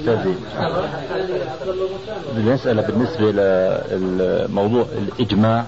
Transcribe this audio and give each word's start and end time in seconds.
أستاذي 0.00 0.34
المسألة 2.36 2.82
بالنسبة 2.82 3.30
للموضوع 3.30 4.86
الإجماع 4.98 5.66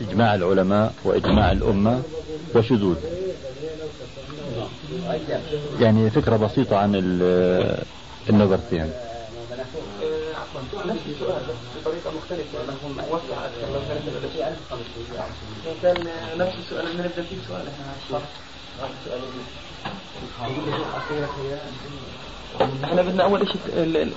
إجماع 0.00 0.34
العلماء 0.34 0.92
وإجماع 1.04 1.52
الأمة 1.52 2.02
وشذوذ. 2.54 2.96
يعني 5.80 6.10
فكرة 6.10 6.36
بسيطة 6.36 6.76
عن 6.76 6.94
النظرتين. 8.30 8.90
نفس 10.86 11.00
السؤال 11.06 11.42
بس 11.48 11.54
بطريقة 11.80 12.10
مختلفة 12.16 12.58
لهم 12.68 12.98
وسع 13.10 13.44
أكثر 13.44 13.66
لو 13.72 13.80
كانت 13.88 14.04
الأشياء 14.24 14.60
كان 15.82 15.96
نفس 16.38 16.52
السؤال 16.64 16.86
اللي 16.86 17.02
نبدأ 17.02 17.22
فيه 17.22 17.36
سؤال. 17.48 17.62
إحنا 17.68 18.20
إحنا 22.60 23.02
بدنا 23.02 23.24
أول 23.24 23.48
شيء 23.48 23.58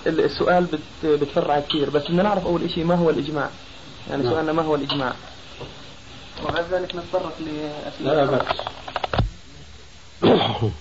السؤال 0.08 0.68
بتفرع 1.04 1.60
كثير 1.60 1.90
بس 1.90 2.04
بدنا 2.04 2.24
نعرف 2.24 2.46
أول 2.46 2.70
شيء 2.70 2.84
ما 2.84 2.96
هو 2.96 3.10
الإجماع. 3.10 3.50
يعني 4.10 4.24
نعم. 4.24 4.34
سؤالنا 4.34 4.54
ما 4.54 4.62
هو 4.62 4.76
الإجماع. 4.76 5.14
وبعد 6.44 6.66
ذلك 6.72 6.96
نتطرق 6.96 7.34
لاسئله 7.40 8.14
لا 8.14 8.26
بأس 8.26 8.46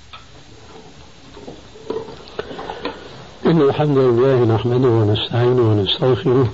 إن 3.47 3.61
الحمد 3.61 3.99
لله 3.99 4.45
نحمده 4.55 4.89
ونستعينه 4.89 5.63
ونستغفره 5.71 6.53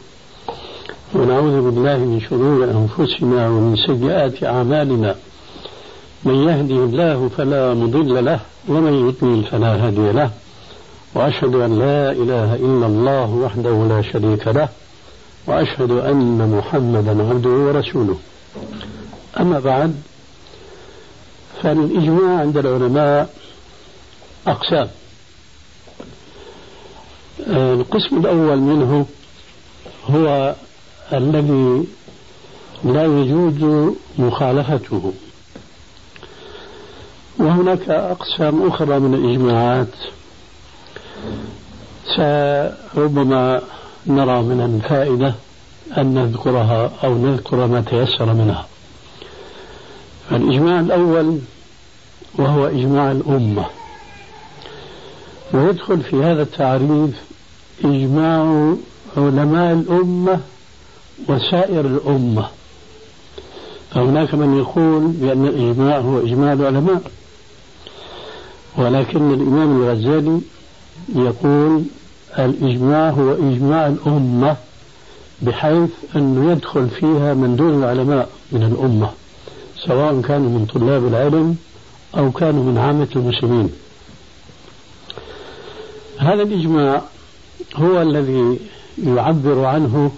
ونعوذ 1.14 1.62
بالله 1.62 1.96
من 1.96 2.20
شرور 2.20 2.64
أنفسنا 2.64 3.48
ومن 3.48 3.76
سيئات 3.76 4.44
أعمالنا. 4.44 5.16
من 6.24 6.48
يهدي 6.48 6.74
الله 6.74 7.30
فلا 7.36 7.74
مضل 7.74 8.24
له 8.24 8.40
ومن 8.68 9.08
يضلل 9.08 9.44
فلا 9.44 9.86
هادي 9.86 10.12
له. 10.12 10.30
وأشهد 11.14 11.54
أن 11.54 11.78
لا 11.78 12.10
إله 12.12 12.54
إلا 12.54 12.86
الله 12.86 13.30
وحده 13.30 13.86
لا 13.88 14.02
شريك 14.02 14.46
له 14.48 14.68
وأشهد 15.46 15.90
أن 15.90 16.50
محمدا 16.58 17.28
عبده 17.30 17.50
ورسوله. 17.50 18.18
أما 19.40 19.58
بعد 19.58 19.94
فالإجماع 21.62 22.40
عند 22.40 22.56
العلماء 22.56 23.34
أقسام. 24.46 24.88
القسم 27.48 28.16
الأول 28.16 28.58
منه 28.58 29.06
هو 30.10 30.54
الذي 31.12 31.86
لا 32.84 33.04
يجوز 33.04 33.92
مخالفته. 34.18 35.12
وهناك 37.38 37.88
أقسام 37.88 38.68
أخرى 38.68 38.98
من 38.98 39.14
الإجماعات. 39.14 39.94
ربما 42.96 43.60
نرى 44.06 44.42
من 44.42 44.60
الفائدة 44.60 45.34
أن 45.98 46.14
نذكرها 46.14 46.90
أو 47.04 47.14
نذكر 47.14 47.66
ما 47.66 47.80
تيسر 47.80 48.32
منها. 48.32 48.66
الإجماع 50.32 50.80
الأول 50.80 51.38
وهو 52.38 52.66
إجماع 52.66 53.10
الأمة. 53.10 53.66
ويدخل 55.54 56.00
في 56.00 56.16
هذا 56.16 56.42
التعريف 56.42 57.14
إجماع 57.84 58.74
علماء 59.16 59.72
الأمة 59.72 60.40
وسائر 61.28 61.80
الأمة. 61.80 62.46
فهناك 63.90 64.34
من 64.34 64.58
يقول 64.58 65.06
بأن 65.06 65.46
الإجماع 65.46 65.98
هو 65.98 66.18
إجماع 66.18 66.52
العلماء 66.52 67.02
ولكن 68.78 69.34
الإمام 69.34 69.82
الغزالي 69.82 70.40
يقول 71.14 71.82
الإجماع 72.38 73.10
هو 73.10 73.32
إجماع 73.32 73.86
الأمة 73.86 74.56
بحيث 75.42 75.90
أنه 76.16 76.52
يدخل 76.52 76.88
فيها 76.88 77.34
من 77.34 77.56
دون 77.56 77.78
العلماء 77.78 78.28
من 78.52 78.62
الأمة 78.62 79.10
سواء 79.86 80.20
كانوا 80.20 80.50
من 80.50 80.66
طلاب 80.66 81.06
العلم 81.06 81.56
أو 82.16 82.30
كانوا 82.30 82.64
من 82.64 82.78
عامة 82.78 83.08
المسلمين. 83.16 83.70
هذا 86.18 86.42
الإجماع 86.42 87.02
هو 87.76 88.02
الذي 88.02 88.58
يعبر 89.04 89.64
عنه 89.64 90.10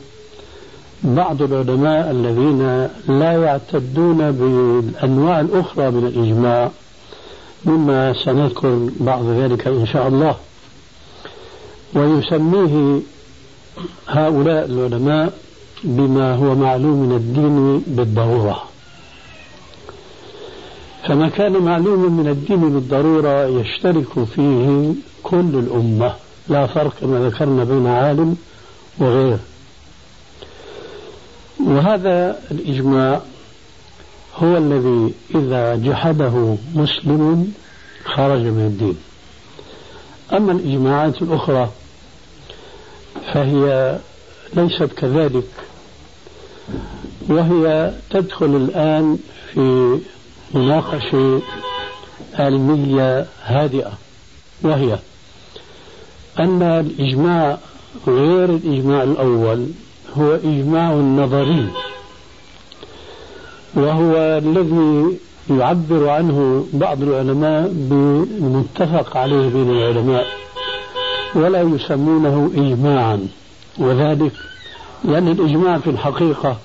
بعض 1.05 1.43
العلماء 1.43 2.11
الذين 2.11 2.89
لا 3.09 3.33
يعتدون 3.33 4.31
بالأنواع 4.31 5.41
الأخرى 5.41 5.91
من 5.91 6.07
الإجماع 6.07 6.71
مما 7.65 8.13
سنذكر 8.13 8.89
بعض 9.01 9.25
ذلك 9.25 9.67
إن 9.67 9.87
شاء 9.87 10.09
الله. 10.09 10.37
ويسميه 11.95 13.01
هؤلاء 14.09 14.65
العلماء 14.65 15.33
بما 15.85 16.35
هو 16.35 16.55
معلوم 16.55 17.09
من 17.09 17.17
الدين 17.17 17.79
بالضرورة. 17.87 18.63
فما 21.09 21.29
كان 21.29 21.53
معلوما 21.53 22.09
من 22.09 22.29
الدين 22.29 22.73
بالضرورة 22.73 23.47
يشترك 23.47 24.25
فيه 24.25 24.93
كل 25.23 25.51
الأمة 25.55 26.15
لا 26.49 26.67
فرق 26.67 26.93
كما 27.01 27.27
ذكرنا 27.29 27.65
بين 27.65 27.87
عالم 27.87 28.37
وغيره 28.99 29.39
وهذا 31.67 32.39
الإجماع 32.51 33.21
هو 34.37 34.57
الذي 34.57 35.15
إذا 35.35 35.77
جحده 35.77 36.57
مسلم 36.75 37.53
خرج 38.05 38.41
من 38.41 38.67
الدين. 38.67 38.97
أما 40.33 40.53
الإجماعات 40.53 41.23
الأخرى 41.23 41.71
فهي 43.35 43.99
ليست 44.57 44.93
كذلك 44.97 45.49
وهي 47.29 47.93
تدخل 48.11 48.57
الآن 48.57 49.19
في 49.53 49.99
مناقشة 50.55 51.41
علمية 52.35 53.27
هادئة 53.45 53.93
وهي 54.63 54.99
أن 56.41 56.63
الإجماع 56.63 57.59
غير 58.07 58.45
الإجماع 58.45 59.03
الأول 59.03 59.67
هو 60.19 60.35
إجماع 60.35 60.93
نظري 60.95 61.69
وهو 63.75 64.15
الذي 64.17 65.19
يعبر 65.51 66.09
عنه 66.09 66.67
بعض 66.73 67.03
العلماء 67.03 67.69
بالمتفق 67.73 69.17
عليه 69.17 69.49
بين 69.49 69.71
العلماء. 69.71 70.27
ولا 71.35 71.63
يسمونه 71.63 72.51
إجماعا. 72.57 73.29
وذلك 73.79 74.33
لأن 75.05 75.29
الإجماع 75.29 75.79
في 75.79 75.91
الحقيقة 75.91 76.57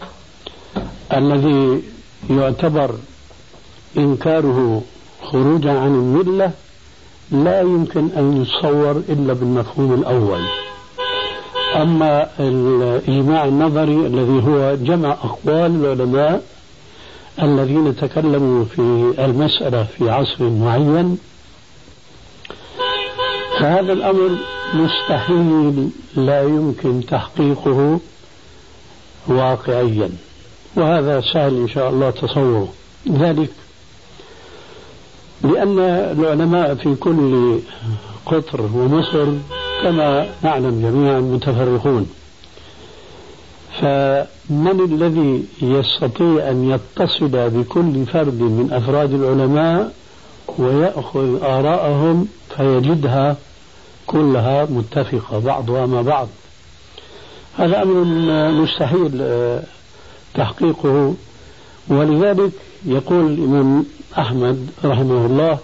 الذي 1.13 1.81
يعتبر 2.29 2.91
إنكاره 3.97 4.81
خروجا 5.23 5.71
عن 5.79 5.87
الملة 5.95 6.51
لا 7.31 7.61
يمكن 7.61 8.09
أن 8.17 8.41
يتصور 8.41 8.91
إلا 9.09 9.33
بالمفهوم 9.33 9.93
الأول. 9.93 10.41
أما 11.75 12.27
الإجماع 12.39 13.45
النظري 13.45 14.07
الذي 14.07 14.47
هو 14.47 14.75
جمع 14.75 15.11
أقوال 15.11 15.85
العلماء 15.85 16.43
الذين 17.41 17.95
تكلموا 17.95 18.65
في 18.65 19.13
المسألة 19.19 19.83
في 19.83 20.09
عصر 20.09 20.49
معين 20.49 21.17
فهذا 23.59 23.93
الأمر 23.93 24.29
مستحيل 24.73 25.89
لا 26.15 26.43
يمكن 26.43 27.05
تحقيقه 27.05 27.99
واقعيا. 29.27 30.09
وهذا 30.75 31.21
سهل 31.21 31.61
إن 31.61 31.67
شاء 31.67 31.89
الله 31.89 32.09
تصوره. 32.09 32.67
ذلك 33.09 33.49
لأن 35.43 35.79
العلماء 36.19 36.75
في 36.75 36.95
كل 36.95 37.59
قطر 38.25 38.61
ومصر 38.61 39.25
كما 39.83 40.29
نعلم 40.43 40.81
جميعا 40.81 41.19
متفرقون. 41.19 42.09
فمن 43.81 44.79
الذي 44.91 45.45
يستطيع 45.61 46.49
أن 46.49 46.71
يتصل 46.71 47.49
بكل 47.49 48.05
فرد 48.05 48.41
من 48.41 48.69
أفراد 48.71 49.13
العلماء 49.13 49.93
ويأخذ 50.57 51.43
آراءهم 51.43 52.27
فيجدها 52.57 53.37
كلها 54.07 54.65
متفقة 54.65 55.39
بعضها 55.39 55.85
مع 55.85 56.01
بعض. 56.01 56.27
هذا 57.57 57.83
أمر 57.83 58.03
مستحيل 58.51 59.11
آه، 59.21 59.63
تحقيقه. 60.33 61.13
ولذلك 61.87 62.51
يقول 62.85 63.25
الإمام 63.33 63.85
أحمد 64.17 64.69
رحمه 64.85 65.25
الله 65.25 65.57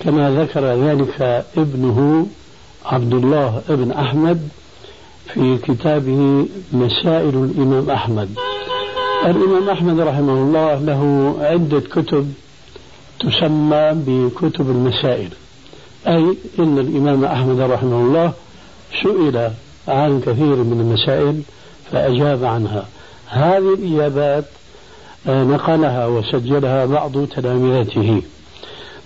كما 0.00 0.30
ذكر 0.30 0.64
ذلك 0.64 1.44
ابنه 1.56 2.26
عبد 2.84 3.14
الله 3.14 3.62
ابن 3.68 3.90
أحمد 3.92 4.48
في 5.34 5.58
كتابه 5.58 6.46
مسائل 6.72 7.34
الإمام 7.44 7.90
أحمد. 7.90 8.28
الإمام 9.26 9.70
أحمد 9.70 10.00
رحمه 10.00 10.32
الله 10.32 10.74
له 10.74 11.34
عدة 11.40 11.80
كتب 11.80 12.32
تسمى 13.20 13.90
بكتب 14.06 14.70
المسائل. 14.70 15.30
أي 16.08 16.36
إن 16.58 16.78
الإمام 16.78 17.24
أحمد 17.24 17.60
رحمه 17.60 18.00
الله 18.00 18.32
سئل 19.02 19.50
عن 19.88 20.20
كثير 20.20 20.56
من 20.56 20.80
المسائل 20.80 21.42
فأجاب 21.92 22.44
عنها. 22.44 22.86
هذه 23.28 23.74
الإجابات 23.74 24.44
آه، 25.26 25.44
نقلها 25.44 26.06
وسجلها 26.06 26.86
بعض 26.86 27.26
تلامذته 27.26 28.22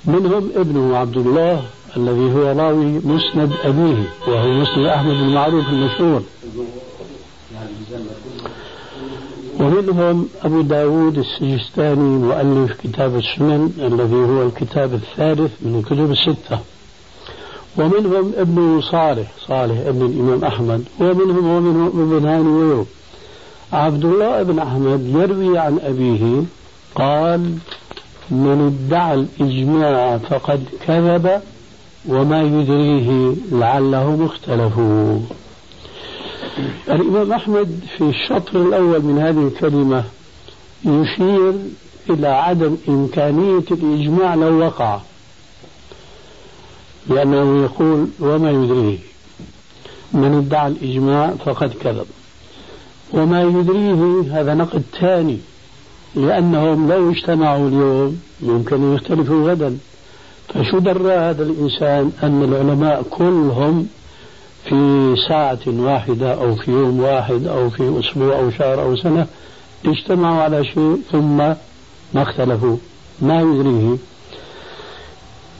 منهم 0.05 0.51
ابنه 0.57 0.97
عبد 0.97 1.17
الله 1.17 1.63
الذي 1.97 2.33
هو 2.35 2.43
راوي 2.61 3.01
مسند 3.05 3.53
أبيه 3.65 4.03
وهو 4.29 4.49
مسند 4.53 4.87
أحمد 4.87 5.15
المعروف 5.15 5.69
المشهور. 5.69 6.23
ومنهم 9.61 10.29
أبو 10.43 10.61
داود 10.61 11.19
السجستاني 11.19 12.19
مؤلف 12.19 12.73
كتاب 12.83 13.17
السنن 13.17 13.73
الذي 13.79 14.17
هو 14.17 14.43
الكتاب 14.43 14.95
الثالث 14.95 15.51
من 15.63 15.79
الكتب 15.79 16.11
الستة. 16.11 16.59
ومنهم 17.79 18.33
ابن 18.37 18.81
صالح 18.81 19.33
صالح 19.49 19.87
ابن 19.87 20.07
الإمام 20.07 20.45
أحمد 20.45 20.85
ومنهم 21.01 21.47
ومنهم 21.47 22.15
ابن 22.15 22.29
هاني 22.29 22.49
ويوب. 22.49 22.87
عبد 23.73 24.05
الله 24.05 24.43
بن 24.43 24.59
أحمد 24.59 25.07
يروي 25.07 25.59
عن 25.59 25.79
أبيه 25.79 26.43
قال 26.95 27.41
من 28.31 28.75
ادعى 28.89 29.15
الإجماع 29.15 30.19
فقد 30.19 30.65
كذب 30.87 31.41
وما 32.09 32.43
يدريه 32.43 33.35
لعله 33.53 34.17
مختلف. 34.17 34.79
الإمام 36.89 37.33
أحمد 37.33 37.81
في 37.97 38.05
الشطر 38.05 38.63
الأول 38.63 39.03
من 39.03 39.19
هذه 39.19 39.47
الكلمة 39.49 40.05
يشير 40.85 41.55
إلى 42.11 42.29
عدم 42.29 42.77
إمكانية 42.89 43.65
الإجماع 43.71 44.35
لو 44.35 44.59
وقع. 44.59 44.99
لأنه 47.09 47.63
يقول 47.65 48.09
وما 48.21 48.51
يدريه. 48.51 48.99
من 50.13 50.35
ادعى 50.35 50.69
الإجماع 50.69 51.35
فقد 51.45 51.73
كذب. 51.83 52.07
وما 53.13 53.43
يدريه 53.43 54.23
هذا 54.41 54.55
نقد 54.55 54.83
ثاني 55.01 55.39
لأنهم 56.15 56.93
لو 56.93 57.11
اجتمعوا 57.11 57.69
اليوم 57.69 58.21
يمكن 58.41 58.77
أن 58.77 58.95
يختلفوا 58.95 59.51
غدا. 59.51 59.79
فشو 60.49 60.79
درى 60.79 61.13
هذا 61.13 61.43
الإنسان 61.43 62.13
أن 62.23 62.43
العلماء 62.43 63.03
كلهم 63.11 63.87
في 64.65 65.15
ساعة 65.29 65.61
واحدة 65.67 66.35
أو 66.35 66.55
في 66.55 66.71
يوم 66.71 67.01
واحد 67.01 67.47
أو 67.47 67.71
في 67.71 68.01
أسبوع 68.01 68.39
أو 68.39 68.51
شهر 68.51 68.83
أو 68.83 68.97
سنة 68.97 69.27
اجتمعوا 69.87 70.43
على 70.43 70.65
شيء 70.65 71.01
ثم 71.13 71.37
ما 72.15 72.23
اختلفوا. 72.23 72.77
ما 73.21 73.41
يدريه. 73.41 73.97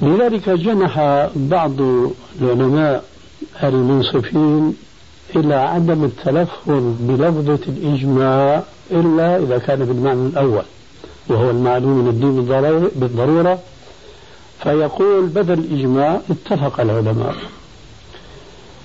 لذلك 0.03 0.49
جنح 0.49 1.01
بعض 1.37 1.81
العلماء 2.41 3.05
المنصفين 3.63 4.75
إلى 5.37 5.55
عدم 5.55 6.05
التلفظ 6.05 6.83
بلفظة 7.01 7.59
الإجماع 7.69 8.63
إلا 8.91 9.37
إذا 9.37 9.59
كان 9.59 9.79
بالمعنى 9.85 10.27
الأول 10.27 10.65
وهو 11.29 11.51
المعلوم 11.51 11.99
من 11.99 12.09
الدين 12.09 12.45
بالضرورة 12.97 13.59
فيقول 14.63 15.27
بدل 15.27 15.59
الإجماع 15.59 16.21
اتفق 16.31 16.81
العلماء. 16.81 17.35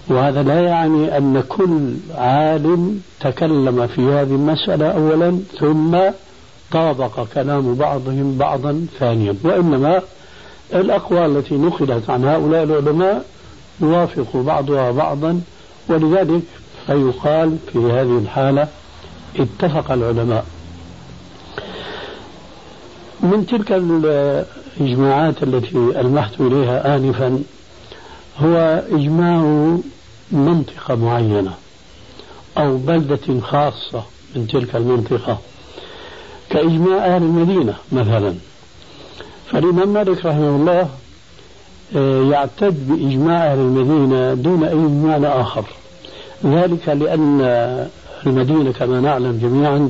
وهذا 0.10 0.44
لا 0.44 0.60
يعني 0.62 1.18
أن 1.18 1.44
كل 1.50 1.94
عالم 2.16 3.02
تكلم 3.20 3.88
في 3.88 4.02
هذه 4.02 4.36
المسألة 4.36 4.86
أولا 4.92 5.40
ثم 5.60 5.98
طابق 6.72 7.28
كلام 7.34 7.76
بعضهم 7.76 8.38
بعضا 8.38 8.86
ثانيا 9.00 9.36
وإنما 9.44 10.02
الأقوال 10.74 11.38
التي 11.38 11.56
نقلت 11.56 12.10
عن 12.10 12.26
هؤلاء 12.26 12.64
العلماء 12.64 13.26
يوافق 13.82 14.38
بعضها 14.38 14.92
بعضا 14.92 15.42
ولذلك 15.90 16.42
فيقال 16.88 17.58
في 17.74 17.78
هذه 17.80 18.18
الحالة 18.18 18.68
اتفق 19.40 19.92
العلماء. 19.92 20.46
من 23.20 23.46
تلك 23.46 23.72
الإجماعات 23.72 25.44
التي 25.44 25.78
ألمحت 25.78 26.42
إليها 26.42 26.96
آنفا 26.96 27.44
هو 28.40 28.84
إجماع 28.92 29.38
منطقة 30.32 30.96
معينة 30.96 31.54
أو 32.58 32.78
بلدة 32.78 33.40
خاصة 33.42 34.04
من 34.36 34.48
تلك 34.48 34.76
المنطقة 34.76 35.38
كإجماع 36.50 37.06
أهل 37.06 37.24
المدينة 37.24 37.76
مثلا. 37.92 38.36
فالإمام 39.52 39.94
مالك 39.94 40.26
رحمه 40.26 40.56
الله 40.56 40.90
آه، 41.96 42.24
يعتد 42.32 42.88
بإجماع 42.90 43.52
أهل 43.52 43.60
المدينة 43.60 44.34
دون 44.34 44.64
أي 44.64 44.74
إجماع 44.74 45.42
آخر. 45.42 45.66
ذلك 46.46 46.90
لأن 46.90 47.42
المدينة 48.26 48.72
كما 48.72 49.00
نعلم 49.00 49.40
جميعا 49.42 49.90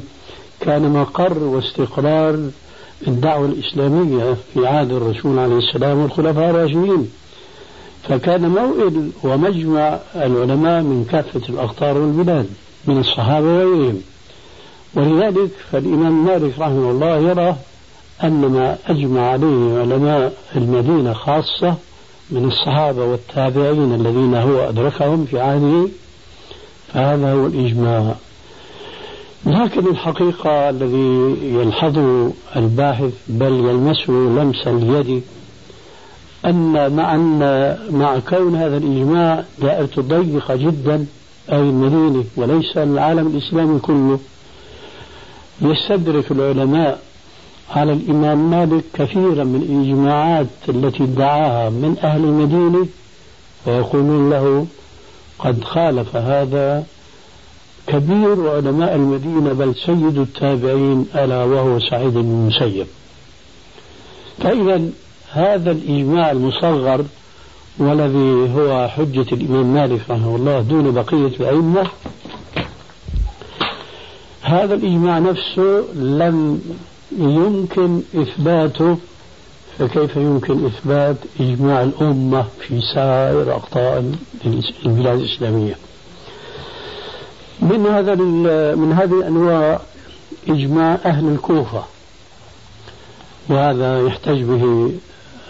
كان 0.59 0.93
مقر 0.93 1.37
واستقرار 1.39 2.39
الدعوة 3.07 3.45
الإسلامية 3.45 4.35
في 4.53 4.67
عهد 4.67 4.91
الرسول 4.91 5.39
عليه 5.39 5.57
السلام 5.57 5.97
والخلفاء 5.97 6.49
الراشدين. 6.49 7.09
فكان 8.09 8.49
موئل 8.49 9.11
ومجمع 9.23 9.99
العلماء 10.15 10.81
من 10.81 11.05
كافة 11.11 11.41
الأقطار 11.49 11.97
والبلاد 11.97 12.47
من 12.87 12.99
الصحابة 12.99 13.47
وغيرهم. 13.47 14.01
ولذلك 14.95 15.49
فالإمام 15.71 16.25
مالك 16.25 16.59
رحمه 16.59 16.91
الله 16.91 17.17
يرى 17.17 17.55
أن 18.23 18.41
ما 18.41 18.77
أجمع 18.87 19.21
عليه 19.29 19.79
علماء 19.79 20.33
المدينة 20.55 21.13
خاصة 21.13 21.75
من 22.31 22.45
الصحابة 22.45 23.05
والتابعين 23.05 23.93
الذين 23.93 24.35
هو 24.35 24.69
أدركهم 24.69 25.25
في 25.25 25.39
عهده 25.39 25.89
فهذا 26.93 27.33
هو 27.33 27.45
الإجماع. 27.45 28.15
لكن 29.45 29.87
الحقيقة 29.87 30.69
الذي 30.69 31.35
يلحظه 31.43 32.31
الباحث 32.55 33.13
بل 33.27 33.53
يلمسه 33.53 34.13
لمس 34.13 34.67
اليد 34.67 35.23
أن 36.45 36.95
مع 36.95 37.15
أن 37.15 37.39
مع 37.91 38.19
كون 38.19 38.55
هذا 38.55 38.77
الإجماع 38.77 39.43
دائرة 39.61 39.89
ضيقة 39.99 40.55
جدا 40.55 41.05
أي 41.51 41.59
المدينة 41.59 42.23
وليس 42.35 42.77
العالم 42.77 43.27
الإسلامي 43.27 43.79
كله 43.79 44.19
يستدرك 45.61 46.31
العلماء 46.31 47.01
على 47.69 47.93
الإمام 47.93 48.49
مالك 48.51 48.83
كثيرا 48.93 49.43
من 49.43 49.61
الإجماعات 49.61 50.47
التي 50.69 51.03
ادعاها 51.03 51.69
من 51.69 51.97
أهل 52.03 52.23
المدينة 52.23 52.87
ويقولون 53.65 54.29
له 54.29 54.67
قد 55.39 55.63
خالف 55.63 56.15
هذا 56.15 56.83
كبير 57.87 58.49
علماء 58.49 58.95
المدينة 58.95 59.53
بل 59.53 59.75
سيد 59.75 60.17
التابعين 60.17 61.05
ألا 61.15 61.43
وهو 61.43 61.79
سعيد 61.79 62.13
بن 62.13 62.19
المسيب. 62.19 62.87
فإذا 64.37 64.89
هذا 65.31 65.71
الإجماع 65.71 66.31
المصغر 66.31 67.05
والذي 67.79 68.53
هو 68.55 68.87
حجة 68.87 69.25
الإمام 69.31 69.73
مالك 69.73 70.01
رحمه 70.09 70.35
الله 70.35 70.61
دون 70.61 70.91
بقية 70.91 71.27
الأئمة 71.39 71.87
هذا 74.41 74.73
الإجماع 74.73 75.19
نفسه 75.19 75.83
لم 75.95 76.61
يمكن 77.17 78.01
إثباته 78.15 78.97
فكيف 79.79 80.15
يمكن 80.15 80.65
إثبات 80.65 81.15
إجماع 81.39 81.83
الأمة 81.83 82.45
في 82.59 82.81
سائر 82.93 83.55
أقطار 83.55 84.03
البلاد 84.85 85.19
الإسلامية؟ 85.19 85.75
من 87.61 87.85
هذا 87.85 88.15
من 88.75 88.93
هذه 88.93 89.13
الأنواع 89.19 89.79
إجماع 90.49 90.99
أهل 91.05 91.27
الكوفة 91.27 91.83
وهذا 93.49 94.01
يحتج 94.01 94.41
به 94.41 94.91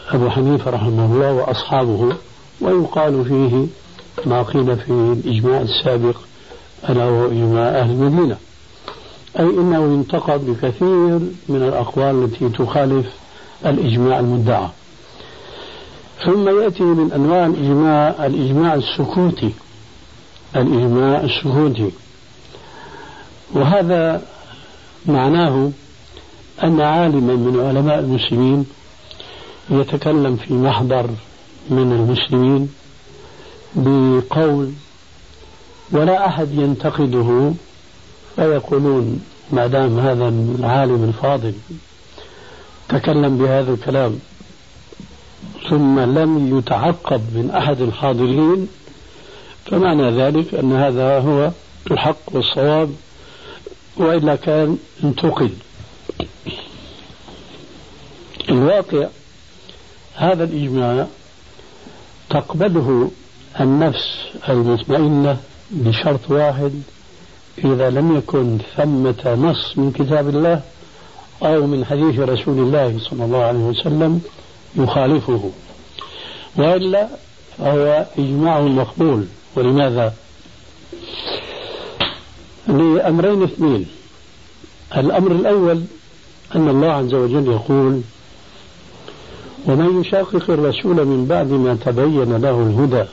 أبو 0.10 0.30
حنيفة 0.30 0.72
رحمه 0.72 1.06
الله 1.06 1.34
وأصحابه 1.34 2.16
ويقال 2.62 3.26
فيه 3.26 3.68
ما 4.26 4.44
قيل 4.44 4.78
في 4.78 4.90
الإجماع 4.90 5.62
السابق 5.62 6.16
ألا 6.90 7.06
وهو 7.06 7.26
إجماع 7.26 7.70
أهل 7.70 7.92
المدينة. 7.92 8.38
أي 9.40 9.46
إنه 9.46 9.94
ينتقد 9.94 10.46
بكثير 10.46 11.20
من 11.50 11.64
الأقوال 11.64 12.24
التي 12.24 12.50
تخالف 12.50 13.06
الإجماع 13.66 14.20
المدعى. 14.20 14.68
ثم 16.26 16.62
يأتي 16.62 16.84
من 16.84 17.12
أنواع 17.12 17.46
الإجماع 17.46 18.26
الإجماع 18.26 18.74
السكوتي. 18.74 19.52
الإجماع 20.56 21.22
السكوتي. 21.22 21.92
وهذا 23.54 24.22
معناه 25.06 25.72
أن 26.64 26.82
عالما 26.82 27.36
من 27.36 27.60
علماء 27.68 28.00
المسلمين 28.00 28.66
يتكلم 29.70 30.36
في 30.36 30.54
محضر 30.54 31.10
من 31.70 31.92
المسلمين 31.92 32.70
بقول 33.76 34.72
ولا 35.92 36.28
أحد 36.28 36.52
ينتقده 36.52 37.54
فيقولون 38.38 39.22
ما 39.52 39.68
دام 39.68 40.00
هذا 40.00 40.28
العالم 40.60 41.04
الفاضل 41.04 41.54
تكلم 42.90 43.38
بهذا 43.38 43.74
الكلام 43.74 44.20
ثم 45.70 46.00
لم 46.00 46.58
يتعقب 46.58 47.22
من 47.36 47.52
أحد 47.52 47.82
الحاضرين 47.82 48.68
فمعنى 49.66 50.12
ذلك 50.12 50.54
أن 50.54 50.74
هذا 50.74 51.20
هو 51.20 51.52
الحق 51.92 52.18
والصواب 52.32 52.96
وإلا 53.98 54.36
كان 54.36 54.78
انتقد 55.04 55.52
الواقع 58.50 59.08
هذا 60.16 60.44
الإجماع 60.44 61.08
تقبله 62.30 63.12
النفس 63.60 64.18
المطمئنة 64.50 65.38
بشرط 65.72 66.32
واحد 66.32 66.82
إذا 67.66 67.90
لم 67.90 68.18
يكن 68.18 68.58
ثمة 68.78 69.36
نص 69.36 69.78
من 69.78 69.92
كتاب 69.92 70.30
الله 70.30 70.62
أو 71.44 71.68
من 71.68 71.86
حديث 71.86 72.20
رسول 72.20 72.60
الله 72.60 73.00
صلى 73.00 73.26
الله 73.26 73.44
عليه 73.44 73.60
وسلم 73.60 74.22
يخالفه. 74.76 75.52
وإلا 76.58 77.08
فهو 77.58 78.06
إجماع 78.18 78.62
مقبول. 78.62 79.26
ولماذا؟ 79.56 80.14
لأمرين 82.68 83.44
اثنين. 83.44 83.86
الأمر 84.98 85.32
الأول 85.32 85.84
أن 86.56 86.70
الله 86.70 86.92
عز 86.92 87.14
وجل 87.14 87.48
يقول 87.52 88.02
ومن 89.66 90.02
يشاقق 90.02 90.50
الرسول 90.50 91.06
من 91.06 91.26
بعد 91.26 91.52
ما 91.52 91.78
تبين 91.86 92.38
له 92.38 92.62
الهدى 92.62 93.10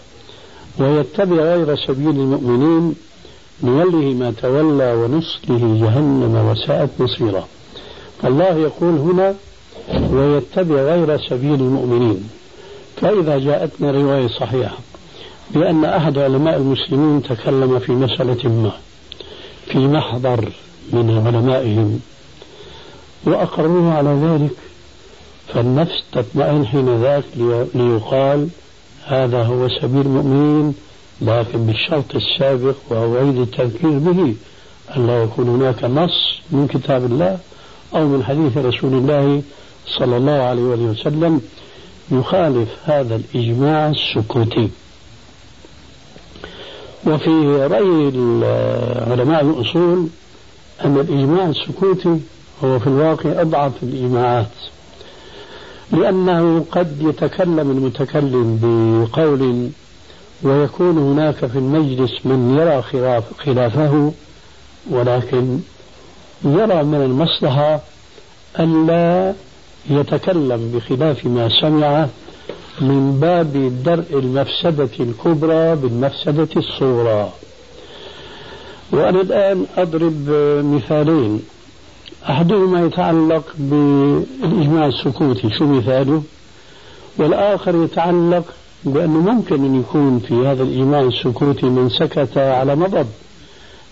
ويتبع 0.78 1.36
غير 1.36 1.76
سبيل 1.76 2.08
المؤمنين 2.08 2.94
نوله 3.62 4.14
ما 4.14 4.32
تولى 4.42 4.92
ونصله 4.92 5.78
جهنم 5.80 6.48
وساءت 6.50 6.90
مصيرا. 6.98 7.44
الله 8.24 8.56
يقول 8.58 8.94
هنا 8.98 9.34
ويتبع 10.10 10.74
غير 10.74 11.18
سبيل 11.18 11.54
المؤمنين 11.54 12.28
فإذا 12.96 13.38
جاءتنا 13.38 13.90
رواية 13.90 14.28
صحيحة 14.28 14.76
بأن 15.50 15.84
أحد 15.84 16.18
علماء 16.18 16.56
المسلمين 16.56 17.22
تكلم 17.22 17.78
في 17.78 17.92
مسألة 17.92 18.48
ما 18.48 18.72
في 19.66 19.78
محضر 19.78 20.52
من 20.92 21.22
علمائهم 21.26 22.00
وأقروه 23.24 23.92
على 23.92 24.08
ذلك 24.08 24.56
فالنفس 25.54 26.02
تطمئن 26.12 26.66
حين 26.66 27.02
ذاك 27.02 27.24
ليقال 27.74 28.48
هذا 29.04 29.42
هو 29.42 29.68
سبيل 29.68 30.00
المؤمنين 30.00 30.74
لكن 31.26 31.66
بالشرط 31.66 32.14
السابق 32.14 32.74
وهو 32.90 33.16
عيد 33.16 33.36
التذكير 33.38 33.98
به 33.98 34.34
أن 34.96 35.06
لا 35.06 35.22
يكون 35.22 35.48
هناك 35.48 35.84
نص 35.84 36.40
من 36.50 36.66
كتاب 36.66 37.04
الله 37.04 37.38
أو 37.94 38.08
من 38.08 38.24
حديث 38.24 38.56
رسول 38.58 38.92
الله 38.94 39.42
صلى 39.98 40.16
الله 40.16 40.32
عليه 40.32 40.62
وسلم 40.62 41.40
يخالف 42.10 42.68
هذا 42.84 43.16
الإجماع 43.16 43.88
السكوتي. 43.88 44.68
وفي 47.06 47.30
رأي 47.70 48.06
علماء 49.12 49.40
الأصول 49.44 50.08
أن 50.84 50.96
الإجماع 50.96 51.46
السكوتي 51.48 52.20
هو 52.64 52.78
في 52.78 52.86
الواقع 52.86 53.40
أضعف 53.40 53.72
الإجماعات 53.82 54.46
لأنه 55.92 56.64
قد 56.70 57.02
يتكلم 57.02 57.70
المتكلم 57.70 58.58
بقول 58.62 59.70
ويكون 60.44 60.98
هناك 60.98 61.46
في 61.46 61.58
المجلس 61.58 62.26
من 62.26 62.56
يرى 62.58 62.82
خلاف 62.82 63.24
خلافه 63.38 64.12
ولكن 64.90 65.58
يرى 66.44 66.82
من 66.82 67.02
المصلحة 67.02 67.80
ألا 68.60 69.34
يتكلم 69.90 70.72
بخلاف 70.74 71.26
ما 71.26 71.48
سمع 71.60 72.06
من 72.80 73.18
باب 73.20 73.82
درء 73.84 74.18
المفسدة 74.18 74.90
الكبرى 75.00 75.76
بالمفسدة 75.76 76.48
الصغرى. 76.56 77.32
وأنا 78.92 79.20
الآن 79.20 79.66
أضرب 79.76 80.28
مثالين. 80.64 81.42
أحدهما 82.28 82.86
يتعلق 82.86 83.44
بالإجماع 83.58 84.86
السكوتي 84.86 85.50
شو 85.50 85.66
مثاله؟ 85.66 86.22
والآخر 87.18 87.84
يتعلق 87.84 88.44
بأنه 88.84 89.20
ممكن 89.20 89.64
أن 89.64 89.80
يكون 89.80 90.18
في 90.18 90.34
هذا 90.34 90.62
الإجماع 90.62 91.00
السكوتي 91.00 91.66
من 91.66 91.90
سكت 91.90 92.38
على 92.38 92.74
مضض 92.76 93.06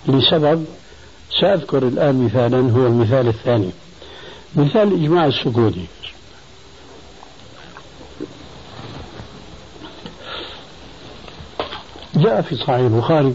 لسبب 0.09 0.65
سأذكر 1.41 1.89
الآن 1.89 2.25
مثالا 2.25 2.73
هو 2.73 2.87
المثال 2.87 3.29
الثاني. 3.29 3.71
مثال 4.57 4.83
الإجماع 4.83 5.27
السكوتي 5.27 5.87
جاء 12.17 12.43
في 12.43 12.57
صحيح 12.57 12.71
البخاري 12.71 13.35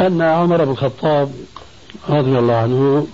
أن 0.00 0.22
عمر 0.22 0.64
بن 0.64 0.70
الخطاب 0.70 1.32
رضي 2.08 2.38
الله 2.38 2.54
عنه 2.54 3.06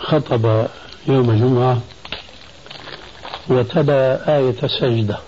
خطب 0.00 0.66
يوم 1.08 1.30
الجمعة 1.30 1.80
وتلا 3.48 4.36
آية 4.38 4.54
السجدة 4.62 5.18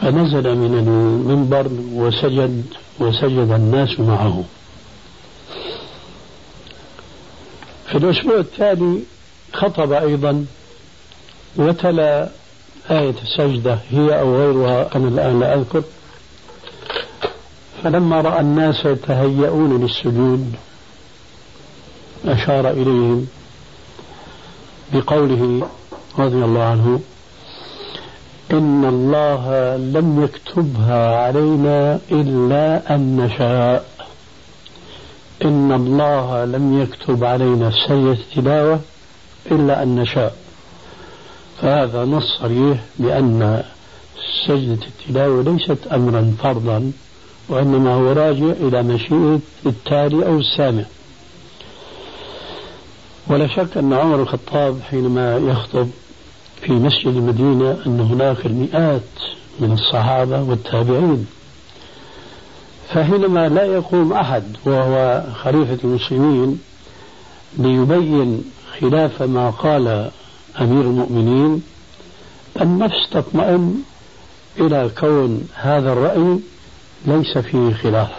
فنزل 0.00 0.54
من 0.56 0.78
المنبر 0.78 1.66
وسجد 1.92 2.64
وسجد 2.98 3.50
الناس 3.50 4.00
معه. 4.00 4.44
في 7.86 7.98
الأسبوع 7.98 8.36
التالي 8.38 8.98
خطب 9.52 9.92
أيضا 9.92 10.46
وتلا 11.56 12.28
آية 12.90 13.14
السجدة 13.22 13.78
هي 13.90 14.20
أو 14.20 14.36
غيرها 14.36 14.96
أنا 14.96 15.08
الآن 15.08 15.40
لا 15.40 15.54
أذكر. 15.54 15.82
فلما 17.82 18.20
رأى 18.20 18.40
الناس 18.40 18.84
يتهيئون 18.84 19.82
للسجود 19.82 20.54
أشار 22.26 22.70
إليهم 22.70 23.26
بقوله 24.92 25.68
رضي 26.18 26.44
الله 26.44 26.62
عنه 26.62 27.00
إن 28.52 28.84
الله 28.84 29.76
لم 29.76 30.24
يكتبها 30.24 31.16
علينا 31.16 31.98
إلا 32.12 32.94
أن 32.94 33.16
نشاء. 33.16 33.84
إن 35.44 35.72
الله 35.72 36.44
لم 36.44 36.82
يكتب 36.82 37.24
علينا 37.24 37.70
سجدة 37.70 38.12
التلاوة 38.12 38.80
إلا 39.50 39.82
أن 39.82 39.96
نشاء. 39.96 40.36
فهذا 41.62 42.04
نص 42.04 42.38
صريح 42.40 42.80
بأن 42.98 43.64
سجدة 44.46 44.86
التلاوة 44.86 45.42
ليست 45.42 45.86
أمرا 45.92 46.34
فرضا 46.42 46.92
وإنما 47.48 47.94
هو 47.94 48.12
راجع 48.12 48.46
إلى 48.60 48.82
مشيئة 48.82 49.40
التالي 49.66 50.26
أو 50.26 50.38
السامع. 50.38 50.84
ولا 53.26 53.46
شك 53.46 53.76
أن 53.76 53.92
عمر 53.92 54.22
الخطاب 54.22 54.80
حينما 54.82 55.36
يخطب 55.36 55.90
في 56.62 56.72
مسجد 56.72 57.06
المدينة 57.06 57.78
أن 57.86 58.00
هناك 58.00 58.46
المئات 58.46 59.02
من 59.60 59.72
الصحابة 59.72 60.42
والتابعين 60.42 61.26
فحينما 62.88 63.48
لا 63.48 63.64
يقوم 63.64 64.12
أحد 64.12 64.44
وهو 64.64 65.24
خليفة 65.34 65.78
المسلمين 65.84 66.60
ليبين 67.58 68.44
خلاف 68.80 69.22
ما 69.22 69.50
قال 69.50 70.10
أمير 70.60 70.80
المؤمنين 70.80 71.62
النفس 72.60 73.10
تطمئن 73.10 73.82
إلى 74.58 74.90
كون 75.00 75.48
هذا 75.54 75.92
الرأي 75.92 76.38
ليس 77.06 77.38
فيه 77.38 77.72
خلاف. 77.72 78.10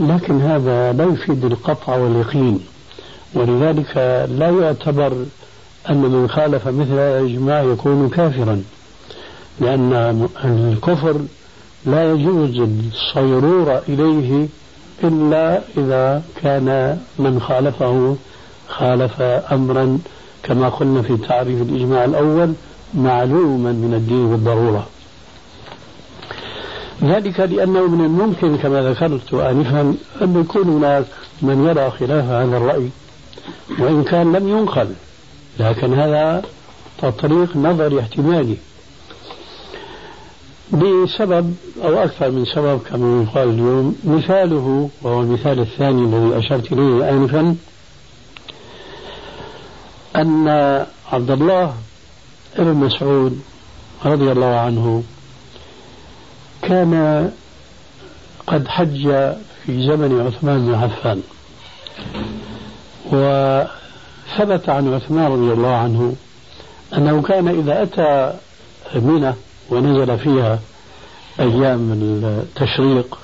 لكن 0.00 0.40
هذا 0.40 0.92
لا 0.92 1.04
يفيد 1.04 1.44
القطع 1.44 1.96
واليقين 1.96 2.60
ولذلك 3.34 3.96
لا 4.30 4.50
يعتبر 4.50 5.26
أن 5.90 5.96
من 5.96 6.28
خالف 6.30 6.68
مثل 6.68 6.92
هذا 6.92 7.20
الإجماع 7.20 7.62
يكون 7.62 8.08
كافرا 8.08 8.62
لأن 9.60 10.28
الكفر 10.44 11.20
لا 11.86 12.12
يجوز 12.12 12.68
الصيرورة 12.92 13.82
إليه 13.88 14.48
إلا 15.04 15.60
إذا 15.76 16.22
كان 16.42 16.98
من 17.18 17.40
خالفه 17.40 18.16
خالف 18.68 19.22
أمرا 19.52 19.98
كما 20.42 20.68
قلنا 20.68 21.02
في 21.02 21.16
تعريف 21.16 21.62
الإجماع 21.62 22.04
الأول 22.04 22.52
معلوما 22.94 23.72
من 23.72 23.94
الدين 23.94 24.30
بالضرورة 24.30 24.86
ذلك 27.02 27.40
لأنه 27.40 27.86
من 27.86 28.04
الممكن 28.04 28.56
كما 28.56 28.82
ذكرت 28.82 29.34
آنفا 29.34 29.94
أن 30.22 30.40
يكون 30.40 30.68
هناك 30.68 31.04
من 31.42 31.66
يرى 31.66 31.90
خلاف 31.90 32.24
هذا 32.24 32.56
الرأي 32.56 32.88
وإن 33.78 34.04
كان 34.04 34.32
لم 34.32 34.48
ينقل. 34.48 34.88
لكن 35.58 35.94
هذا 35.94 36.42
تطريق 36.98 37.56
نظري 37.56 38.00
احتمالي. 38.00 38.56
بسبب 40.72 41.56
أو 41.84 42.02
أكثر 42.04 42.30
من 42.30 42.44
سبب 42.44 42.80
كما 42.90 43.22
يقال 43.22 43.48
اليوم 43.48 43.96
مثاله 44.04 44.90
وهو 45.02 45.20
المثال 45.20 45.60
الثاني 45.60 46.02
الذي 46.02 46.38
أشرت 46.38 46.72
إليه 46.72 47.10
آنفا 47.10 47.56
أن 50.16 50.48
عبد 51.12 51.30
الله 51.30 51.74
بن 52.58 52.74
مسعود 52.74 53.40
رضي 54.04 54.32
الله 54.32 54.54
عنه 54.60 55.02
كان 56.62 57.30
قد 58.46 58.68
حج 58.68 59.02
في 59.66 59.86
زمن 59.86 60.20
عثمان 60.26 60.66
بن 60.66 60.74
عفان. 60.74 61.22
وثبت 64.28 64.68
عن 64.68 64.94
عثمان 64.94 65.32
رضي 65.32 65.52
الله 65.52 65.74
عنه 65.74 66.14
أنه 66.96 67.22
كان 67.22 67.48
إذا 67.48 67.82
أتى 67.82 68.38
منى 68.94 69.34
ونزل 69.70 70.18
فيها 70.18 70.58
أيام 71.40 71.92
التشريق 72.22 73.18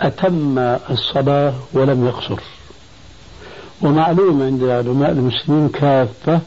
أتم 0.00 0.58
الصلاة 0.90 1.54
ولم 1.72 2.06
يقصر. 2.06 2.42
ومعلوم 3.82 4.42
عند 4.42 4.64
علماء 4.64 5.10
المسلمين 5.10 5.68
كافة 5.68 6.40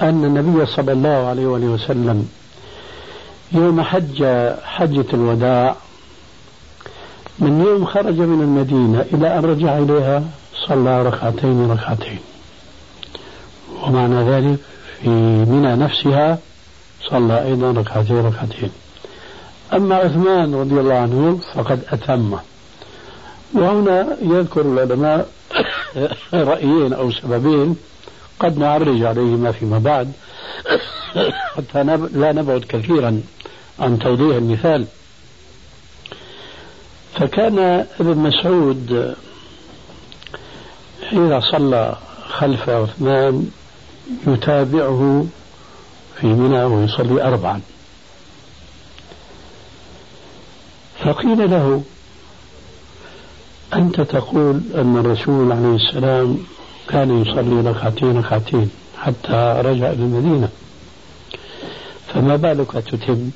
أن 0.00 0.24
النبي 0.24 0.66
صلى 0.66 0.92
الله 0.92 1.26
عليه 1.26 1.46
وسلم 1.46 2.28
يوم 3.52 3.80
حج 3.82 4.24
حجة 4.64 5.06
الوداع 5.14 5.76
من 7.38 7.60
يوم 7.66 7.84
خرج 7.84 8.18
من 8.18 8.42
المدينة 8.42 9.04
إلى 9.12 9.38
أن 9.38 9.44
رجع 9.44 9.78
إليها 9.78 10.22
صلى 10.68 11.02
ركعتين 11.02 11.70
ركعتين. 11.70 12.18
ومعنى 13.82 14.30
ذلك 14.30 14.58
في 15.02 15.08
منى 15.48 15.76
نفسها 15.76 16.38
صلى 17.10 17.44
أيضا 17.44 17.72
ركعتين 17.72 18.16
ركعتين. 18.26 18.70
أما 19.72 19.94
عثمان 19.96 20.54
رضي 20.54 20.80
الله 20.80 20.94
عنه 20.94 21.40
فقد 21.54 21.80
أتم. 21.92 22.38
وهنا 23.54 24.16
يذكر 24.22 24.60
العلماء 24.60 25.28
رأيين 26.52 26.92
أو 26.92 27.10
سببين 27.10 27.76
قد 28.40 28.58
نعرج 28.58 29.02
عليهما 29.02 29.52
فيما 29.52 29.78
بعد 29.78 30.12
حتى 31.56 31.84
لا 32.12 32.32
نبعد 32.32 32.60
كثيرا 32.68 33.20
عن 33.78 33.98
توضيح 33.98 34.36
المثال. 34.36 34.86
فكان 37.14 37.86
ابن 38.00 38.18
مسعود 38.18 39.16
إذا 41.12 41.40
صلى 41.40 41.96
خلف 42.28 42.68
عثمان 42.68 43.50
يتابعه 44.26 45.26
في 46.20 46.26
منى 46.26 46.62
ويصلي 46.64 47.22
أربعا. 47.22 47.60
فقيل 51.04 51.50
له 51.50 51.82
أنت 53.74 54.00
تقول 54.00 54.60
أن 54.74 54.96
الرسول 54.96 55.52
عليه 55.52 55.74
السلام 55.74 56.38
كان 56.88 57.22
يصلي 57.22 57.70
ركعتين 57.70 58.18
ركعتين 58.18 58.70
حتى 58.98 59.60
رجع 59.64 59.90
إلى 59.90 59.92
المدينة 59.92 60.48
فما 62.14 62.36
بالك 62.36 62.72
تتم؟ 62.72 63.30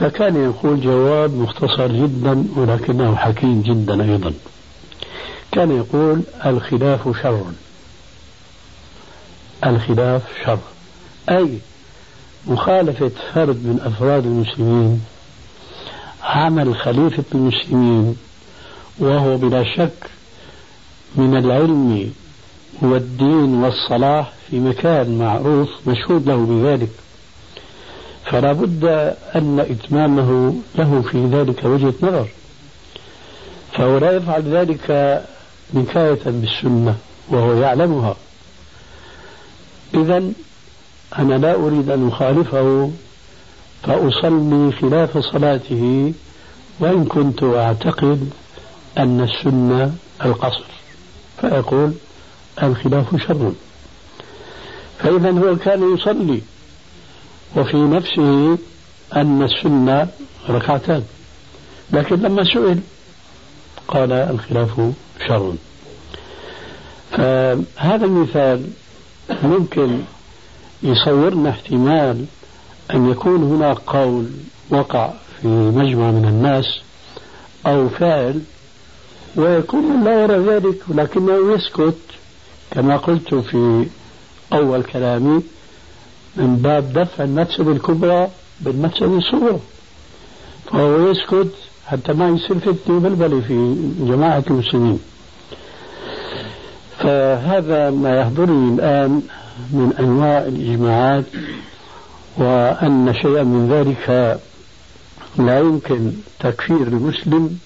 فكان 0.00 0.44
يقول 0.44 0.80
جواب 0.80 1.34
مختصر 1.34 1.86
جدا 1.86 2.44
ولكنه 2.56 3.16
حكيم 3.16 3.62
جدا 3.62 4.02
أيضا. 4.02 4.32
كان 5.52 5.76
يقول 5.76 6.22
الخلاف 6.46 7.22
شر. 7.22 7.44
الخلاف 9.66 10.22
شر. 10.44 10.58
أي 11.30 11.58
مخالفة 12.46 13.10
فرد 13.34 13.56
من 13.56 13.80
أفراد 13.84 14.26
المسلمين 14.26 15.04
عمل 16.22 16.76
خليفة 16.76 17.24
المسلمين 17.34 18.16
وهو 18.98 19.36
بلا 19.36 19.64
شك 19.76 20.10
من 21.16 21.36
العلم 21.36 22.12
والدين 22.82 23.54
والصلاح 23.54 24.32
في 24.50 24.60
مكان 24.60 25.18
معروف 25.18 25.68
مشهود 25.86 26.26
له 26.28 26.36
بذلك. 26.36 26.90
فلا 28.24 28.52
بد 28.52 28.84
أن 29.34 29.60
إتمامه 29.60 30.54
له 30.74 31.02
في 31.10 31.26
ذلك 31.26 31.64
وجهة 31.64 31.94
نظر. 32.02 32.28
فهو 33.72 33.98
لا 33.98 34.12
يفعل 34.12 34.42
ذلك 34.42 34.90
نكاية 35.74 36.20
بالسنة 36.26 36.96
وهو 37.28 37.52
يعلمها. 37.52 38.16
إذا 39.94 40.32
أنا 41.18 41.34
لا 41.34 41.54
أريد 41.54 41.90
أن 41.90 42.08
أخالفه 42.08 42.90
فأصلي 43.82 44.72
خلاف 44.72 45.18
صلاته 45.18 46.12
وإن 46.80 47.04
كنت 47.04 47.42
أعتقد 47.42 48.30
أن 48.98 49.20
السنة 49.20 49.94
القصر. 50.24 50.64
فيقول 51.40 51.92
الخلاف 52.62 53.16
شر. 53.26 53.52
فإذا 54.98 55.30
هو 55.30 55.56
كان 55.56 55.94
يصلي 55.94 56.42
وفي 57.56 57.76
نفسه 57.76 58.58
أن 59.16 59.42
السنة 59.42 60.08
ركعتان. 60.48 61.02
لكن 61.92 62.16
لما 62.16 62.44
سئل 62.44 62.80
قال 63.88 64.12
الخلاف 64.12 64.92
شر. 65.28 65.54
فهذا 67.10 68.04
المثال 68.04 68.66
ممكن 69.42 69.98
يصورنا 70.82 71.50
احتمال 71.50 72.24
أن 72.94 73.10
يكون 73.10 73.42
هناك 73.42 73.78
قول 73.78 74.30
وقع 74.70 75.12
في 75.40 75.48
مجمع 75.48 76.10
من 76.10 76.24
الناس 76.24 76.80
أو 77.66 77.88
فعل 77.88 78.40
ويكون 79.36 80.04
لا 80.04 80.22
يرى 80.22 80.38
ذلك 80.38 80.76
ولكنه 80.88 81.54
يسكت. 81.54 81.98
كما 82.70 82.96
قلت 82.96 83.34
في 83.34 83.86
أول 84.52 84.82
كلامي 84.82 85.42
من 86.36 86.56
باب 86.56 86.92
دفع 86.92 87.24
المفسدة 87.24 87.72
الكبرى 87.72 88.28
بالمفسدة 88.60 89.06
الصغرى. 89.06 89.60
فهو 90.66 91.10
يسكت 91.10 91.52
حتى 91.88 92.12
ما 92.12 92.28
يصير 92.28 92.58
فتنة 92.58 92.96
وبلبلة 92.96 93.40
في 93.40 93.76
جماعة 94.00 94.44
المسلمين. 94.50 94.98
فهذا 96.98 97.90
ما 97.90 98.20
يحضرني 98.20 98.74
الآن 98.74 99.22
من 99.72 99.92
أنواع 100.00 100.38
الإجماعات 100.38 101.24
وأن 102.36 103.14
شيئا 103.22 103.42
من 103.42 103.68
ذلك 103.72 104.38
لا 105.38 105.58
يمكن 105.58 106.12
تكفير 106.40 106.82
المسلم 106.82 107.58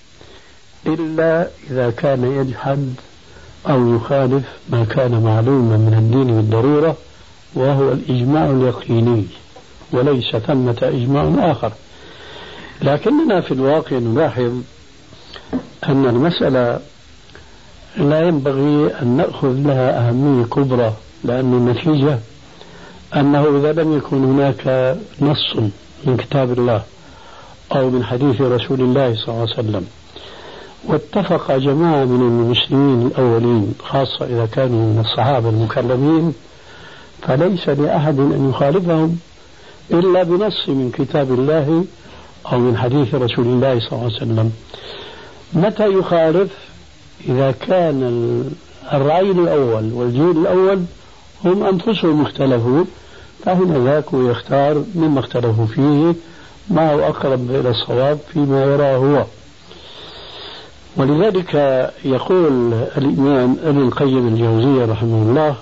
إلا 0.87 1.49
إذا 1.71 1.91
كان 1.91 2.25
يجحد 2.25 2.95
أو 3.69 3.97
يخالف 3.97 4.45
ما 4.71 4.85
كان 4.85 5.23
معلوما 5.23 5.77
من 5.77 5.95
الدين 5.99 6.27
بالضرورة 6.37 6.97
وهو 7.55 7.93
الإجماع 7.93 8.51
اليقيني 8.51 9.25
وليس 9.93 10.37
ثمة 10.37 10.77
إجماع 10.83 11.51
آخر. 11.51 11.73
لكننا 12.83 13.40
في 13.40 13.55
الواقع 13.55 13.99
نلاحظ 13.99 14.53
أن 15.88 16.07
المسألة 16.07 16.81
لا 17.97 18.21
ينبغي 18.21 18.95
أن 19.03 19.16
نأخذ 19.16 19.53
لها 19.53 20.09
أهمية 20.09 20.45
كبرى 20.45 20.92
لأن 21.25 21.53
النتيجة 21.55 22.18
أنه 23.16 23.59
إذا 23.59 23.73
لم 23.73 23.97
يكن 23.97 24.25
هناك 24.25 24.97
نص 25.21 25.57
من 26.05 26.16
كتاب 26.16 26.53
الله 26.53 26.83
أو 27.73 27.90
من 27.90 28.05
حديث 28.05 28.40
رسول 28.40 28.81
الله 28.81 29.14
صلى 29.14 29.29
الله 29.29 29.40
عليه 29.40 29.53
وسلم 29.53 29.87
واتفق 30.85 31.57
جماعة 31.57 32.05
من 32.05 32.21
المسلمين 32.21 33.07
الأولين 33.07 33.75
خاصة 33.85 34.27
إذا 34.27 34.47
كانوا 34.47 34.92
من 34.92 35.01
الصحابة 35.01 35.49
المكلمين 35.49 36.35
فليس 37.23 37.68
لأحد 37.68 38.18
أن 38.18 38.51
يخالفهم 38.51 39.18
إلا 39.90 40.23
بنص 40.23 40.68
من 40.68 40.90
كتاب 40.90 41.33
الله 41.33 41.85
أو 42.53 42.59
من 42.59 42.77
حديث 42.77 43.15
رسول 43.15 43.47
الله 43.47 43.81
صلى 43.81 43.93
الله 43.93 44.05
عليه 44.05 44.17
وسلم. 44.17 44.53
متى 45.53 45.87
يخالف؟ 45.87 46.51
إذا 47.29 47.51
كان 47.51 48.03
الرأي 48.93 49.31
الأول 49.31 49.93
والجيل 49.93 50.31
الأول 50.31 50.83
هم 51.45 51.65
أنفسهم 51.65 52.23
اختلفوا 52.23 52.85
فهنا 53.45 53.85
ذاك 53.85 54.05
يختار 54.13 54.85
مما 54.95 55.21
اختلفوا 55.21 55.67
فيه 55.67 56.15
ما 56.71 56.93
هو 56.93 57.01
أقرب 57.01 57.51
إلى 57.51 57.71
الصواب 57.71 58.19
فيما 58.33 58.65
يراه 58.65 58.97
هو. 58.97 59.25
ولذلك 60.97 61.55
يقول 62.05 62.73
الإمام 62.97 63.57
ابن 63.65 63.83
القيم 63.83 64.29
الجوزية 64.29 64.93
رحمه 64.93 65.23
الله 65.23 65.57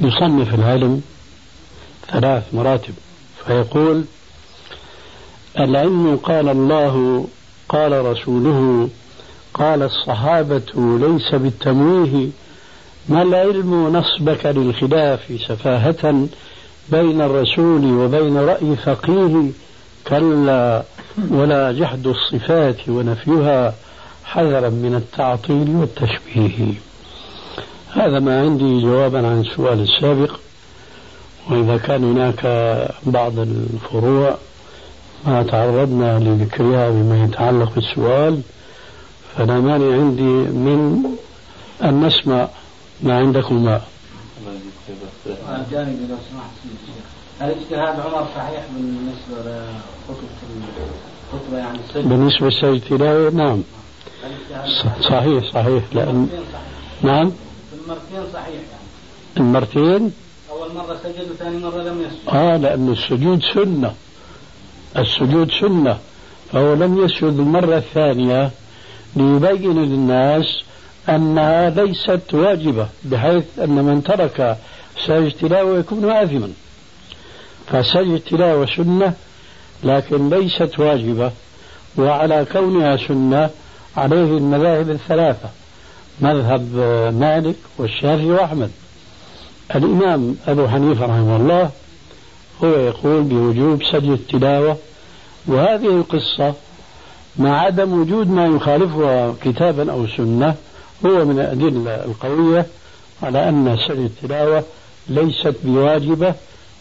يصنف 0.00 0.54
العلم 0.54 1.02
ثلاث 2.12 2.54
مراتب 2.54 2.94
فيقول 3.46 4.04
العلم 5.58 6.16
قال 6.16 6.48
الله 6.48 7.26
قال 7.68 8.04
رسوله 8.04 8.88
قال 9.54 9.82
الصحابة 9.82 10.62
ليس 10.76 11.34
بالتمويه 11.34 12.28
ما 13.08 13.22
العلم 13.22 13.96
نصبك 13.96 14.46
للخلاف 14.46 15.20
سفاهة 15.48 16.26
بين 16.88 17.20
الرسول 17.20 17.84
وبين 17.84 18.36
رأي 18.36 18.76
فقيه؟ 18.76 19.50
كلا 20.08 20.82
ولا 21.30 21.72
جحد 21.72 22.06
الصفات 22.06 22.88
ونفيها 22.88 23.74
حذرا 24.24 24.68
من 24.68 24.94
التعطيل 24.94 25.76
والتشبيه. 25.76 26.74
هذا 27.92 28.18
ما 28.18 28.40
عندي 28.40 28.80
جوابا 28.80 29.18
عن 29.18 29.40
السؤال 29.40 29.80
السابق 29.80 30.36
وإذا 31.50 31.76
كان 31.76 32.04
هناك 32.04 32.46
بعض 33.06 33.38
الفروع 33.38 34.38
ما 35.26 35.42
تعرضنا 35.42 36.18
لذكرها 36.18 36.90
بما 36.90 37.24
يتعلق 37.24 37.74
بالسؤال 37.74 38.40
فلا 39.36 39.60
مانع 39.60 39.92
عندي 39.96 40.22
من 40.62 41.04
أن 41.82 42.06
نسمع 42.06 42.48
ما 43.02 43.18
عندكما 43.18 43.80
جانبي 45.70 46.06
لو 46.10 46.16
سمحت 46.30 46.50
هل 47.40 47.50
اجتهاد 47.50 48.00
عمر 48.00 48.26
صحيح 48.36 48.64
بالنسبة 48.76 49.50
لخطبة 50.08 50.28
الخطبة 51.32 51.58
يعني 51.58 51.78
السجن؟ 51.88 52.08
بالنسبة 52.08 52.46
للسجد 52.46 52.92
التلاوة 52.92 53.30
نعم. 53.30 53.62
صحيح 55.00 55.52
صحيح 55.54 55.82
لأن 55.92 56.28
نعم؟ 57.02 57.32
المرتين 57.72 58.32
صحيح 58.32 58.48
يعني. 58.48 58.88
المرتين؟ 59.36 60.12
أول 60.50 60.74
مرة 60.74 60.98
سجد 61.02 61.30
وثاني 61.30 61.58
مرة 61.58 61.82
لم 61.82 62.02
يسجد 62.02 62.28
آه 62.34 62.56
لأن 62.56 62.92
السجود 62.92 63.42
سنة. 63.54 63.94
السجود 64.96 65.50
سنة 65.60 65.98
فهو 66.52 66.74
لم 66.74 67.04
يسجد 67.04 67.38
المرة 67.38 67.76
الثانية 67.76 68.50
ليبين 69.16 69.84
للناس 69.84 70.62
أنها 71.08 71.70
ليست 71.70 72.34
واجبة 72.34 72.88
بحيث 73.04 73.58
أن 73.58 73.70
من 73.70 74.02
ترك 74.02 74.56
سجد 75.06 75.30
تلاوة 75.30 75.78
يكون 75.78 76.10
آثما. 76.10 76.52
فسجد 77.66 78.12
التلاوة 78.12 78.66
سنة 78.76 79.12
لكن 79.84 80.30
ليست 80.30 80.78
واجبة 80.78 81.32
وعلى 81.98 82.46
كونها 82.52 82.96
سنة 82.96 83.50
عليه 83.96 84.36
المذاهب 84.36 84.90
الثلاثة 84.90 85.48
مذهب 86.20 86.74
مالك 87.20 87.56
والشافعي 87.78 88.30
وأحمد. 88.30 88.70
الإمام 89.74 90.36
أبو 90.46 90.68
حنيفة 90.68 91.04
رحمه 91.04 91.36
الله 91.36 91.70
هو 92.64 92.68
يقول 92.68 93.22
بوجوب 93.22 93.82
سجد 93.82 94.10
التلاوة. 94.10 94.76
وهذه 95.46 95.86
القصة 95.86 96.54
مع 97.38 97.60
عدم 97.60 98.00
وجود 98.00 98.30
ما 98.30 98.46
يخالفها 98.46 99.34
كتابا 99.42 99.92
أو 99.92 100.06
سنة 100.06 100.54
هو 101.06 101.24
من 101.24 101.40
الأدلة 101.40 102.04
القوية 102.04 102.66
على 103.22 103.48
أن 103.48 103.76
سجد 103.88 103.98
التلاوة 103.98 104.64
ليست 105.08 105.54
بواجبة 105.64 106.34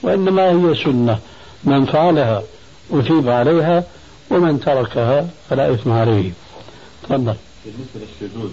وإنما 0.04 0.50
هي 0.50 0.76
سنة. 0.76 1.20
من 1.64 1.86
فعلها 1.86 2.44
أثيب 2.92 3.30
عليها 3.30 3.84
ومن 4.32 4.60
تركها 4.60 5.28
فلا 5.50 5.74
إثم 5.74 5.92
عليه. 5.92 6.32
تفضل. 7.04 7.36
بالنسبة 7.66 8.00
للشذوذ 8.22 8.50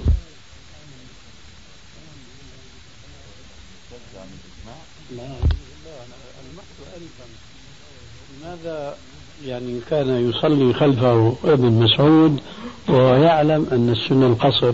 لماذا 8.42 8.94
يعني 9.46 9.80
كان 9.90 10.30
يصلي 10.30 10.72
خلفه 10.74 11.34
ابن 11.44 11.72
مسعود 11.72 12.40
ويعلم 12.88 13.66
أن 13.72 13.88
السنة 13.88 14.26
القصر؟ 14.26 14.72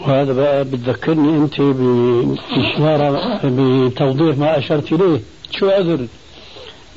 وهذا 0.00 0.32
بقى 0.32 0.64
بتذكرني 0.64 1.28
أنت 1.36 1.60
بإشارة 1.60 3.40
بتوضيح 3.44 4.36
ما 4.38 4.58
أشرت 4.58 4.92
إليه. 4.92 5.20
شو 5.50 5.70
عذر 5.70 6.06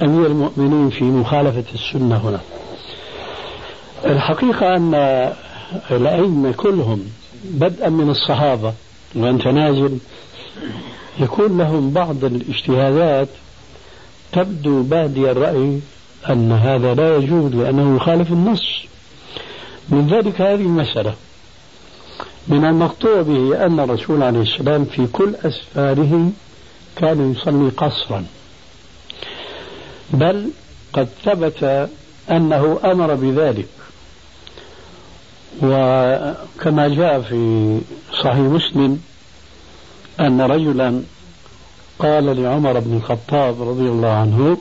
أمير 0.02 0.26
المؤمنين 0.26 0.90
في 0.90 1.04
مخالفة 1.04 1.64
السنة 1.74 2.18
هنا؟ 2.18 2.40
الحقيقة 4.06 4.76
أن 4.76 4.94
الأئمة 5.92 6.52
كلهم 6.52 7.04
بدءا 7.44 7.90
من 7.90 8.10
الصحابة 8.10 8.74
وأنت 9.16 9.48
نازل 9.48 9.98
يكون 11.20 11.58
لهم 11.58 11.92
بعض 11.92 12.24
الاجتهادات 12.24 13.28
تبدو 14.32 14.84
بادي 14.84 15.32
الرأي 15.32 15.80
أن 16.30 16.52
هذا 16.52 16.94
لا 16.94 17.16
يجوز 17.16 17.56
لأنه 17.56 17.96
يخالف 17.96 18.32
النص. 18.32 18.64
من 19.90 20.08
ذلك 20.08 20.42
هذه 20.42 20.62
المسألة. 20.62 21.14
من 22.48 22.66
المقطوع 22.66 23.22
به 23.22 23.66
أن 23.66 23.80
الرسول 23.80 24.24
عليه 24.24 24.42
السلام 24.42 24.86
في 24.86 25.08
كل 25.08 25.36
أسفاره 25.36 26.32
كان 26.96 27.32
يصلي 27.32 27.70
قصرا. 27.70 28.26
بل 30.14 30.50
قد 30.94 31.08
ثبت 31.26 31.90
أنه 32.32 32.80
أمر 32.84 33.14
بذلك. 33.14 33.68
وكما 35.64 36.88
جاء 36.88 37.22
في 37.22 37.80
صحيح 38.24 38.38
مسلم 38.38 39.02
أن 40.20 40.42
رجلا 40.42 41.02
قال 42.00 42.44
لعمر 42.44 42.80
بن 42.80 42.98
الخطاب 42.98 43.62
رضي 43.62 43.90
الله 43.90 44.10
عنه 44.10 44.58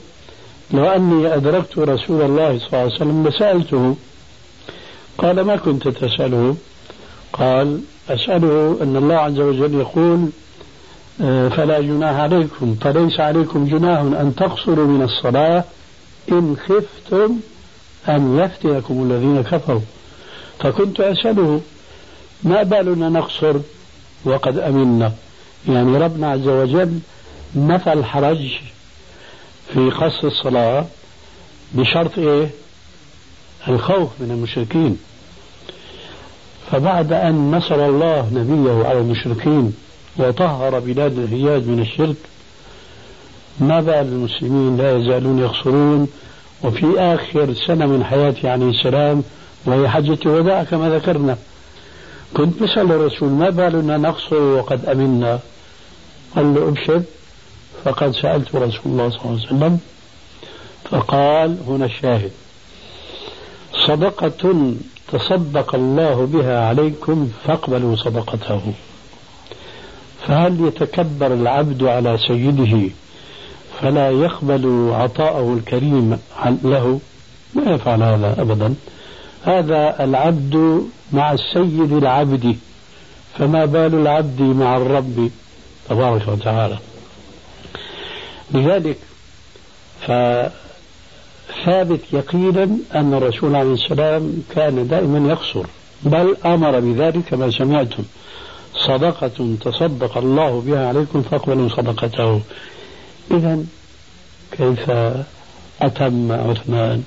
لو 0.71 0.85
أني 0.85 1.35
أدركت 1.35 1.79
رسول 1.79 2.23
الله 2.23 2.59
صلى 2.59 2.66
الله 2.66 2.79
عليه 2.79 2.94
وسلم 2.94 3.29
لسألته. 3.29 3.97
قال 5.18 5.40
ما 5.40 5.57
كنت 5.57 5.88
تسأله؟ 5.88 6.57
قال 7.33 7.81
أسأله 8.09 8.79
أن 8.83 8.97
الله 8.97 9.14
عز 9.14 9.40
وجل 9.40 9.75
يقول 9.75 10.29
آه، 11.23 11.49
فلا 11.49 11.81
جناح 11.81 12.14
عليكم 12.14 12.75
فليس 12.81 13.21
عليكم 13.21 13.64
جناح 13.64 14.01
أن 14.01 14.33
تقصروا 14.37 14.87
من 14.87 15.03
الصلاة 15.03 15.64
إن 16.33 16.57
خفتم 16.66 17.37
أن 18.09 18.38
يفتنكم 18.38 19.03
الذين 19.03 19.42
كفروا. 19.42 19.81
فكنت 20.59 21.01
أسأله 21.01 21.61
ما 22.42 22.62
بالنا 22.62 23.09
نقصر 23.09 23.57
وقد 24.25 24.59
أمنا 24.59 25.12
يعني 25.68 25.99
ربنا 25.99 26.31
عز 26.31 26.49
وجل 26.49 26.99
نفى 27.57 27.92
الحرج 27.92 28.51
في 29.75 29.90
قصر 29.90 30.27
الصلاة 30.27 30.85
بشرط 31.73 32.18
إيه؟ 32.18 32.49
الخوف 33.68 34.09
من 34.21 34.31
المشركين. 34.31 34.99
فبعد 36.71 37.12
أن 37.12 37.51
نصر 37.51 37.87
الله 37.87 38.31
نبيه 38.33 38.87
على 38.88 38.99
المشركين 38.99 39.75
وطهر 40.16 40.79
بلاد 40.79 41.18
الحجاز 41.18 41.62
من 41.68 41.81
الشرك 41.81 42.16
ما 43.61 43.81
بال 43.81 43.94
المسلمين 43.94 44.77
لا 44.77 44.97
يزالون 44.97 45.38
يقصرون 45.38 46.09
وفي 46.64 47.01
آخر 47.01 47.55
سنة 47.66 47.87
من 47.87 48.05
حياته 48.05 48.51
عليه 48.51 48.71
السلام 48.71 49.23
وهي 49.66 49.88
حجة 49.88 50.18
الوداع 50.27 50.64
كما 50.64 50.90
ذكرنا. 50.90 51.37
كنت 52.37 52.62
بسأل 52.62 52.93
الرسول 52.93 53.29
ما 53.29 53.51
بالنا 53.51 53.97
نقصر 53.97 54.43
وقد 54.43 54.87
أمنا؟ 54.87 55.38
قال 56.37 56.55
له 56.55 56.69
أبشر. 56.69 57.03
فقد 57.85 58.11
سألت 58.11 58.55
رسول 58.55 58.83
الله 58.87 59.11
صلى 59.11 59.21
الله 59.21 59.31
عليه 59.31 59.47
وسلم 59.47 59.79
فقال 60.91 61.59
هنا 61.67 61.85
الشاهد 61.85 62.31
صدقة 63.87 64.73
تصدق 65.12 65.75
الله 65.75 66.27
بها 66.27 66.69
عليكم 66.69 67.31
فاقبلوا 67.47 67.97
صدقته. 67.97 68.62
فهل 70.27 70.61
يتكبر 70.61 71.27
العبد 71.27 71.83
على 71.85 72.19
سيده 72.29 72.91
فلا 73.81 74.11
يقبل 74.11 74.91
عطاءه 74.93 75.55
الكريم 75.55 76.19
له؟ 76.64 77.01
ما 77.55 77.73
يفعل 77.73 78.03
هذا 78.03 78.37
أبدا. 78.38 78.75
هذا 79.44 80.05
العبد 80.05 80.83
مع 81.12 81.33
السيد 81.33 81.92
العبد 81.92 82.57
فما 83.38 83.64
بال 83.64 83.94
العبد 83.94 84.40
مع 84.40 84.77
الرب 84.77 85.31
تبارك 85.88 86.29
وتعالى. 86.29 86.79
لذلك 88.55 88.98
فثابت 90.01 90.51
يقينا 92.12 92.68
أن 92.94 93.14
الرسول 93.14 93.57
عليه 93.57 93.72
السلام 93.72 94.42
كان 94.55 94.88
دائما 94.88 95.29
يقصر 95.29 95.66
بل 96.03 96.37
أمر 96.46 96.81
بذلك 96.81 97.24
كما 97.24 97.51
سمعتم 97.51 98.03
صدقة 98.74 99.57
تصدق 99.61 100.18
الله 100.18 100.61
بها 100.61 100.88
عليكم 100.88 101.22
فاقبلوا 101.22 101.68
صدقته. 101.68 102.40
إذا 103.31 103.64
كيف 104.53 104.90
أتم 105.83 106.33
عثمان؟ 106.33 107.03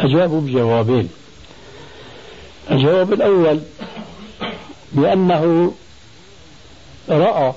أجابوا 0.00 0.40
بجوابين. 0.40 1.08
الجواب 2.70 3.12
الأول 3.12 3.60
بأنه 4.92 5.72
رأى 7.08 7.52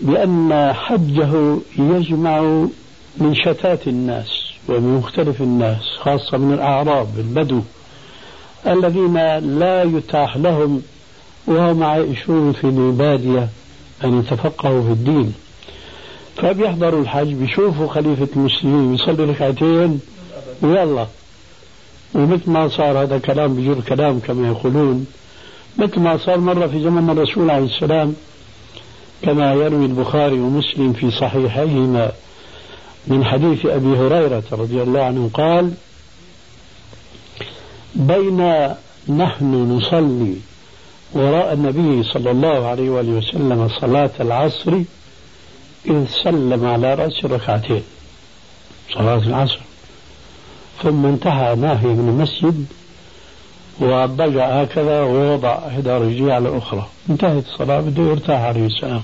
بأن 0.00 0.72
حجه 0.72 1.58
يجمع 1.78 2.40
من 3.18 3.34
شتات 3.34 3.88
الناس 3.88 4.42
ومن 4.68 4.96
مختلف 4.98 5.40
الناس 5.42 5.82
خاصة 6.00 6.38
من 6.38 6.54
الأعراب 6.54 7.08
البدو 7.18 7.60
الذين 8.66 9.14
لا 9.58 9.82
يتاح 9.82 10.36
لهم 10.36 10.82
وهم 11.46 11.82
عايشون 11.82 12.52
في 12.52 12.64
البادية 12.64 13.48
أن 14.04 14.18
يتفقهوا 14.18 14.82
في 14.82 14.90
الدين. 14.90 15.34
فبيحضروا 16.36 17.00
الحج 17.00 17.32
بيشوفوا 17.32 17.88
خليفة 17.88 18.28
المسلمين 18.36 18.94
يصلي 18.94 19.24
ركعتين 19.24 20.00
ويلا. 20.62 21.06
ومثل 22.14 22.50
ما 22.50 22.68
صار 22.68 23.02
هذا 23.02 23.18
كلام 23.18 23.54
بجر 23.54 23.80
كلام 23.80 24.20
كما 24.20 24.48
يقولون 24.48 25.06
مثل 25.78 26.00
ما 26.00 26.16
صار 26.16 26.38
مرة 26.38 26.66
في 26.66 26.82
زمن 26.82 27.10
الرسول 27.10 27.50
عليه 27.50 27.66
السلام 27.66 28.14
كما 29.22 29.52
يروي 29.52 29.86
البخاري 29.86 30.40
ومسلم 30.40 30.92
في 30.92 31.10
صحيحيهما 31.10 32.12
من 33.06 33.24
حديث 33.24 33.66
أبي 33.66 33.96
هريرة 33.96 34.42
رضي 34.52 34.82
الله 34.82 35.02
عنه 35.02 35.30
قال 35.34 35.72
بين 37.94 38.68
نحن 39.08 39.54
نصلي 39.54 40.36
وراء 41.12 41.52
النبي 41.52 42.02
صلى 42.02 42.30
الله 42.30 42.66
عليه 42.66 42.90
وآله 42.90 43.12
وسلم 43.12 43.68
صلاة 43.80 44.10
العصر 44.20 44.72
إذ 45.86 46.06
سلم 46.24 46.66
على 46.66 46.94
رأس 46.94 47.24
ركعتين 47.24 47.82
صلاة 48.94 49.18
العصر. 49.18 49.58
ثم 50.82 51.06
انتهى 51.06 51.54
ناهي 51.54 51.86
من 51.86 52.08
المسجد 52.08 52.66
وضجع 53.80 54.62
هكذا 54.62 55.00
ووضع 55.00 55.58
إحدى 55.68 55.90
رجليه 55.90 56.32
على 56.32 56.48
الأخرى 56.48 56.88
انتهت 57.10 57.44
الصلاة 57.46 57.80
بده 57.80 58.02
يرتاح 58.02 58.40
عليه 58.40 58.66
السلام. 58.66 59.02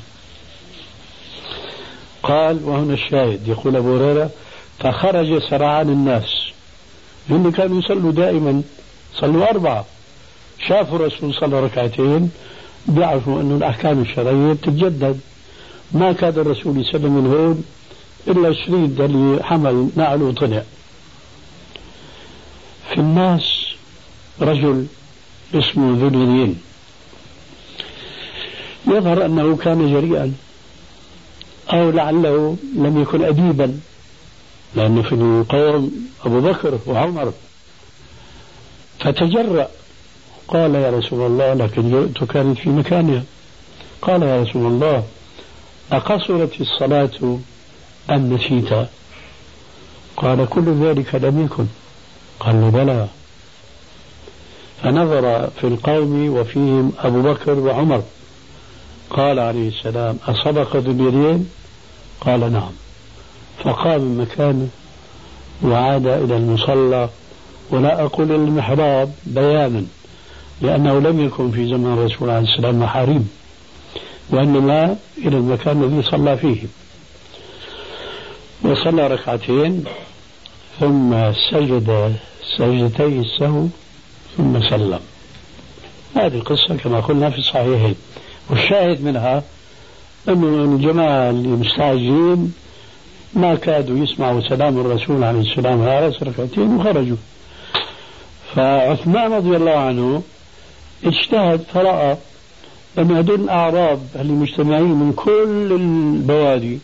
قال 2.22 2.64
وهنا 2.64 2.94
الشاهد. 2.94 3.48
يقول 3.48 3.76
أبو 3.76 3.96
هريرة 3.96 4.30
فخرج 4.78 5.42
سرعان 5.50 5.88
الناس. 5.88 6.48
لأن 7.28 7.52
كانوا 7.52 7.78
يصلوا 7.78 8.12
دائما 8.12 8.62
صلوا 9.14 9.50
أربعة. 9.50 9.84
شافوا 10.68 10.96
الرسول 10.96 11.34
صلى 11.34 11.60
ركعتين 11.60 12.30
بيعرفوا 12.86 13.40
أنه 13.40 13.56
الأحكام 13.56 14.02
الشرعية 14.02 14.52
تتجدد. 14.52 15.20
ما 15.92 16.12
كاد 16.12 16.38
الرسول 16.38 16.80
يسلم 16.80 17.12
من 17.12 17.26
هون 17.26 17.64
إلا 18.28 18.48
الشريط 18.48 19.00
اللي 19.00 19.44
حمل 19.44 19.88
نعل 19.96 20.22
وطلع. 20.22 20.62
في 22.88 22.98
الناس 22.98 23.64
رجل 24.40 24.86
اسمه 25.54 25.98
ذو 25.98 26.08
اليدين 26.08 26.60
يظهر 28.86 29.24
أنه 29.26 29.56
كان 29.56 29.92
جريئا 29.92 30.34
أو 31.72 31.90
لعله 31.90 32.56
لم 32.76 33.02
يكن 33.02 33.24
أديبا 33.24 33.80
لأنه 34.74 35.02
في 35.02 35.12
القوم 35.12 36.08
أبو 36.24 36.40
بكر 36.40 36.78
وعمر. 36.86 37.32
فتجرأ 39.00 39.68
قال 40.48 40.74
يا 40.74 40.90
رسول 40.90 41.26
الله 41.26 41.54
لكن 41.54 41.90
جرأت 41.90 42.30
كانت 42.30 42.58
في 42.58 42.68
مكانها 42.68 43.22
قال 44.02 44.22
يا 44.22 44.42
رسول 44.42 44.66
الله 44.66 45.04
أقصرت 45.92 46.60
الصلاة 46.60 47.38
أم 48.10 48.34
نسيت؟ 48.34 48.88
قال 50.16 50.46
كل 50.50 50.84
ذلك 50.84 51.14
لم 51.14 51.44
يكن. 51.44 51.66
قال 52.40 52.60
له 52.60 52.70
بلى 52.70 53.08
فنظر 54.82 55.50
في 55.60 55.66
القوم 55.66 56.38
وفيهم 56.38 56.92
أبو 56.98 57.22
بكر 57.22 57.58
وعمر. 57.58 58.02
قال 59.10 59.38
عليه 59.38 59.68
السلام 59.68 60.18
أصدق 60.28 60.76
ذو 60.76 60.90
اليدين 60.90 61.50
قال 62.20 62.52
نعم. 62.52 62.70
فقام 63.64 64.00
من 64.00 64.18
مكانه 64.18 64.68
وعاد 65.62 66.06
إلى 66.06 66.36
المصلى. 66.36 67.08
ولا 67.70 68.04
أقول 68.04 68.32
المحراب 68.32 69.12
بيانا 69.26 69.84
لأنه 70.62 70.98
لم 70.98 71.26
يكن 71.26 71.50
في 71.50 71.66
زمن 71.66 71.92
الرسول 71.92 72.30
عليه 72.30 72.48
السلام 72.48 72.80
محاريم 72.80 73.30
وإنما 74.30 74.96
إلى 75.18 75.36
المكان 75.36 75.82
الذي 75.82 76.02
صلى 76.02 76.36
فيه. 76.36 76.66
وصلى 78.64 79.06
ركعتين. 79.06 79.84
ثم 80.80 81.32
سجد 81.50 82.16
سجدتي 82.58 83.04
السهو 83.06 83.66
ثم 84.36 84.60
سلم. 84.70 85.00
هذه 86.16 86.34
القصة 86.34 86.76
كما 86.76 87.00
قلنا 87.00 87.30
في 87.30 87.38
الصحيحين. 87.38 87.94
والشاهد 88.50 89.04
منها 89.04 89.42
أنه 90.28 90.74
الجماعة 90.74 91.30
المستعجلين 91.30 92.54
ما 93.34 93.54
كادوا 93.54 93.98
يسمعوا 93.98 94.40
سلام 94.40 94.78
الرسول 94.80 95.24
عليه 95.24 95.40
السلام 95.40 95.82
على 95.82 96.12
ركعتين 96.22 96.76
وخرجوا. 96.76 97.16
فعثمان 98.54 99.32
رضي 99.32 99.56
الله 99.56 99.76
عنه 99.76 100.22
اجتهد 101.04 101.60
فرأى 101.74 102.16
أن 102.98 103.16
هذول 103.16 103.40
الأعراب 103.40 104.00
اللي 104.16 104.32
مجتمعين 104.32 104.84
من 104.84 105.12
كل 105.12 105.72
البوادي 105.72 106.78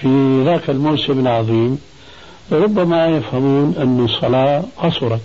في 0.00 0.42
ذاك 0.44 0.70
الموسم 0.70 1.20
العظيم 1.20 1.78
ربما 2.52 3.06
يفهمون 3.06 3.74
أن 3.78 4.04
الصلاة 4.04 4.64
قصرت 4.76 5.20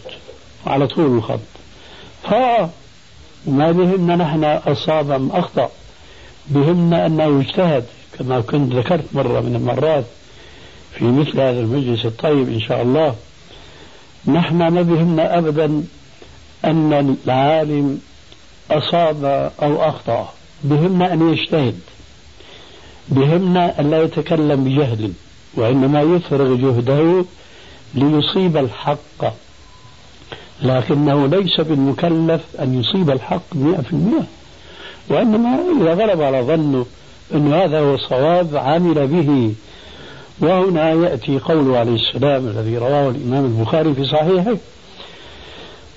على 0.67 0.87
طول 0.87 1.17
الخط. 1.17 1.39
فما 2.23 3.71
بهمنا 3.71 4.15
نحن 4.15 4.43
أصاب 4.43 5.11
أم 5.11 5.31
أخطأ. 5.31 5.69
بهمنا 6.47 7.05
أنه 7.05 7.41
اجتهد 7.41 7.85
كما 8.19 8.41
كنت 8.41 8.73
ذكرت 8.73 9.05
مرة 9.13 9.39
من 9.39 9.55
المرات 9.55 10.05
في 10.93 11.05
مثل 11.05 11.39
هذا 11.39 11.59
المجلس 11.59 12.05
الطيب 12.05 12.49
إن 12.49 12.59
شاء 12.59 12.81
الله. 12.81 13.15
نحن 14.27 14.55
ما 14.55 14.81
بهمنا 14.81 15.37
أبدا 15.37 15.83
أن 16.65 17.17
العالم 17.25 18.01
أصاب 18.71 19.51
أو 19.61 19.89
أخطأ. 19.89 20.33
بهمنا 20.63 21.13
أن 21.13 21.33
يجتهد. 21.33 21.79
بهمنا 23.09 23.79
أن 23.79 23.91
لا 23.91 24.03
يتكلم 24.03 24.63
بجهل. 24.63 25.11
وإنما 25.53 26.01
يفرغ 26.01 26.55
جهده 26.55 27.25
ليصيب 27.93 28.57
الحق 28.57 29.33
لكنه 30.61 31.27
ليس 31.27 31.61
بالمكلف 31.61 32.41
أن 32.59 32.79
يصيب 32.79 33.09
الحق 33.09 33.55
مئة 33.55 33.81
في 33.81 33.93
المئة. 33.93 34.25
وإنما 35.09 35.59
إذا 35.81 35.93
غلب 35.93 36.21
على 36.21 36.41
ظنه 36.41 36.85
أن 37.33 37.53
هذا 37.53 37.79
هو 37.79 37.95
الصواب 37.95 38.55
عمل 38.57 39.07
به. 39.07 39.53
وهنا 40.39 40.89
يأتي 40.91 41.39
قوله 41.39 41.77
عليه 41.77 41.95
السلام 41.95 42.47
الذي 42.47 42.77
رواه 42.77 43.09
الإمام 43.09 43.45
البخاري 43.45 43.93
في 43.93 44.05
صحيحه 44.05 44.55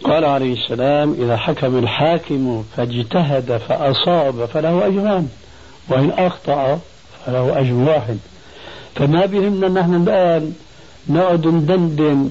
قال 0.05 0.25
عليه 0.25 0.53
السلام 0.53 1.17
إذا 1.21 1.37
حكم 1.37 1.79
الحاكم 1.79 2.65
فاجتهد 2.77 3.57
فأصاب 3.57 4.45
فله 4.45 4.87
أجران 4.87 5.29
وإن 5.89 6.11
أخطأ 6.11 6.81
فله 7.27 7.61
أجر 7.61 7.73
واحد. 7.75 8.19
فما 9.01 9.27
بهمنا 9.27 9.69
نحن 9.69 9.95
الآن 9.95 10.53
نقعد 11.09 11.47
ندندن 11.47 12.31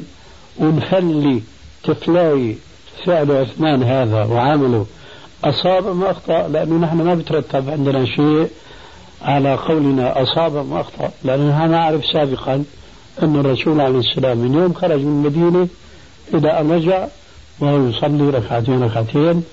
ونخلي 0.59 1.41
تفلاي 1.83 2.55
فعل 3.05 3.31
عثمان 3.31 3.83
هذا 3.83 4.23
وعمله. 4.23 4.85
أصاب 5.43 5.95
ما 5.95 6.11
أخطأ 6.11 6.47
لأنه 6.47 6.75
نحن 6.77 6.97
ما 6.97 7.15
بترتب 7.15 7.69
عندنا 7.69 8.05
شيء 8.05 8.47
على 9.21 9.55
قولنا 9.55 10.21
أصاب 10.23 10.69
ما 10.69 10.81
أخطأ 10.81 11.11
لأننا 11.23 11.67
نعرف 11.67 12.05
سابقا 12.05 12.63
أن 13.23 13.35
الرسول 13.35 13.81
عليه 13.81 13.99
السلام 13.99 14.37
من 14.37 14.53
يوم 14.53 14.73
خرج 14.73 14.99
من 14.99 15.25
المدينة 15.25 15.67
إلى 16.33 16.59
أن 16.59 16.71
رجع 16.71 17.07
وهو 17.59 17.87
يصلي 17.87 18.29
ركعتين 18.29 18.83
ركعتين 18.83 19.43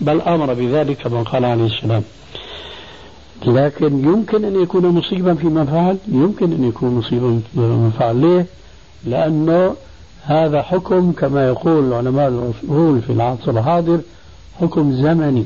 بل 0.00 0.20
أمر 0.20 0.54
بذلك 0.54 0.96
كما 0.96 1.22
قال 1.22 1.44
عليه 1.44 1.66
السلام. 1.66 2.02
لكن 3.46 4.04
يمكن 4.04 4.44
أن 4.44 4.62
يكون 4.62 4.86
مصيبا 4.86 5.34
فيما 5.34 5.64
فعل 5.64 5.96
يمكن 6.08 6.52
أن 6.52 6.64
يكون 6.64 6.94
مصيبا 6.94 7.40
فيما 7.54 7.90
فعل 7.98 8.16
ليه؟ 8.16 8.46
لأنه 9.04 9.74
هذا 10.22 10.62
حكم 10.62 11.12
كما 11.12 11.48
يقول 11.48 11.92
علماء 11.92 12.28
الأصول 12.28 13.00
في 13.02 13.12
العصر 13.12 13.50
الحاضر 13.50 14.00
حكم 14.60 14.92
زمني 14.92 15.44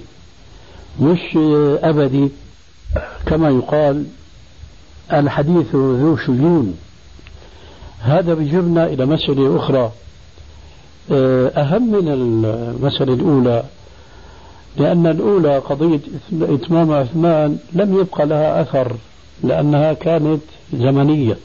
مش 1.01 1.39
أبدي. 1.83 2.29
كما 3.27 3.49
يقال 3.51 4.05
الحديث 5.13 5.75
ذو 5.75 6.17
شجون. 6.17 6.77
هذا 8.01 8.35
بجرنا 8.35 8.87
إلى 8.87 9.07
مسألة 9.07 9.57
أخرى. 9.57 9.91
أهم 11.11 11.93
من 11.93 12.09
المسألة 12.09 13.15
الأولى 13.15 13.65
لأن 14.77 15.07
الأولى 15.07 15.59
قضية 15.59 16.01
إتمام 16.43 16.93
عثمان 16.93 17.59
لم 17.73 18.01
يبقى 18.01 18.27
لها 18.27 18.63
أثر 18.63 18.97
لأنها 19.45 19.93
كانت 19.93 20.41
زمنية 20.73 21.37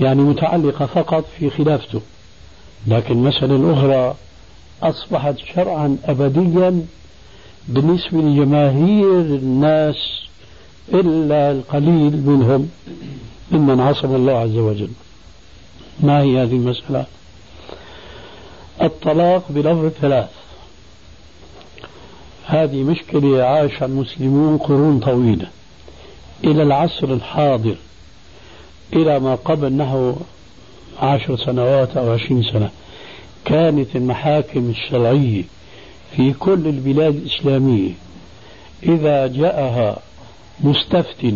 يعني 0.00 0.22
متعلقة 0.22 0.86
فقط 0.86 1.24
في 1.38 1.50
خلافته. 1.50 2.00
لكن 2.86 3.14
المسألة 3.14 3.56
الأخرى 3.56 4.14
أصبحت 4.82 5.34
شرعا 5.54 5.96
أبديا 6.04 6.86
بالنسبة 7.68 8.18
لجماهير 8.18 9.20
الناس 9.20 9.96
إلا 10.94 11.50
القليل 11.50 12.26
منهم 12.26 12.68
ممن 13.50 13.80
عصم 13.80 14.14
الله 14.14 14.32
عز 14.32 14.56
وجل. 14.56 14.90
ما 16.00 16.20
هي 16.20 16.42
هذه 16.42 16.56
المسألة؟ 16.56 17.06
الطلاق 18.82 19.44
بلفظ 19.50 19.88
ثلاث. 19.88 20.43
هذه 22.46 22.82
مشكلة 22.82 23.42
عاشها 23.42 23.86
المسلمون 23.86 24.58
قرون 24.58 25.00
طويلة. 25.00 25.46
إلى 26.44 26.62
العصر 26.62 27.12
الحاضر 27.12 27.76
إلى 28.92 29.20
ما 29.20 29.34
قبل 29.34 29.72
نحو 29.72 30.12
عشر 31.00 31.36
سنوات 31.36 31.96
أو 31.96 32.12
عشرين 32.12 32.42
سنة 32.42 32.70
كانت 33.44 33.96
المحاكم 33.96 34.70
الشرعية 34.70 35.42
في 36.16 36.32
كل 36.32 36.66
البلاد 36.66 37.14
الإسلامية 37.14 37.90
إذا 38.82 39.26
جاءها 39.26 39.98
مستفت 40.60 41.34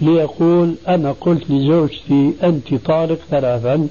ليقول 0.00 0.74
أنا 0.88 1.12
قلت 1.20 1.50
لزوجتي 1.50 2.32
أنت 2.42 2.74
طالق 2.74 3.18
ثلاثا 3.30 3.88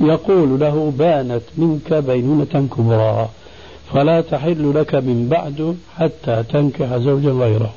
يقول 0.00 0.60
له 0.60 0.92
بانت 0.98 1.42
منك 1.56 1.92
بينونة 1.94 2.68
كبرى. 2.76 3.28
فلا 3.92 4.20
تحل 4.20 4.74
لك 4.74 4.94
من 4.94 5.28
بعد 5.28 5.76
حتى 5.96 6.42
تنكح 6.42 6.96
زوجا 6.96 7.30
غيره. 7.30 7.74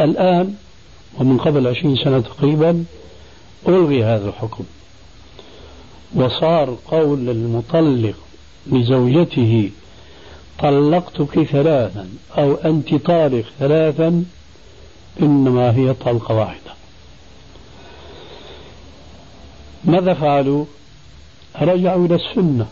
الآن 0.00 0.54
ومن 1.18 1.38
قبل 1.38 1.66
عشرين 1.66 1.96
سنة 1.96 2.20
تقريبا 2.20 2.84
ألغي 3.68 4.04
هذا 4.04 4.28
الحكم. 4.28 4.64
وصار 6.14 6.76
قول 6.90 7.30
المطلق 7.30 8.14
لزوجته 8.66 9.70
طلقتك 10.58 11.42
ثلاثا 11.42 12.08
أو 12.38 12.54
أنت 12.54 12.94
طالق 12.94 13.44
ثلاثا 13.58 14.24
إنما 15.22 15.76
هي 15.76 15.94
طلقة 15.94 16.34
واحدة. 16.34 16.72
ماذا 19.84 20.14
فعلوا؟ 20.14 20.64
رجعوا 21.60 22.06
إلى 22.06 22.14
السنة. 22.14 22.66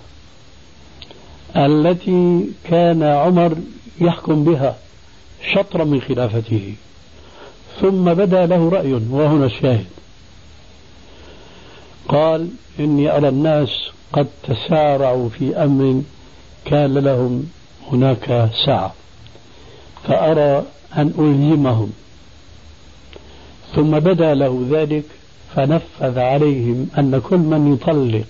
التي 1.56 2.44
كان 2.64 3.02
عمر 3.02 3.56
يحكم 4.00 4.44
بها 4.44 4.76
شطرا 5.52 5.84
من 5.84 6.00
خلافته. 6.00 6.74
ثم 7.80 8.14
بدا 8.14 8.46
له 8.46 8.68
رأي 8.68 8.92
وهنا 8.92 9.46
الشاهد. 9.46 9.86
قال 12.08 12.48
إني 12.80 13.16
أرى 13.16 13.28
الناس 13.28 13.90
قد 14.12 14.26
تسارعوا 14.42 15.28
في 15.28 15.56
أمر 15.56 16.02
كان 16.64 16.98
لهم 16.98 17.50
هناك 17.92 18.50
سعة 18.66 18.94
فأرى 20.08 20.64
أن 20.96 21.06
ألزمهم 21.18 21.92
ثم 23.74 23.90
بدا 23.98 24.34
له 24.34 24.66
ذلك 24.70 25.04
فنفذ 25.54 26.18
عليهم 26.18 26.88
أن 26.98 27.20
كل 27.24 27.36
من 27.38 27.72
يطلق 27.72 28.26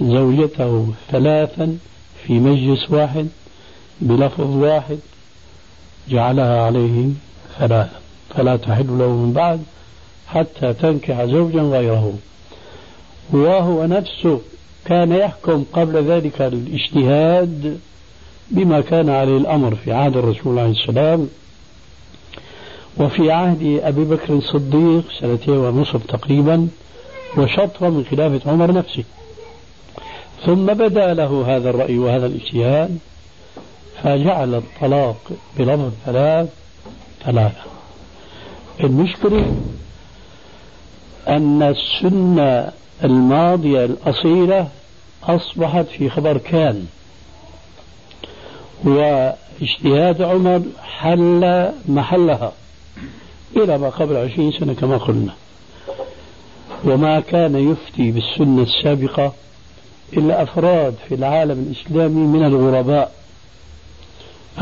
زوجته 0.00 0.86
ثلاثا 1.10 1.78
في 2.26 2.32
مجلس 2.32 2.90
واحد 2.90 3.28
بلفظ 4.00 4.56
واحد 4.56 4.98
جعلها 6.08 6.62
عليه 6.62 7.08
ثلاثا 7.58 8.00
فلا 8.30 8.56
تحل 8.56 8.98
له 8.98 9.08
من 9.08 9.32
بعد 9.32 9.62
حتى 10.28 10.72
تنكح 10.72 11.24
زوجا 11.24 11.60
غيره. 11.62 12.14
وهو 13.32 13.86
نفسه 13.86 14.40
كان 14.84 15.12
يحكم 15.12 15.64
قبل 15.72 16.04
ذلك 16.04 16.42
الاجتهاد 16.42 17.80
بما 18.50 18.80
كان 18.80 19.08
عليه 19.08 19.36
الأمر 19.36 19.74
في 19.74 19.92
عهد 19.92 20.16
الرسول 20.16 20.58
عليه 20.58 20.70
السلام. 20.70 21.28
وفي 22.98 23.30
عهد 23.30 23.80
أبي 23.82 24.04
بكر 24.04 24.34
الصديق 24.34 25.04
سنتين 25.20 25.56
ونصف 25.56 26.06
تقريبا 26.06 26.68
وشطرة 27.36 27.88
من 27.88 28.04
خلافة 28.10 28.50
عمر 28.50 28.72
نفسه. 28.72 29.04
ثم 30.46 30.66
بدا 30.66 31.14
له 31.14 31.56
هذا 31.56 31.70
الرأي 31.70 31.98
وهذا 31.98 32.26
الاجتهاد 32.26 32.98
فجعل 34.02 34.54
الطلاق 34.54 35.16
بلفظ 35.58 35.92
ثلاث 36.06 36.48
ثلاثة. 37.24 37.62
المشكلة 38.80 39.56
أن 41.28 41.62
السنة 41.62 42.72
الماضية 43.04 43.84
الأصيلة 43.84 44.68
أصبحت 45.24 45.86
في 45.86 46.10
خبر 46.10 46.36
كان. 46.36 46.86
واجتهاد 48.84 50.22
عمر 50.22 50.62
حل 50.82 51.70
محلها 51.88 52.52
إلى 53.56 53.78
ما 53.78 53.88
قبل 53.88 54.16
عشرين 54.16 54.52
سنة 54.52 54.72
كما 54.74 54.96
قلنا. 54.96 55.34
وما 56.84 57.20
كان 57.20 57.70
يفتي 57.70 58.10
بالسنة 58.10 58.62
السابقة 58.62 59.32
إلا 60.16 60.42
أفراد 60.42 60.94
في 61.08 61.14
العالم 61.14 61.66
الإسلامي 61.66 62.26
من 62.26 62.44
الغرباء 62.44 63.12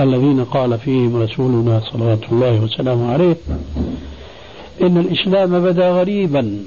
الذين 0.00 0.44
قال 0.44 0.78
فيهم 0.78 1.22
رسولنا 1.22 1.80
صلوات 1.92 2.32
الله 2.32 2.60
وسلامه 2.60 3.12
عليه 3.12 3.36
إن 4.82 4.98
الإسلام 4.98 5.60
بدا 5.64 5.90
غريبا 5.90 6.64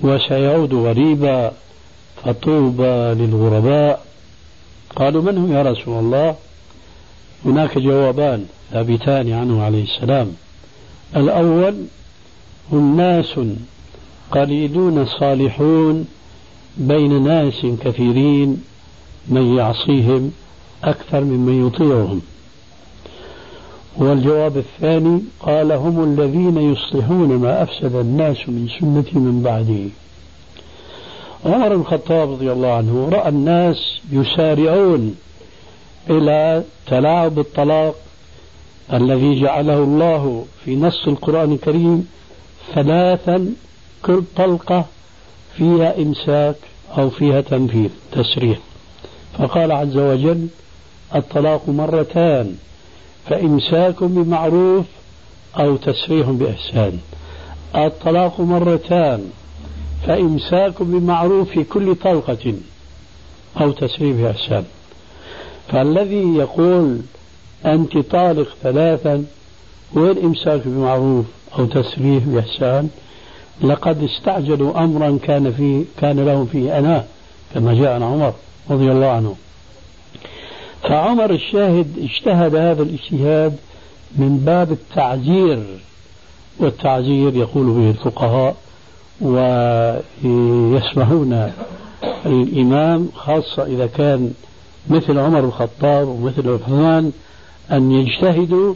وسيعود 0.00 0.74
غريبا 0.74 1.52
فطوبى 2.24 3.14
للغرباء. 3.22 4.06
قالوا 4.96 5.22
من 5.22 5.38
هم 5.38 5.52
يا 5.52 5.62
رسول 5.62 5.98
الله؟ 5.98 6.36
هناك 7.44 7.78
جوابان 7.78 8.46
ثابتان 8.72 9.32
عنه 9.32 9.62
عليه 9.62 9.84
السلام. 9.84 10.32
الأول 11.16 11.74
هم 12.72 12.96
ناس 12.96 13.40
قليلون 14.30 15.06
صالحون 15.06 16.08
بين 16.76 17.22
ناس 17.22 17.66
كثيرين 17.80 18.62
من 19.28 19.56
يعصيهم 19.56 20.32
أكثر 20.84 21.24
ممن 21.24 21.66
يطيعهم. 21.66 22.20
والجواب 23.96 24.56
الثاني 24.56 25.22
قال 25.40 25.72
هم 25.72 26.04
الذين 26.04 26.72
يصلحون 26.72 27.28
ما 27.28 27.62
أفسد 27.62 27.94
الناس 27.94 28.48
من 28.48 28.68
سنتي 28.80 29.18
من 29.18 29.42
بعدي 29.42 29.88
عمر 31.44 31.68
بن 31.68 31.80
الخطاب 31.80 32.30
رضي 32.32 32.52
الله 32.52 32.72
عنه 32.72 33.08
رأى 33.12 33.28
الناس 33.28 34.00
يسارعون 34.12 35.16
إلى 36.10 36.64
تلاعب 36.86 37.38
الطلاق 37.38 37.94
الذي 38.92 39.40
جعله 39.40 39.78
الله 39.78 40.44
في 40.64 40.76
نص 40.76 41.08
القرآن 41.08 41.52
الكريم 41.52 42.08
ثلاثا 42.74 43.52
كل 44.02 44.22
طلقة 44.36 44.84
فيها 45.58 45.98
إمساك 45.98 46.56
أو 46.98 47.10
فيها 47.10 47.40
تنفيذ 47.40 47.90
تسريح. 48.12 48.58
فقال 49.38 49.72
عز 49.72 49.96
وجل 49.96 50.48
الطلاق 51.14 51.68
مرتان 51.68 52.56
فإمساك 53.28 54.02
بمعروف 54.04 54.84
أو 55.58 55.76
تسريح 55.76 56.30
بإحسان. 56.30 56.98
الطلاق 57.74 58.40
مرتان 58.40 59.30
فإمساك 60.06 60.82
بمعروف 60.82 61.50
في 61.50 61.64
كل 61.64 61.94
طلقة 61.94 62.54
أو 63.60 63.70
تسريح 63.70 64.16
بإحسان. 64.16 64.64
فالذي 65.68 66.36
يقول 66.36 67.00
أنت 67.66 67.98
طالق 67.98 68.48
ثلاثا 68.62 69.24
والإمساك 69.92 70.60
بمعروف 70.64 71.24
أو 71.58 71.66
تسريح 71.66 72.24
بإحسان؟ 72.24 72.88
لقد 73.62 74.02
استعجلوا 74.02 74.84
أمرا 74.84 75.18
كان 75.22 75.52
فيه 75.52 75.84
كان 75.98 76.20
لهم 76.20 76.46
فيه 76.46 76.78
أناه 76.78 77.04
كما 77.54 77.74
جاء 77.74 77.92
عن 77.92 78.02
عمر 78.02 78.32
رضي 78.70 78.92
الله 78.92 79.06
عنه. 79.06 79.36
فعمر 80.82 81.30
الشاهد 81.30 81.98
اجتهد 81.98 82.54
هذا 82.54 82.82
الاجتهاد 82.82 83.56
من 84.16 84.38
باب 84.46 84.72
التعزير 84.72 85.62
والتعزير 86.58 87.36
يقول 87.36 87.66
به 87.66 87.90
الفقهاء 87.90 88.56
ويسمحون 90.24 91.52
الإمام 92.26 93.08
خاصة 93.14 93.64
إذا 93.64 93.86
كان 93.86 94.32
مثل 94.90 95.18
عمر 95.18 95.40
الخطاب 95.40 96.08
ومثل 96.08 96.50
عثمان 96.50 97.12
أن 97.72 97.92
يجتهدوا 97.92 98.74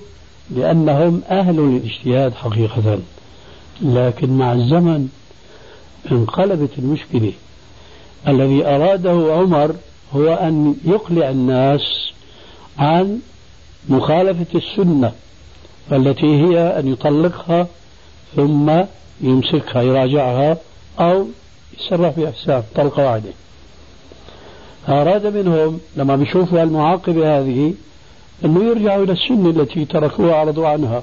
لأنهم 0.51 1.23
أهل 1.31 1.57
للاجتهاد 1.57 2.35
حقيقة. 2.35 2.99
لكن 3.83 4.39
مع 4.39 4.53
الزمن 4.53 5.09
انقلبت 6.13 6.71
المشكلة. 6.79 7.33
الذي 8.29 8.67
أراده 8.67 9.35
عمر 9.35 9.75
هو 10.13 10.35
أن 10.35 10.75
يقلع 10.85 11.31
الناس 11.31 12.13
عن 12.79 13.19
مخالفة 13.89 14.59
السنة 14.59 15.13
التي 15.93 16.27
هي 16.27 16.79
أن 16.79 16.89
يطلقها 16.89 17.67
ثم 18.37 18.73
يمسكها 19.21 19.83
يراجعها 19.83 20.57
أو 21.01 21.27
يسرح 21.81 22.15
بإحسان 22.17 22.63
طلقة 22.75 23.07
واحدة. 23.07 23.31
أراد 24.89 25.27
منهم 25.27 25.81
لما 25.97 26.17
بيشوفوا 26.17 26.63
المعاقبة 26.63 27.39
هذه 27.39 27.75
أنه 28.45 28.65
يرجعوا 28.65 29.05
إلى 29.05 29.13
السنة 29.13 29.51
التي 29.51 29.85
تركوها 29.85 30.29
وأعرضوا 30.29 30.69
عنها. 30.69 31.03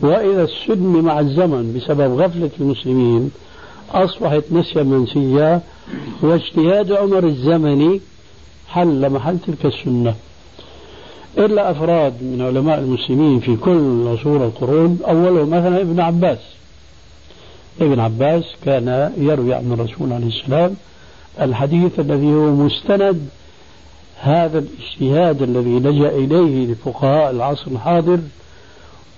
وإذا 0.00 0.42
السن 0.44 0.82
مع 0.82 1.20
الزمن 1.20 1.74
بسبب 1.76 2.20
غفلة 2.20 2.50
المسلمين 2.60 3.30
أصبحت 3.90 4.42
نسيا 4.52 4.82
منسية 4.82 5.60
واجتهاد 6.22 6.92
عمر 6.92 7.24
الزمني 7.26 8.00
حل 8.68 9.10
محل 9.10 9.38
تلك 9.46 9.66
السنة. 9.66 10.14
إلا 11.38 11.70
أفراد 11.70 12.22
من 12.22 12.42
علماء 12.42 12.78
المسلمين 12.78 13.40
في 13.40 13.56
كل 13.56 14.08
عصور 14.08 14.44
القرون 14.44 14.98
أولهم 15.08 15.50
مثلا 15.50 15.80
ابن 15.80 16.00
عباس. 16.00 16.38
ابن 17.80 18.00
عباس 18.00 18.44
كان 18.64 19.12
يروي 19.16 19.54
عن 19.54 19.72
الرسول 19.72 20.12
عليه 20.12 20.26
السلام 20.26 20.74
الحديث 21.40 22.00
الذي 22.00 22.34
هو 22.34 22.54
مستند 22.54 23.28
هذا 24.20 24.58
الاجتهاد 24.58 25.42
الذي 25.42 25.78
لجأ 25.78 26.08
إليه 26.08 26.66
لفقهاء 26.66 27.30
العصر 27.30 27.70
الحاضر 27.70 28.18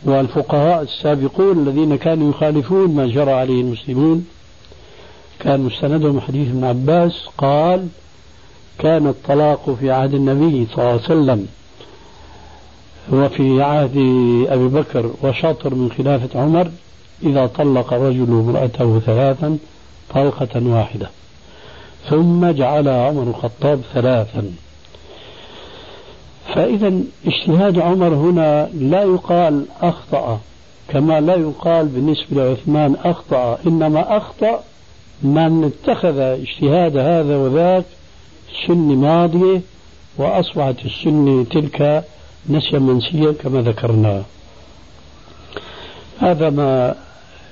والفقهاء 0.05 0.83
السابقون 0.83 1.59
الذين 1.59 1.97
كانوا 1.97 2.31
يخالفون 2.31 2.95
ما 2.95 3.07
جرى 3.07 3.33
عليه 3.33 3.61
المسلمون 3.61 4.27
كان 5.41 5.61
مستندهم 5.61 6.21
حديث 6.21 6.49
ابن 6.49 6.65
عباس 6.65 7.27
قال 7.39 7.89
كان 8.79 9.07
الطلاق 9.07 9.77
في 9.81 9.91
عهد 9.91 10.15
النبي 10.15 10.67
صلى 10.67 10.79
الله 10.79 10.91
عليه 10.91 11.03
وسلم 11.03 11.47
وفي 13.13 13.63
عهد 13.63 13.97
أبي 14.49 14.69
بكر 14.69 15.11
وشطر 15.23 15.75
من 15.75 15.91
خلافة 15.99 16.41
عمر 16.41 16.71
إذا 17.23 17.47
طلق 17.47 17.93
الرجل 17.93 18.31
امرأته 18.31 19.01
ثلاثا 19.07 19.59
طلقة 20.15 20.67
واحدة 20.67 21.11
ثم 22.09 22.51
جعل 22.51 22.89
عمر 22.89 23.23
الخطاب 23.23 23.81
ثلاثا 23.95 24.53
فإذا 26.55 26.93
اجتهاد 27.27 27.79
عمر 27.79 28.15
هنا 28.15 28.69
لا 28.75 29.03
يقال 29.03 29.65
أخطأ 29.83 30.41
كما 30.89 31.21
لا 31.21 31.35
يقال 31.35 31.87
بالنسبة 31.87 32.45
لعثمان 32.45 32.97
أخطأ 33.05 33.59
إنما 33.67 34.17
أخطأ 34.17 34.63
من 35.23 35.65
اتخذ 35.65 36.19
اجتهاد 36.19 36.97
هذا 36.97 37.37
وذاك 37.37 37.85
سن 38.67 38.77
ماضية 38.77 39.61
وأصبحت 40.19 40.85
السنة 40.85 41.45
تلك 41.45 42.05
نسيا 42.51 42.79
منسيا 42.79 43.33
كما 43.33 43.61
ذكرنا. 43.61 44.23
هذا 46.19 46.51
ما 46.51 46.95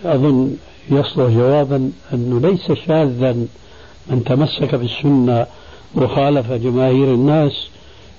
أظن 0.04 0.56
يصلح 0.90 1.34
جوابا 1.34 1.90
أنه 2.12 2.40
ليس 2.40 2.72
شاذا 2.86 3.36
من 4.10 4.24
تمسك 4.24 4.74
بالسنة 4.74 5.46
وخالف 5.94 6.52
جماهير 6.52 7.14
الناس 7.14 7.68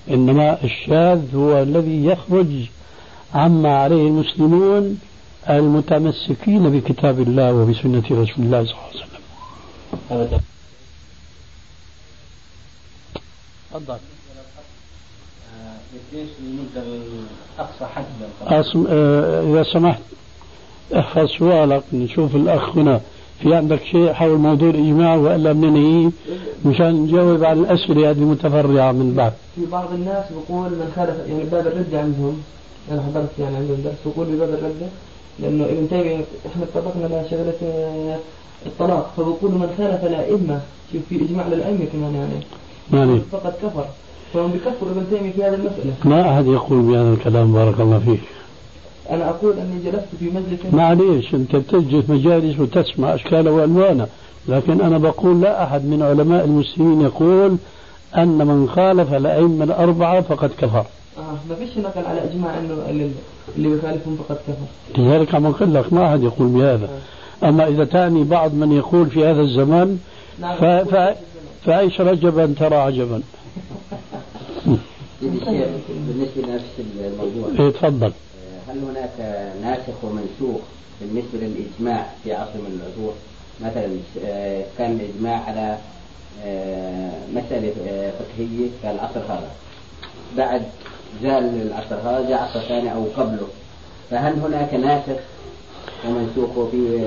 إنما 0.10 0.64
الشاذ 0.64 1.36
هو 1.36 1.62
الذي 1.62 2.06
يخرج 2.06 2.66
عما 3.34 3.78
عليه 3.78 4.08
المسلمون 4.08 5.00
المتمسكين 5.50 6.70
بكتاب 6.80 7.20
الله 7.20 7.54
وبسنة 7.54 8.04
رسول 8.12 8.46
الله 8.46 8.66
صلى 8.66 8.74
الله 8.74 8.88
عليه 8.92 9.00
وسلم. 9.00 10.40
تفضل. 13.72 13.98
آه، 18.90 19.42
إذا 19.54 19.64
سمحت 19.74 20.02
احفظ 20.96 21.26
سؤالك 21.26 21.84
نشوف 21.94 22.36
الأخ 22.36 22.78
هنا. 22.78 23.02
في 23.42 23.56
عندك 23.56 23.84
شيء 23.84 24.14
حول 24.14 24.38
موضوع 24.38 24.70
الإجماع 24.70 25.16
وإلا 25.16 25.52
بننهي 25.52 26.10
مشان 26.66 26.92
نجاوب 27.04 27.44
على 27.44 27.60
الأسئلة 27.60 28.10
هذه 28.10 28.18
المتفرعة 28.18 28.92
من 28.92 29.14
بعد. 29.14 29.34
في 29.56 29.66
بعض 29.72 29.94
الناس 29.94 30.26
بقول 30.32 30.70
من 30.70 30.92
خالف 30.96 31.16
يعني 31.30 31.44
باب 31.44 31.68
الردة 31.68 32.00
عندهم. 32.00 32.42
أنا 32.92 33.02
حضرت 33.02 33.30
يعني 33.40 33.56
عندهم 33.56 33.78
درس 33.84 34.14
بقول 34.14 34.28
بباب 34.28 34.50
الردة 34.50 34.88
لأنه 35.40 35.66
ابن 35.66 35.90
تيمية 35.90 36.24
إحنا 36.48 36.64
اتفقنا 36.64 37.06
على 37.06 37.26
شغلة 37.30 37.54
آه، 37.64 38.18
الطلاق. 38.66 39.14
فبقول 39.18 39.52
من 39.52 39.70
خالف 39.78 40.04
الأئمة 40.06 40.60
شوف 40.94 41.02
في 41.10 41.16
إجماع 41.16 41.48
للأئمة 41.48 41.86
كمان 41.94 42.16
يعني. 42.16 42.44
يعني؟ 42.94 43.22
فقد 43.32 43.54
كفر. 43.64 43.86
فهم 44.34 44.52
بكفروا 44.52 44.92
ابن 44.92 45.06
تيمية 45.10 45.32
في 45.32 45.44
هذه 45.44 45.54
المسألة. 45.54 45.94
ما 46.06 46.34
أحد 46.34 46.46
يقول 46.46 46.82
بهذا 46.82 47.14
الكلام 47.14 47.54
بارك 47.54 47.80
الله 47.80 48.00
فيك. 48.00 48.20
أنا 49.12 49.30
أقول 49.30 49.54
أني 49.58 49.80
جلست 49.86 50.08
في 50.20 50.26
مجلس 50.26 50.74
معليش 50.74 51.36
أنت 51.36 51.56
تجلس 51.56 52.10
مجالس 52.10 52.60
وتسمع 52.60 53.16
أشكال 53.16 53.50
وألوان 53.50 54.08
لكن 54.48 54.82
أنا 54.82 54.98
بقول 54.98 55.42
لا 55.42 55.64
أحد 55.64 55.86
من 55.86 56.02
علماء 56.02 56.46
المسلمين 56.46 57.02
يقول 57.02 57.58
أن 58.18 58.48
من 58.48 58.70
خالف 58.70 59.14
الأئمة 59.14 59.64
الأربعة 59.64 60.22
فقد 60.22 60.50
كفر. 60.58 60.86
آه 61.18 61.22
ما 61.50 61.56
فيش 61.56 61.78
نقل 61.78 62.06
على 62.06 62.24
إجماع 62.24 62.58
أنه 62.60 62.74
اللي, 62.90 63.10
اللي 63.58 63.70
بيخالفهم 63.70 64.16
فقد 64.16 64.36
كفر. 64.36 65.02
لذلك 65.02 65.36
عم 65.36 65.46
أقول 65.46 65.74
لك 65.74 65.94
ما 65.94 66.08
أحد 66.08 66.24
يقول 66.24 66.48
بهذا. 66.48 66.90
آه. 67.44 67.50
أما 67.50 67.68
إذا 67.68 67.86
تعني 67.86 68.24
بعض 68.24 68.54
من 68.54 68.72
يقول 68.72 69.10
في 69.10 69.26
هذا 69.26 69.42
الزمان 69.42 69.98
نعم. 70.42 70.58
ف... 70.58 70.64
ف... 70.66 71.16
فعيش 71.66 72.02
رجبا 72.02 72.54
ترى 72.60 72.76
عجبا. 72.76 73.22
بالنسبة 75.22 76.42
لنفس 76.42 76.66
الموضوع. 76.80 77.50
إيه 77.60 77.70
تفضل. 77.72 78.12
هل 78.70 78.84
هناك 78.84 79.46
ناسخ 79.62 80.04
ومنسوخ 80.04 80.62
بالنسبة 81.02 81.40
للإجماع 81.40 82.06
في 82.24 82.34
عصر 82.34 82.56
من 82.56 82.82
العصور؟ 82.82 83.14
مثلا 83.62 83.98
آه، 84.26 84.64
كان 84.78 84.92
الإجماع 84.92 85.44
على 85.48 85.78
آه، 86.44 87.12
مسألة 87.36 87.74
آه، 87.88 88.12
فقهية 88.12 88.70
في 88.82 88.92
العصر 88.92 89.20
هذا. 89.20 89.52
بعد 90.38 90.62
زال 91.22 91.62
العصر 91.62 91.96
هذا 91.96 92.30
جاء 92.30 92.44
عصر 92.44 92.60
ثاني 92.60 92.94
أو 92.94 93.06
قبله. 93.18 93.48
فهل 94.12 94.34
هناك 94.40 94.74
ناسخ 94.74 95.22
ومنسوخ 96.08 96.58
وفي 96.58 97.00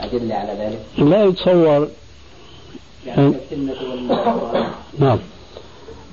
أدلة 0.00 0.34
على 0.34 0.52
ذلك؟ 0.52 1.08
لا 1.08 1.24
يتصور. 1.24 1.88
يعني 3.06 3.34
نعم. 4.98 5.18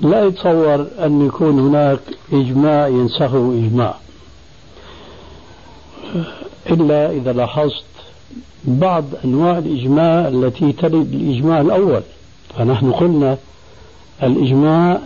لا 0.02 0.24
يتصور 0.24 0.88
أن 1.00 1.26
يكون 1.28 1.60
هناك 1.60 2.00
إجماع 2.34 2.88
ينسخه 2.88 3.54
إجماع. 3.54 3.96
إلا 6.70 7.12
إذا 7.12 7.34
لاحظت 7.34 7.84
بعض 8.66 9.04
أنواع 9.26 9.58
الإجماع 9.58 10.28
التي 10.28 10.72
تلد 10.72 11.14
الإجماع 11.14 11.62
الأول. 11.62 12.02
فنحن 12.58 12.92
قلنا 12.92 13.38
الإجماع 14.24 15.00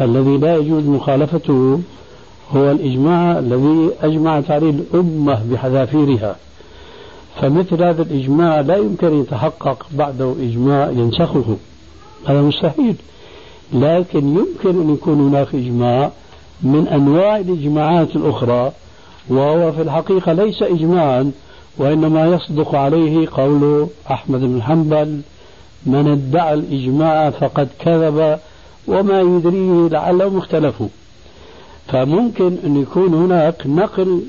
الذي 0.00 0.36
لا 0.36 0.56
يجوز 0.56 0.84
مخالفته 0.84 1.80
هو 2.56 2.70
الإجماع 2.70 3.38
الذي 3.38 3.90
أجمعت 4.02 4.50
عليه 4.50 4.70
الأمة 4.70 5.42
بحذافيرها. 5.50 6.36
فمثل 7.40 7.82
هذا 7.84 8.02
الإجماع 8.02 8.60
لا 8.60 8.76
يمكن 8.76 9.06
أن 9.06 9.20
يتحقق 9.20 9.86
بعده 9.92 10.34
إجماع 10.40 10.90
ينسخه. 10.90 11.56
هذا 12.26 12.42
مستحيل. 12.42 12.94
لكن 13.72 14.36
يمكن 14.36 14.80
أن 14.80 14.94
يكون 14.94 15.20
هناك 15.28 15.54
إجماع 15.54 16.10
من 16.62 16.88
أنواع 16.88 17.36
الإجماعات 17.36 18.16
الأخرى 18.16 18.72
وهو 19.28 19.72
في 19.72 19.82
الحقيقة 19.82 20.32
ليس 20.32 20.62
إجماعا 20.62 21.32
وإنما 21.78 22.26
يصدق 22.26 22.74
عليه 22.74 23.28
قول 23.32 23.86
أحمد 24.10 24.40
بن 24.40 24.62
حنبل 24.62 25.20
من 25.86 26.08
ادعى 26.08 26.54
الإجماع 26.54 27.30
فقد 27.30 27.68
كذب 27.78 28.38
وما 28.88 29.20
يدريه 29.20 29.88
لعلهم 29.88 30.38
اختلفوا. 30.38 30.88
فممكن 31.88 32.56
أن 32.64 32.82
يكون 32.82 33.14
هناك 33.14 33.66
نقل 33.66 34.22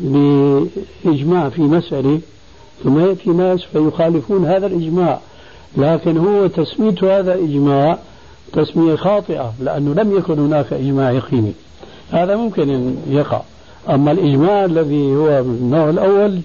لإجماع 0.00 1.48
في 1.48 1.62
مسألة 1.62 2.20
ثم 2.84 2.98
يأتي 2.98 3.30
ناس 3.30 3.64
فيخالفون 3.64 4.44
هذا 4.44 4.66
الإجماع 4.66 5.18
لكن 5.76 6.16
هو 6.16 6.46
تسمية 6.46 7.18
هذا 7.18 7.34
إجماع 7.34 7.98
تسمية 8.52 8.96
خاطئة 8.96 9.52
لأنه 9.60 9.94
لم 9.94 10.16
يكن 10.16 10.38
هناك 10.38 10.72
إجماع 10.72 11.10
يقيني. 11.10 11.52
هذا 12.10 12.36
ممكن 12.36 12.70
أن 12.70 12.96
يقع. 13.08 13.40
أما 13.88 14.12
الإجماع 14.12 14.64
الذي 14.64 15.16
هو 15.16 15.38
النوع 15.38 15.90
الأول 15.90 16.40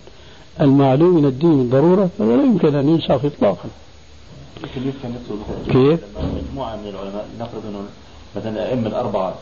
المعلوم 0.62 1.16
من 1.16 1.26
الدين 1.26 1.58
بالضرورة 1.58 2.10
فلا 2.18 2.34
يمكن 2.34 2.76
أن 2.76 2.90
ينسخ 2.90 3.26
إطلاقا. 3.26 3.70
كيف؟ 5.66 6.00
مجموعة 6.18 6.76
من 6.76 6.88
العلماء 6.88 7.28
نفرض 7.40 7.62
أنه 7.70 7.84
مثلا 8.36 8.50
الأئمة 8.52 8.88
الأربعة. 8.88 9.36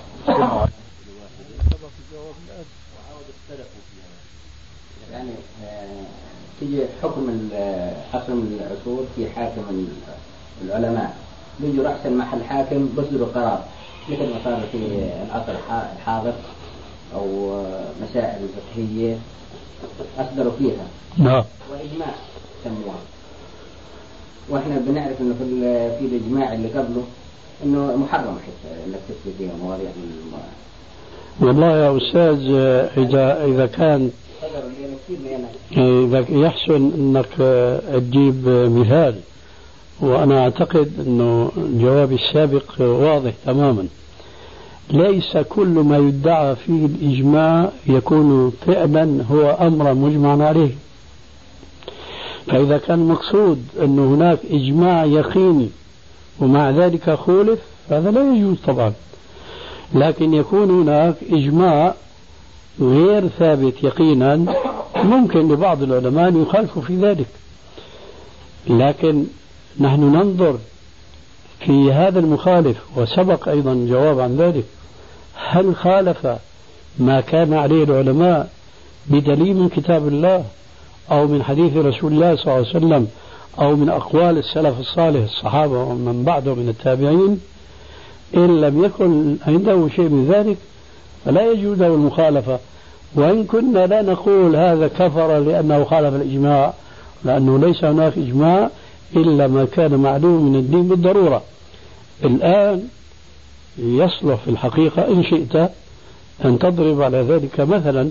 يعني 5.12 5.30
آه، 5.66 6.04
تيجي 6.60 6.82
حكم 7.04 7.50
حكم 8.14 8.44
العصور 8.60 9.06
في 9.16 9.30
حاكم 9.30 9.88
العلماء. 10.66 11.18
بيجوا 11.60 11.84
رأس 11.84 12.06
محل 12.06 12.44
حاكم 12.44 12.90
بيصدروا 12.98 13.28
قرار. 13.36 13.64
مثل 14.10 14.22
ما 14.22 14.40
صار 14.44 14.62
في 14.72 14.78
العصر 15.26 15.52
الحاضر. 15.98 16.34
أو 17.16 17.62
مسائل 18.04 18.48
فقهية 18.56 19.18
أصدروا 20.20 20.52
فيها. 20.60 20.86
نعم. 21.18 21.44
وإجماع 21.72 22.14
سموها 22.64 23.00
وإحنا 24.50 24.78
بنعرف 24.88 25.22
إنه 25.22 25.36
في 25.40 25.46
في 26.00 26.06
الإجماع 26.06 26.54
اللي 26.54 26.68
قبله 26.68 27.04
إنه 27.66 27.96
محرم 27.96 28.38
حتى 28.40 28.74
إنك 28.88 29.00
تفتي 29.10 29.38
فيها 29.38 29.52
مواضيع 29.64 29.90
والله 31.40 31.78
يا 31.78 31.98
أستاذ 31.98 32.52
اذا 32.98 33.46
إذا 33.46 33.66
كان 33.66 34.12
إذا 35.78 36.26
يحسن 36.30 36.92
أنك 36.98 37.28
تجيب 37.94 38.48
مثال. 38.48 39.16
وأنا 40.02 40.44
أعتقد 40.44 40.92
أنه 41.08 41.52
الجواب 41.58 42.14
السابق 42.14 42.64
واضح 42.80 43.34
تماما. 43.46 43.88
ليس 44.90 45.38
كل 45.38 45.68
ما 45.68 45.98
يدعى 45.98 46.56
فيه 46.56 46.86
الإجماع 46.86 47.70
يكون 47.88 48.54
فعلا 48.68 49.24
هو 49.32 49.50
أمرا 49.50 49.94
مجمعا 49.94 50.48
عليه. 50.48 50.72
فإذا 52.48 52.78
كان 52.78 53.08
مقصود 53.08 53.64
أن 53.82 54.00
هناك 54.00 54.40
إجماع 54.52 55.06
يقيني 55.06 55.70
ومع 56.40 56.70
ذلك 56.70 57.10
خولف 57.10 57.60
هذا 57.90 58.12
لا 58.12 58.34
يجوز 58.34 58.58
طبعا. 58.68 58.94
لكن 59.94 60.34
يكون 60.34 60.82
هناك 60.82 61.16
إجماع 61.32 61.94
غير 62.82 63.28
ثابت 63.28 63.84
يقينا 63.84 64.46
ممكن 64.96 65.52
لبعض 65.52 65.84
العلماء 65.84 66.42
يخالفوا 66.42 66.82
في 66.82 66.96
ذلك. 66.96 67.28
لكن 68.68 69.26
نحن 69.80 70.02
ننظر 70.02 70.58
في 71.66 71.94
هذا 71.94 72.20
المخالف 72.20 72.78
وسبق 72.98 73.50
أيضا 73.50 73.86
جواب 73.90 74.20
عن 74.20 74.38
ذلك 74.38 74.64
هل 75.36 75.76
خالف 75.76 76.28
ما 77.00 77.22
كان 77.22 77.54
عليه 77.54 77.84
العلماء 77.84 78.50
بدليل 79.08 79.56
من 79.56 79.70
كتاب 79.70 80.08
الله 80.08 80.44
أو 81.12 81.28
من 81.28 81.44
حديث 81.44 81.78
رسول 81.78 82.14
الله 82.14 82.36
صلى 82.36 82.44
الله 82.44 82.68
عليه 82.68 82.78
وسلم 82.78 83.08
أو 83.60 83.76
من 83.76 83.90
أقوال 83.90 84.38
السلف 84.38 84.80
الصالح 84.80 85.24
الصحابة 85.24 85.84
ومن 85.84 86.24
بعده 86.24 86.56
من 86.56 86.70
التابعين؟ 86.70 87.40
إن 88.36 88.62
لم 88.62 88.84
يكن 88.84 89.36
عنده 89.48 89.88
شيء 89.96 90.10
من 90.10 90.32
ذلك 90.34 90.58
فلا 91.26 91.52
يجوز 91.52 91.80
له 91.80 91.88
المخالفة. 91.88 92.60
وإن 93.16 93.44
كنا 93.44 93.88
لا 93.88 94.02
نقول 94.02 94.56
هذا 94.56 94.88
كفر 94.88 95.40
لأنه 95.40 95.84
خالف 95.84 96.16
الإجماع 96.16 96.74
لأنه 97.24 97.60
ليس 97.60 97.84
هناك 97.84 98.18
إجماع 98.18 98.70
إلا 99.16 99.48
ما 99.48 99.66
كان 99.66 99.96
معلوم 99.96 100.52
من 100.52 100.56
الدين 100.56 100.88
بالضرورة. 100.88 101.42
الآن 102.24 102.84
يصلح 103.78 104.36
في 104.36 104.50
الحقيقة 104.50 105.08
إن 105.08 105.24
شئت 105.24 105.72
أن 106.46 106.60
تضرب 106.60 107.02
على 107.02 107.22
ذلك 107.22 107.60
مثلا 107.60 108.10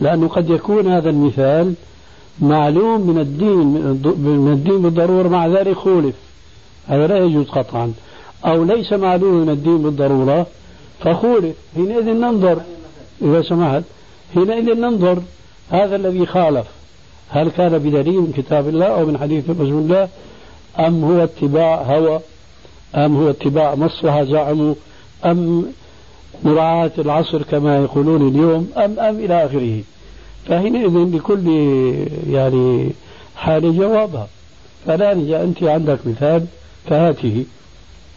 لأنه 0.00 0.28
قد 0.28 0.50
يكون 0.50 0.86
هذا 0.86 1.10
المثال 1.10 1.74
معلوم 2.40 3.00
من 3.00 3.18
الدين 3.18 3.66
من 4.16 4.52
الدين 4.52 4.82
بالضرورة 4.82 5.28
مع 5.28 5.46
ذلك 5.46 5.76
خولف. 5.76 6.14
هذا 6.88 7.06
لا 7.06 7.18
يجوز 7.18 7.46
قطعا. 7.46 7.92
أو 8.44 8.64
ليس 8.64 8.92
معلوم 8.92 9.34
من 9.34 9.50
الدين 9.50 9.78
بالضرورة 9.78 10.46
فخولف. 11.00 11.54
حينئذ 11.74 12.04
ننظر. 12.04 12.60
إذا 13.22 13.42
سمحت 13.42 13.82
حينئذ 14.34 14.80
ننظر. 14.80 15.18
هذا 15.70 15.96
الذي 15.96 16.26
خالف. 16.26 16.66
هل 17.30 17.50
كان 17.50 17.78
بدليل 17.78 18.20
من 18.20 18.32
كتاب 18.36 18.68
الله 18.68 18.86
أو 18.86 19.06
من 19.06 19.18
حديث 19.18 19.50
رسول 19.50 19.68
الله؟ 19.68 20.08
أم 20.78 21.04
هو 21.04 21.24
اتباع 21.24 21.82
هوى؟ 21.82 22.20
أم 22.94 23.16
هو 23.16 23.30
اتباع 23.30 23.74
مصلحة 23.74 24.24
زعموا 24.24 24.74
أم 25.24 25.66
مراعاة 26.42 26.90
العصر 26.98 27.42
كما 27.42 27.78
يقولون 27.78 28.28
اليوم؟ 28.28 28.70
أم 28.76 29.00
أم 29.00 29.18
إلى 29.18 29.44
آخره. 29.46 29.82
فحينئذ 30.46 31.16
لكل 31.16 31.48
يعني 32.30 32.92
حال 33.36 33.76
جوابها. 33.76 34.28
فالآن 34.86 35.20
إذا 35.20 35.42
أنت 35.42 35.62
عندك 35.62 35.98
مثال 36.06 36.46
فهاته. 36.86 37.44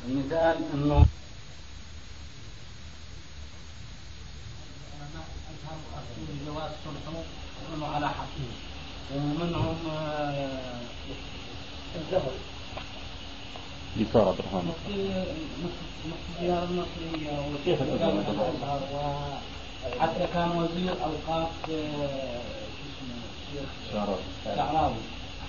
المثال 0.09 0.55
أنه 0.73 1.05
على 7.99 8.09
حق 8.09 8.25
ومنهم 9.15 9.77
عبد 14.27 14.39
الرحمن. 14.39 14.65
مفتي 14.67 14.95
الديار 16.35 16.63
المصرية 16.63 17.33
وكيف 17.53 17.79
حتى 19.99 20.27
كان 20.33 20.49
وزير 20.51 20.93
أوقاف 21.03 21.49
شعراوي. 23.93 24.17
شعراوي. 24.45 24.93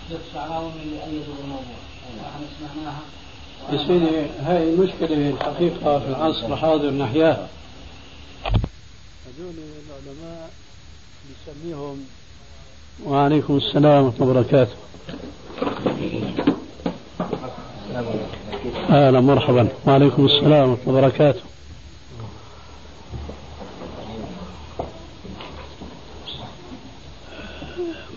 الشيخ 0.07 0.21
شعراوي 0.35 0.69
من 0.69 0.81
اللي 0.83 1.05
ايدوا 1.05 1.35
الموضوع 1.45 1.81
إحنا 2.29 2.47
سمعناها 2.59 3.03
يا 3.73 3.79
سيدي 3.87 4.27
هاي 4.43 4.63
المشكلة 4.75 5.31
الحقيقة 5.31 5.99
في 5.99 6.09
العصر 6.09 6.47
الحاضر 6.53 6.91
نحياها. 6.91 7.49
هذول 9.27 9.55
العلماء 9.59 10.51
نسميهم 11.31 12.07
وعليكم 13.07 13.57
السلام 13.57 14.05
ورحمة 14.05 14.21
الله 14.21 14.31
وبركاته. 14.31 14.75
أهلا 18.91 19.21
مرحبا 19.21 19.69
وعليكم 19.87 20.27
السلام 20.27 20.71
ورحمة 20.71 20.87
الله 20.87 20.99
وبركاته. 20.99 21.41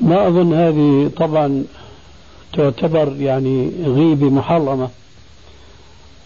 ما 0.02 0.28
أظن 0.28 0.54
هذه 0.54 1.12
طبعا 1.18 1.66
تعتبر 2.54 3.16
يعني 3.20 3.72
غيبة 3.86 4.30
محرمة. 4.30 4.90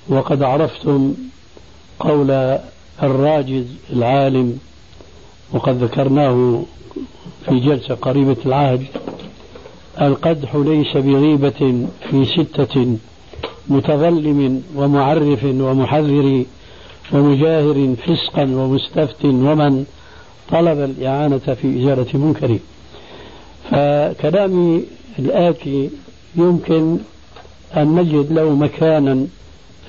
وقد 0.10 0.43
عرفتم 0.43 1.14
قول 1.99 2.60
الراجز 3.03 3.66
العالم 3.93 4.60
وقد 5.53 5.84
ذكرناه 5.84 6.64
في 7.49 7.59
جلسة 7.59 7.95
قريبة 7.95 8.37
العهد 8.45 8.85
القدح 10.01 10.55
ليس 10.55 10.97
بغيبة 10.97 11.87
في 12.09 12.25
ستة 12.25 12.97
متظلم 13.67 14.63
ومعرف 14.75 15.43
ومحذر 15.43 16.43
ومجاهر 17.13 17.95
فسقا 17.95 18.43
ومستفت 18.43 19.25
ومن 19.25 19.85
طلب 20.51 20.79
الإعانة 20.79 21.37
في 21.37 21.79
إزالة 21.81 22.07
منكر 22.13 22.57
فكلامي 23.71 24.83
الآتي 25.19 25.89
يمكن 26.35 26.97
أن 27.77 27.95
نجد 27.95 28.31
له 28.31 28.49
مكانا 28.55 29.27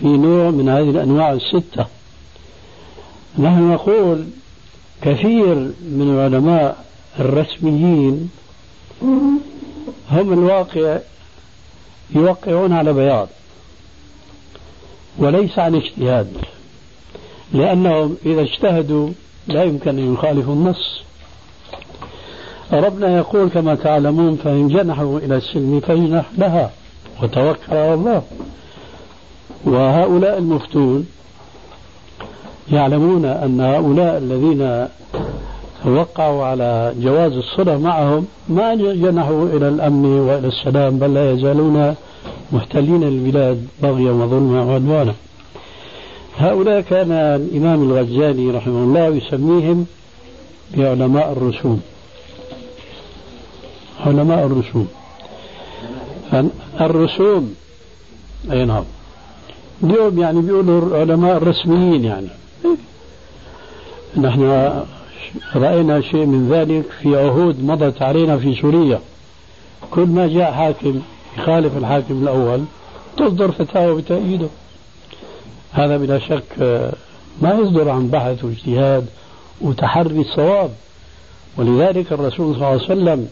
في 0.00 0.06
نوع 0.06 0.50
من 0.50 0.68
هذه 0.68 0.90
الأنواع 0.90 1.32
الستة. 1.32 1.86
نحن 3.38 3.70
نقول 3.70 4.24
كثير 5.02 5.54
من 5.82 6.14
العلماء 6.14 6.87
الرسميين 7.20 8.30
هم 10.10 10.32
الواقع 10.32 10.98
يوقعون 12.10 12.72
على 12.72 12.92
بياض 12.92 13.28
وليس 15.18 15.58
عن 15.58 15.74
اجتهاد 15.74 16.28
لأنهم 17.52 18.16
إذا 18.26 18.40
اجتهدوا 18.40 19.10
لا 19.46 19.64
يمكن 19.64 19.98
أن 19.98 20.14
يخالفوا 20.14 20.54
النص. 20.54 21.02
ربنا 22.72 23.16
يقول 23.16 23.48
كما 23.48 23.74
تعلمون 23.74 24.36
فإن 24.36 24.68
جنحوا 24.68 25.18
إلى 25.18 25.36
السلم 25.36 25.80
فاجنح 25.80 26.26
لها 26.38 26.70
وتوكل 27.22 27.76
على 27.76 27.94
الله. 27.94 28.22
وهؤلاء 29.64 30.38
المفتون 30.38 31.06
يعلمون 32.72 33.24
أن 33.24 33.60
هؤلاء 33.60 34.18
الذين 34.18 34.88
وقعوا 35.84 36.44
على 36.44 36.94
جواز 37.00 37.32
الصلة 37.32 37.78
معهم 37.78 38.26
ما 38.48 38.74
جنحوا 38.74 39.46
إلى 39.46 39.68
الأمن 39.68 40.04
وإلى 40.04 40.48
السلام 40.48 40.98
بل 40.98 41.14
لا 41.14 41.32
يزالون 41.32 41.94
محتلين 42.52 43.02
البلاد 43.02 43.66
بغيا 43.82 44.12
وظلما 44.12 44.62
وعدوانا. 44.62 45.14
هؤلاء 46.38 46.80
كان 46.80 47.12
الإمام 47.12 47.82
الغزالي 47.82 48.50
رحمه 48.50 48.84
الله 48.84 49.06
يسميهم 49.06 49.86
بعلماء 50.76 51.32
الرسوم. 51.32 51.80
علماء 54.06 54.46
الرسوم. 54.46 54.88
الرسوم 56.80 57.54
أي 58.52 58.64
نعم. 58.64 58.84
اليوم 59.84 60.18
يعني 60.18 60.40
بيقولوا 60.40 60.80
العلماء 60.88 61.36
الرسميين 61.36 62.04
يعني. 62.04 62.28
نحن 64.16 64.42
رأينا 65.54 66.00
شيء 66.00 66.26
من 66.26 66.48
ذلك 66.52 66.84
في 67.02 67.16
عهود 67.16 67.64
مضت 67.64 68.02
علينا 68.02 68.38
في 68.38 68.54
سوريا. 68.54 69.00
كل 69.90 70.06
ما 70.06 70.26
جاء 70.26 70.52
حاكم 70.52 71.00
يخالف 71.38 71.76
الحاكم 71.76 72.22
الأول 72.22 72.64
تصدر 73.16 73.52
فتاوى 73.52 74.02
بتأييده. 74.02 74.48
هذا 75.72 75.96
بلا 75.96 76.18
شك 76.18 76.58
ما 77.42 77.54
يصدر 77.54 77.88
عن 77.88 78.08
بحث 78.08 78.44
واجتهاد 78.44 79.06
وتحري 79.60 80.20
الصواب. 80.20 80.70
ولذلك 81.56 82.12
الرسول 82.12 82.54
صلى 82.54 82.56
الله 82.56 82.66
عليه 82.66 82.82
وسلم 82.82 83.28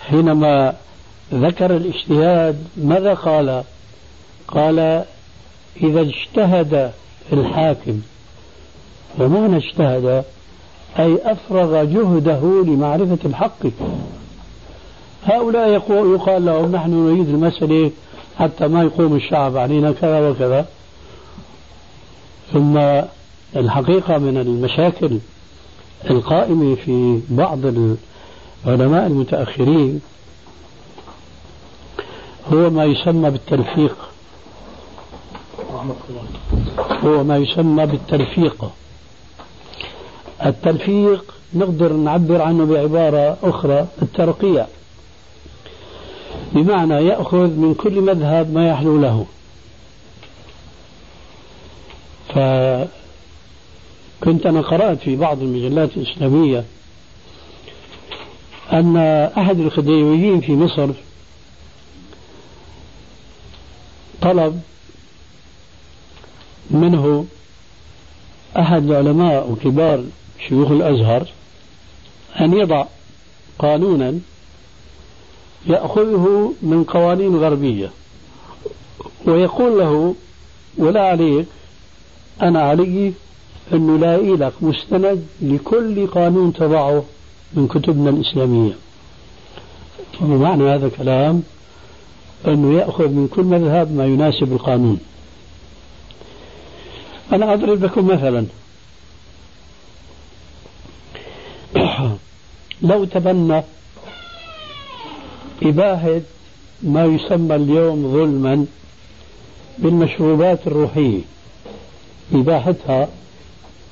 حينما 0.00 0.74
ذكر 1.34 1.76
الاجتهاد 1.76 2.64
ماذا 2.76 3.14
قال؟ 3.14 3.62
قال 4.48 5.04
إذا 5.82 6.00
اجتهد 6.00 6.92
الحاكم. 7.32 8.00
ومعنى 9.18 9.56
اجتهد 9.56 10.24
أي 10.98 11.18
أفرغ 11.24 11.84
جهده 11.84 12.62
لمعرفة 12.64 13.18
الحق. 13.24 13.66
هؤلاء 15.24 15.68
يقال 16.14 16.44
لهم 16.44 16.72
نحن 16.72 16.90
نريد 16.90 17.28
المسألة 17.28 17.90
حتى 18.38 18.68
ما 18.68 18.82
يقوم 18.82 19.16
الشعب 19.16 19.56
علينا 19.56 19.92
كذا 19.92 20.30
وكذا. 20.30 20.66
ثم 22.52 22.78
الحقيقة 23.56 24.18
من 24.18 24.38
المشاكل 24.38 25.18
القائمة 26.10 26.74
في 26.74 27.20
بعض 27.28 27.58
العلماء 28.66 29.06
المتأخرين 29.06 30.00
هو 32.52 32.70
ما 32.70 32.84
يسمى 32.84 33.30
بالتلفيق. 33.30 33.96
هو 37.04 37.24
ما 37.24 37.36
يسمى 37.36 37.86
بالتلفيق. 37.86 38.70
التلفيق 40.44 41.34
نقدر 41.54 41.92
نعبر 41.92 42.42
عنه 42.42 42.64
بعبارة 42.64 43.36
أخرى 43.42 43.86
الترقيع 44.02 44.66
بمعنى 46.52 46.94
يأخذ 46.94 47.46
من 47.50 47.74
كل 47.74 48.00
مذهب 48.00 48.54
ما 48.54 48.68
يحلو 48.68 49.00
له. 49.00 49.26
فكنت 52.28 52.86
أنا 54.46 54.60
قرأت 54.60 54.98
في 54.98 55.16
بعض 55.16 55.42
المجلات 55.42 55.96
الإسلامية 55.96 56.64
أن 58.72 58.96
أحد 59.38 59.60
الخديويين 59.60 60.40
في 60.40 60.52
مصر 60.52 60.88
طلب 64.22 64.62
منه 66.70 67.26
أحد 68.58 68.90
العلماء 68.90 69.50
وكبار 69.50 70.04
شيوخ 70.48 70.70
الأزهر 70.70 71.26
أن 72.40 72.52
يضع 72.52 72.84
قانونا 73.58 74.18
يأخذه 75.66 76.54
من 76.62 76.84
قوانين 76.84 77.36
غربية 77.36 77.90
ويقول 79.26 79.78
له 79.78 80.14
ولا 80.78 81.08
عليك 81.08 81.46
أنا 82.42 82.62
علي 82.62 83.12
أن 83.72 83.86
نلاقي 83.86 84.36
لك 84.36 84.52
مستند 84.60 85.26
لكل 85.42 86.06
قانون 86.06 86.52
تضعه 86.52 87.04
من 87.54 87.68
كتبنا 87.68 88.10
الإسلامية. 88.10 88.72
ومعنى 90.22 90.74
هذا 90.74 90.86
الكلام؟ 90.86 91.42
أنه 92.46 92.78
يأخذ 92.78 93.08
من 93.08 93.28
كل 93.28 93.42
مذهب 93.42 93.92
ما 93.92 94.06
يناسب 94.06 94.52
القانون. 94.52 94.98
أنا 97.32 97.52
أضرب 97.52 97.84
لكم 97.84 98.06
مثلا. 98.06 98.46
لو 102.82 103.04
تبنى. 103.04 103.62
إباحة 105.62 106.20
ما 106.82 107.04
يسمى 107.04 107.54
اليوم 107.54 108.12
ظلما 108.12 108.66
بالمشروبات 109.78 110.66
الروحية. 110.66 111.20
إباحتها 112.32 113.08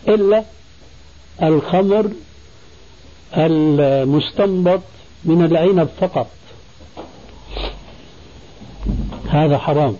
إلا 0.09 0.45
الخمر 1.43 2.11
المستنبط 3.37 4.81
من 5.25 5.45
العنب 5.45 5.89
فقط. 6.01 6.27
هذا 9.29 9.59
حرام. 9.59 9.97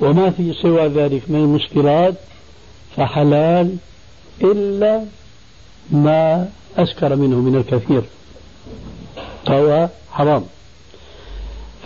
وما 0.00 0.30
في 0.30 0.52
سوى 0.52 0.86
ذلك 0.86 1.22
من 1.28 1.36
المسكرات 1.36 2.14
فحلال 2.96 3.76
إلا 4.42 5.04
ما 5.90 6.48
أسكر 6.76 7.16
منه 7.16 7.36
من 7.36 7.56
الكثير. 7.56 8.02
فهو 9.46 9.88
حرام. 10.10 10.44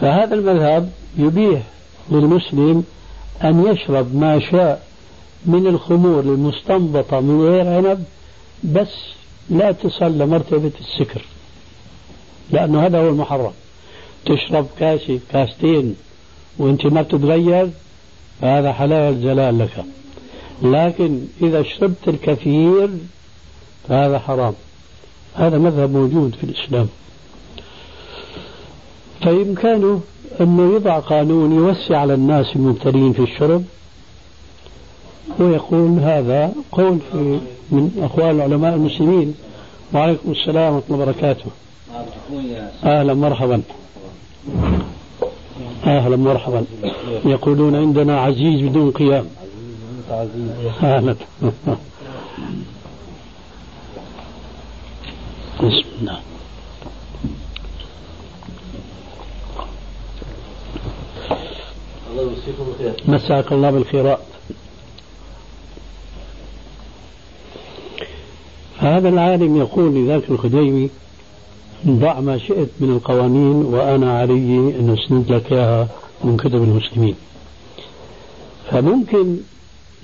فهذا 0.01 0.35
المذهب 0.35 0.91
يبيح 1.19 1.63
للمسلم 2.11 2.85
أن 3.45 3.67
يشرب 3.67 4.17
ما 4.17 4.41
شاء 4.41 4.87
من 5.47 5.67
الخمور 5.67 6.21
المستنبطة 6.21 7.21
من 7.21 7.43
غير 7.43 7.69
عنب 7.69 8.05
بس 8.65 8.89
لا 9.51 9.73
تصل 9.73 10.19
لمرتبة 10.19 10.73
السكر. 10.81 11.23
لأنه 12.51 12.87
هذا 12.87 12.99
هو 12.99 13.09
المحرم. 13.09 13.53
تشرب 14.27 14.67
كاسة 14.79 15.21
كاستين 15.33 15.97
وأنت 16.59 16.87
ما 16.87 17.03
بتتغير 17.03 17.71
فهذا 18.41 18.73
حلال 18.73 19.23
جلال 19.23 19.59
لك. 19.59 19.85
لكن 20.63 21.21
إذا 21.43 21.63
شربت 21.63 22.09
الكثير 22.09 22.89
فهذا 23.89 24.19
حرام. 24.19 24.55
هذا 25.35 25.59
مذهب 25.59 25.91
موجود 25.91 26.35
في 26.35 26.45
الإسلام. 26.45 26.89
فإمكانه 29.23 30.01
أنه 30.41 30.75
يضع 30.75 30.99
قانون 30.99 31.53
يوسع 31.53 31.99
على 31.99 32.15
الناس 32.15 32.57
المبتلين 32.57 33.13
في 33.13 33.23
الشرب 33.23 33.65
ويقول 35.39 35.99
هذا 35.99 36.53
قول 36.73 36.99
في 37.13 37.41
من 37.71 37.91
أقوال 38.03 38.35
العلماء 38.37 38.75
المسلمين. 38.75 39.35
وعليكم 39.95 40.31
السلام 40.31 40.75
ورحمة 40.75 40.83
الله 40.91 41.03
وبركاته. 41.03 41.45
أهلا 42.85 43.15
مرحبا. 43.15 43.63
أهلا 45.85 46.17
مرحبا. 46.17 46.65
يقولون 47.25 47.77
عندنا 47.77 48.21
عزيز 48.21 48.69
بدون 48.69 48.91
قيام. 48.91 49.27
أهلا. 50.83 51.17
بسم 55.61 55.85
الله 56.01 56.21
مساك 63.09 63.53
الله 63.53 63.71
بالخيرات 63.71 64.19
هذا 68.79 69.09
العالم 69.09 69.57
يقول 69.57 69.95
لذاك 69.95 70.31
الخديوي 70.31 70.91
ضع 71.87 72.21
ما 72.21 72.39
شئت 72.39 72.69
من 72.81 72.91
القوانين 72.91 73.57
وأنا 73.65 74.19
علي 74.19 74.59
أن 74.81 74.97
أسند 74.99 75.33
لك 75.33 75.53
إياها 75.53 75.89
من 76.25 76.37
كتب 76.37 76.63
المسلمين. 76.63 77.15
فممكن 78.71 79.37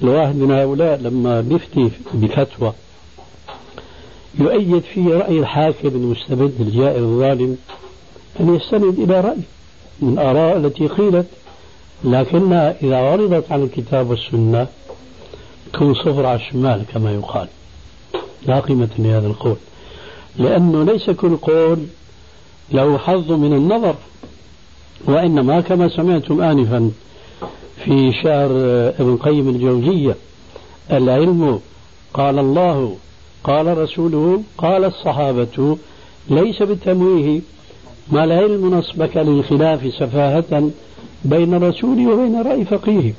الواحد 0.03 0.37
من 0.37 0.51
هؤلاء 0.51 0.99
لما 0.99 1.41
بيفتي 1.41 1.91
بفتوى 2.15 2.73
يؤيد 4.39 4.83
فيه 4.83 5.15
رأي 5.15 5.39
الحاكم 5.39 5.89
المستبد 5.89 6.53
الجائر 6.61 6.99
الظالم 6.99 7.57
أن 8.41 8.55
يستند 8.57 8.99
إلى 8.99 9.21
رأي 9.21 9.37
من 10.01 10.13
الآراء 10.13 10.57
التي 10.57 10.87
قيلت 10.87 11.27
لكنها 12.05 12.77
إذا 12.83 12.97
عرضت 12.97 13.53
على 13.53 13.65
الكتاب 13.65 14.11
والسنة 14.11 14.67
تكون 15.73 15.95
صفر 15.95 16.27
على 16.27 16.37
الشمال 16.37 16.83
كما 16.95 17.13
يقال. 17.13 17.49
لا 18.47 18.61
قيمة 18.61 18.89
لهذا 18.99 19.27
القول 19.27 19.57
لأنه 20.39 20.85
ليس 20.85 21.11
كل 21.11 21.37
قول 21.37 21.79
له 22.73 22.99
حظ 22.99 23.33
من 23.33 23.53
النظر 23.53 23.95
وإنما 25.05 25.61
كما 25.61 25.89
سمعتم 25.89 26.41
آنفا 26.41 26.91
في 27.85 28.13
شعر 28.23 28.51
ابن 29.01 29.17
قيم 29.17 29.49
الجوزية 29.49 30.17
العلم 30.93 31.61
قال 32.15 32.39
الله 32.39 32.97
قال 33.47 33.79
رسوله 33.79 34.43
قال 34.59 34.85
الصحابة 34.85 35.79
ليس 36.29 36.63
بالتمويه 36.63 37.41
ما 38.09 38.25
العلم 38.25 38.75
نصبك 38.75 39.17
للخلاف 39.17 39.95
سفاهة 39.95 40.71
بين 41.25 41.55
الرسول 41.55 42.09
وبين 42.09 42.43
رأي 42.43 42.65
فقيه. 42.65 43.15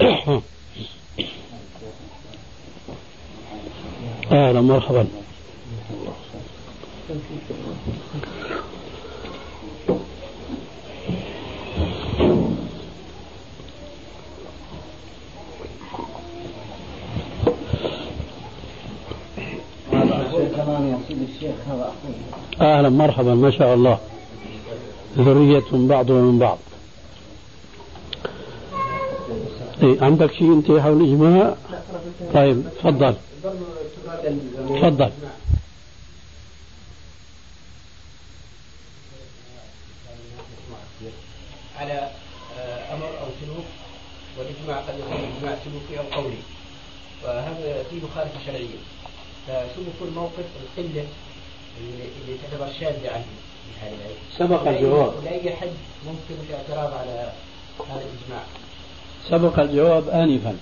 أهلا 4.32 4.60
مرحبا. 4.60 5.06
أهلا 22.60 22.88
مرحبا 22.88 23.34
ما 23.34 23.50
شاء 23.50 23.74
الله. 23.74 23.98
ذرية 25.18 25.64
بعضها 25.72 26.20
من 26.22 26.38
بعض. 26.38 26.58
إيه 29.82 30.02
عندك 30.02 30.32
شيء 30.32 30.52
أنت 30.52 30.66
حول 30.70 31.02
الاجماع 31.02 31.54
طيب 32.34 32.64
تفضل. 32.78 33.14
تفضل. 34.68 35.10
على 41.78 42.10
أمر 42.92 43.08
أو 43.20 43.26
سلوك 43.40 43.64
والإجماع 44.38 44.80
قد 44.80 44.94
يكون 44.98 45.20
إجماع 45.36 45.56
سلوكي 45.64 45.98
أو 45.98 46.22
قولي. 46.22 46.36
وهذا 47.24 47.82
فيه 47.90 48.00
مخالفة 48.04 48.46
شرعية. 48.46 48.80
فشو 49.50 49.80
بيكون 49.84 50.14
موقف 50.14 50.44
القلة 50.62 51.04
اللي, 51.80 52.04
اللي 52.22 52.38
تعتبر 52.42 52.72
شاذة 52.80 53.10
عنه 53.10 53.24
سبق 54.38 54.68
الجواب. 54.68 55.12
ولأي 55.18 55.56
حد 55.56 55.68
ممكن 56.06 56.34
الاعتراض 56.48 56.98
على 56.98 57.32
هذا 57.90 58.02
الإجماع. 58.02 58.42
سبق 59.28 59.58
الجواب 59.60 60.08
آنفا. 60.08 60.56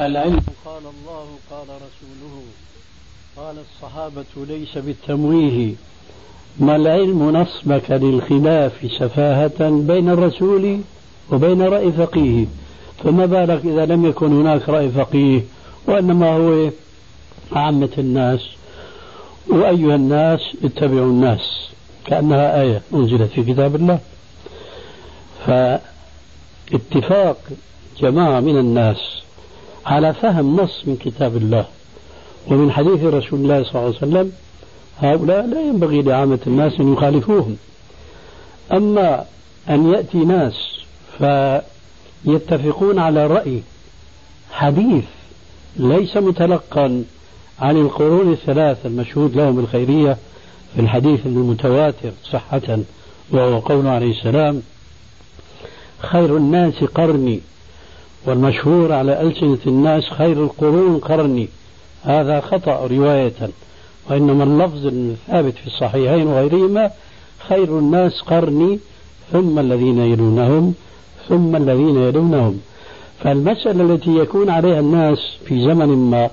العلم 0.00 0.40
قال 0.64 0.82
الله 0.82 1.26
قال 1.50 1.66
رسوله 1.68 2.42
قال 3.36 3.56
الصحابة 3.58 4.24
ليس 4.36 4.78
بالتمويه. 4.78 5.74
ما 6.58 6.76
العلم 6.76 7.36
نصبك 7.36 7.90
للخلاف 7.90 8.72
سفاهة 8.98 9.70
بين 9.70 10.08
الرسول 10.08 10.80
وبين 11.32 11.62
رأي 11.62 11.92
فقيه؟ 11.92 12.46
فما 13.04 13.26
بالك 13.26 13.64
إذا 13.64 13.86
لم 13.86 14.06
يكن 14.06 14.40
هناك 14.40 14.68
رأي 14.68 14.88
فقيه؟ 14.88 15.42
وإنما 15.86 16.36
هو 16.36 16.70
عامة 17.52 17.90
الناس 17.98 18.40
وأيها 19.48 19.94
الناس 19.94 20.40
اتبعوا 20.64 21.10
الناس 21.10 21.68
كأنها 22.06 22.60
آية 22.60 22.82
أنزلت 22.94 23.30
في 23.30 23.42
كتاب 23.42 23.76
الله. 23.76 23.98
فاتفاق 25.46 27.36
جماعة 28.00 28.40
من 28.40 28.58
الناس 28.58 29.22
على 29.86 30.14
فهم 30.14 30.60
نص 30.60 30.82
من 30.86 30.96
كتاب 30.96 31.36
الله 31.36 31.64
ومن 32.46 32.72
حديث 32.72 33.04
رسول 33.04 33.40
الله 33.40 33.62
صلى 33.62 33.74
الله 33.74 33.80
عليه 33.86 33.96
وسلم 33.96 34.32
هؤلاء 35.00 35.46
لا 35.46 35.60
ينبغي 35.60 36.02
لعامة 36.02 36.38
الناس 36.46 36.80
أن 36.80 36.92
يخالفوهم. 36.92 37.56
أما 38.72 39.24
أن 39.68 39.92
يأتي 39.92 40.18
ناس 40.18 40.80
فيتفقون 41.18 42.98
على 42.98 43.26
رأي 43.26 43.62
حديث 44.52 45.04
ليس 45.78 46.16
متلقا 46.16 47.04
عن 47.58 47.76
القرون 47.76 48.32
الثلاث 48.32 48.86
المشهود 48.86 49.36
لهم 49.36 49.56
بالخيرية 49.56 50.16
في 50.74 50.80
الحديث 50.80 51.26
المتواتر 51.26 52.10
صحة 52.32 52.78
وهو 53.30 53.58
قول 53.58 53.86
عليه 53.86 54.10
السلام 54.10 54.62
خير 55.98 56.36
الناس 56.36 56.84
قرني 56.84 57.40
والمشهور 58.26 58.92
على 58.92 59.20
ألسنة 59.20 59.58
الناس 59.66 60.04
خير 60.04 60.44
القرون 60.44 60.98
قرني. 60.98 61.48
هذا 62.02 62.40
خطأ 62.40 62.86
رواية 62.86 63.50
وإنما 64.10 64.44
اللفظ 64.44 64.86
الثابت 64.86 65.54
في 65.54 65.66
الصحيحين 65.66 66.26
وغيرهما 66.26 66.90
خير 67.48 67.78
الناس 67.78 68.20
قرني 68.20 68.78
ثم 69.32 69.58
الذين 69.58 69.98
يلونهم 69.98 70.74
ثم 71.28 71.56
الذين 71.56 71.96
يلونهم. 71.96 72.60
فالمسألة 73.22 73.94
التي 73.94 74.10
يكون 74.16 74.50
عليها 74.50 74.80
الناس 74.80 75.18
في 75.46 75.60
زمن 75.64 76.10
ما 76.10 76.30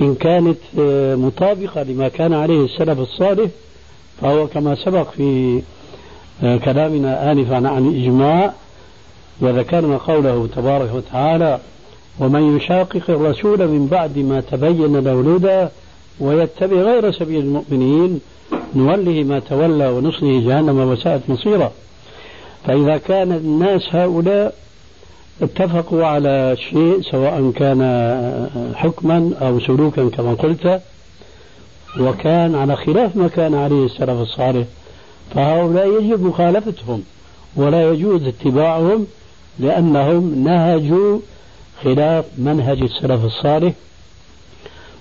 إن 0.00 0.14
كانت 0.14 0.58
آه، 0.78 1.14
مطابقة 1.14 1.82
لما 1.82 2.08
كان 2.08 2.32
عليه 2.32 2.64
السلف 2.64 2.98
الصالح 2.98 3.50
فهو 4.20 4.46
كما 4.46 4.74
سبق 4.74 5.10
في 5.10 5.62
آه، 6.42 6.56
كلامنا 6.56 7.32
آنفا 7.32 7.56
عن 7.56 7.88
الإجماع 7.88 8.52
وذكرنا 9.40 9.96
قوله 9.96 10.48
تبارك 10.56 10.94
وتعالى 10.94 11.58
ومن 12.18 12.56
يشاقق 12.56 13.02
الرسول 13.08 13.68
من 13.68 13.86
بعد 13.86 14.18
ما 14.18 14.40
تبين 14.40 14.96
له 14.96 15.20
الهدى 15.20 15.68
ويتبع 16.20 16.76
غير 16.76 17.12
سبيل 17.12 17.40
المؤمنين 17.40 18.20
نوله 18.74 19.22
ما 19.22 19.38
تولى 19.38 19.88
ونصله 19.88 20.40
جهنم 20.40 20.78
وساءت 20.78 21.20
مصيرا 21.28 21.72
فإذا 22.64 22.96
كان 22.96 23.32
الناس 23.32 23.82
هؤلاء 23.94 24.54
اتفقوا 25.42 26.06
على 26.06 26.56
شيء 26.70 27.02
سواء 27.02 27.50
كان 27.50 27.80
حكما 28.74 29.32
أو 29.40 29.60
سلوكا 29.60 30.08
كما 30.08 30.34
قلت 30.34 30.80
وكان 32.00 32.54
على 32.54 32.76
خلاف 32.76 33.16
ما 33.16 33.28
كان 33.28 33.54
عليه 33.54 33.84
السلف 33.84 34.10
الصالح. 34.10 34.66
فهؤلاء 35.34 36.02
يجب 36.02 36.22
مخالفتهم 36.22 37.02
ولا 37.56 37.90
يجوز 37.90 38.22
اتباعهم 38.22 39.06
لأنهم 39.58 40.44
نهجوا 40.44 41.18
خلاف 41.84 42.24
منهج 42.38 42.82
السلف 42.82 43.24
الصالح 43.24 43.72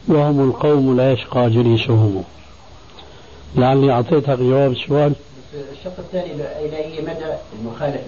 وهم 0.08 0.50
القوم 0.50 0.98
لا 0.98 1.12
يشقى 1.12 1.50
جليسهم. 1.50 2.24
لعلي 3.56 3.92
أعطيتك 3.92 4.40
جواب 4.40 4.72
السؤال. 4.72 5.14
الشق 5.80 6.00
الثاني 6.00 6.34
إلى 6.34 6.78
أي 6.78 7.02
مدى 7.02 7.34
المخالفة 7.60 8.04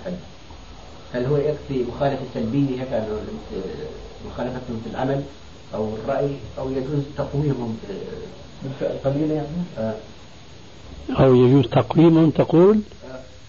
الحد 0.00 0.16
هل 1.14 1.26
هو 1.26 1.36
يكفي 1.36 1.84
مخالفة 1.94 2.22
سلبية 2.34 2.82
مخالفتهم 4.26 4.80
في 4.84 4.90
العمل 4.90 5.22
أو 5.74 5.88
الرأي 5.94 6.36
أو 6.58 6.70
يجوز 6.70 7.02
تقويمهم؟ 7.16 7.76
القليلة 8.82 9.34
يعني؟ 9.34 9.48
آه. 9.78 9.94
أو 11.10 11.34
يجوز 11.34 11.66
تقويمهم؟ 11.66 12.30
تقول؟ 12.30 12.80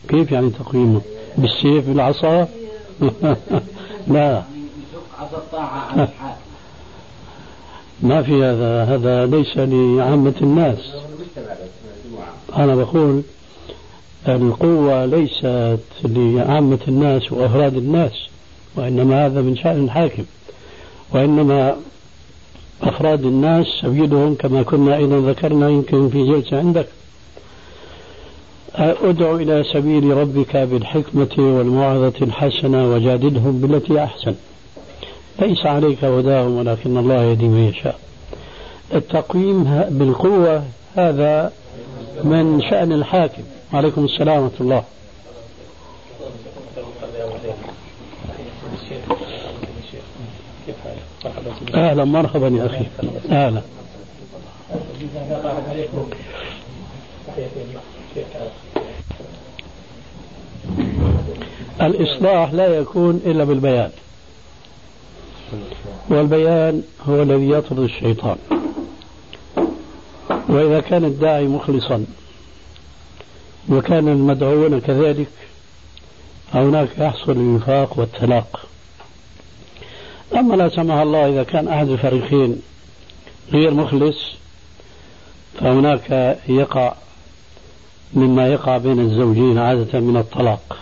كيف 0.07 0.31
يعني 0.31 0.49
تقويمهم؟ 0.49 1.01
بالسيف 1.37 1.87
بالعصا؟ 1.87 2.47
لا. 4.07 4.43
ما 8.01 8.21
في 8.23 8.43
هذا 8.43 8.83
هذا 8.83 9.25
ليس 9.25 9.57
لعامة 9.57 10.33
الناس. 10.41 10.77
أنا 12.55 12.75
بقول 12.75 13.21
القوة 14.27 15.05
ليست 15.05 15.79
لعامة 16.05 16.79
الناس 16.87 17.31
وأفراد 17.31 17.75
الناس 17.75 18.11
وإنما 18.75 19.25
هذا 19.25 19.41
من 19.41 19.57
شأن 19.57 19.83
الحاكم. 19.83 20.23
وإنما 21.13 21.75
أفراد 22.83 23.25
الناس 23.25 23.65
سبيلهم 23.81 24.35
كما 24.35 24.63
كنا 24.63 24.95
أيضا 24.95 25.31
ذكرنا 25.31 25.69
يمكن 25.69 26.09
في 26.09 26.23
جلسة 26.27 26.57
عندك. 26.57 26.87
ادع 28.75 29.35
إلى 29.35 29.63
سبيل 29.73 30.17
ربك 30.17 30.57
بالحكمة 30.57 31.29
والموعظة 31.37 32.13
الحسنة 32.21 32.93
وجادلهم 32.93 33.61
بالتي 33.61 34.03
أحسن. 34.03 34.35
ليس 35.41 35.65
عليك 35.65 36.03
هداهم 36.03 36.57
ولكن 36.57 36.97
الله 36.97 37.23
يهدي 37.23 37.47
من 37.47 37.63
يشاء. 37.63 37.99
التقويم 38.93 39.63
بالقوة 39.89 40.63
هذا 40.95 41.51
من 42.23 42.61
شأن 42.69 42.91
الحاكم. 42.91 43.43
وعليكم 43.73 44.05
السلام 44.05 44.43
ورحمة 44.43 44.61
الله. 44.61 44.83
أهلا 51.75 52.05
مرحبا 52.05 52.47
يا 52.47 52.65
أخي. 52.65 52.85
أهلا. 53.31 53.61
الإصلاح 61.81 62.53
لا 62.53 62.67
يكون 62.67 63.21
إلا 63.25 63.43
بالبيان. 63.43 63.91
والبيان 66.09 66.83
هو 67.09 67.21
الذي 67.21 67.49
يطرد 67.49 67.79
الشيطان. 67.79 68.37
وإذا 70.49 70.79
كان 70.79 71.05
الداعي 71.05 71.47
مخلصا 71.47 72.05
وكان 73.69 74.07
المدعوون 74.07 74.79
كذلك. 74.79 75.29
هناك 76.53 76.89
يحصل 76.97 77.31
الوفاق 77.31 77.99
والتلاق 77.99 78.65
أما 80.35 80.55
لا 80.55 80.69
سمح 80.69 80.95
الله 80.95 81.29
إذا 81.29 81.43
كان 81.43 81.67
أحد 81.67 81.89
الفريقين 81.89 82.61
غير 83.51 83.73
مخلص 83.73 84.17
فهناك 85.59 86.37
يقع 86.47 86.93
مما 88.13 88.47
يقع 88.47 88.77
بين 88.77 88.99
الزوجين 88.99 89.57
عادة 89.57 89.99
من 89.99 90.17
الطلاق. 90.17 90.77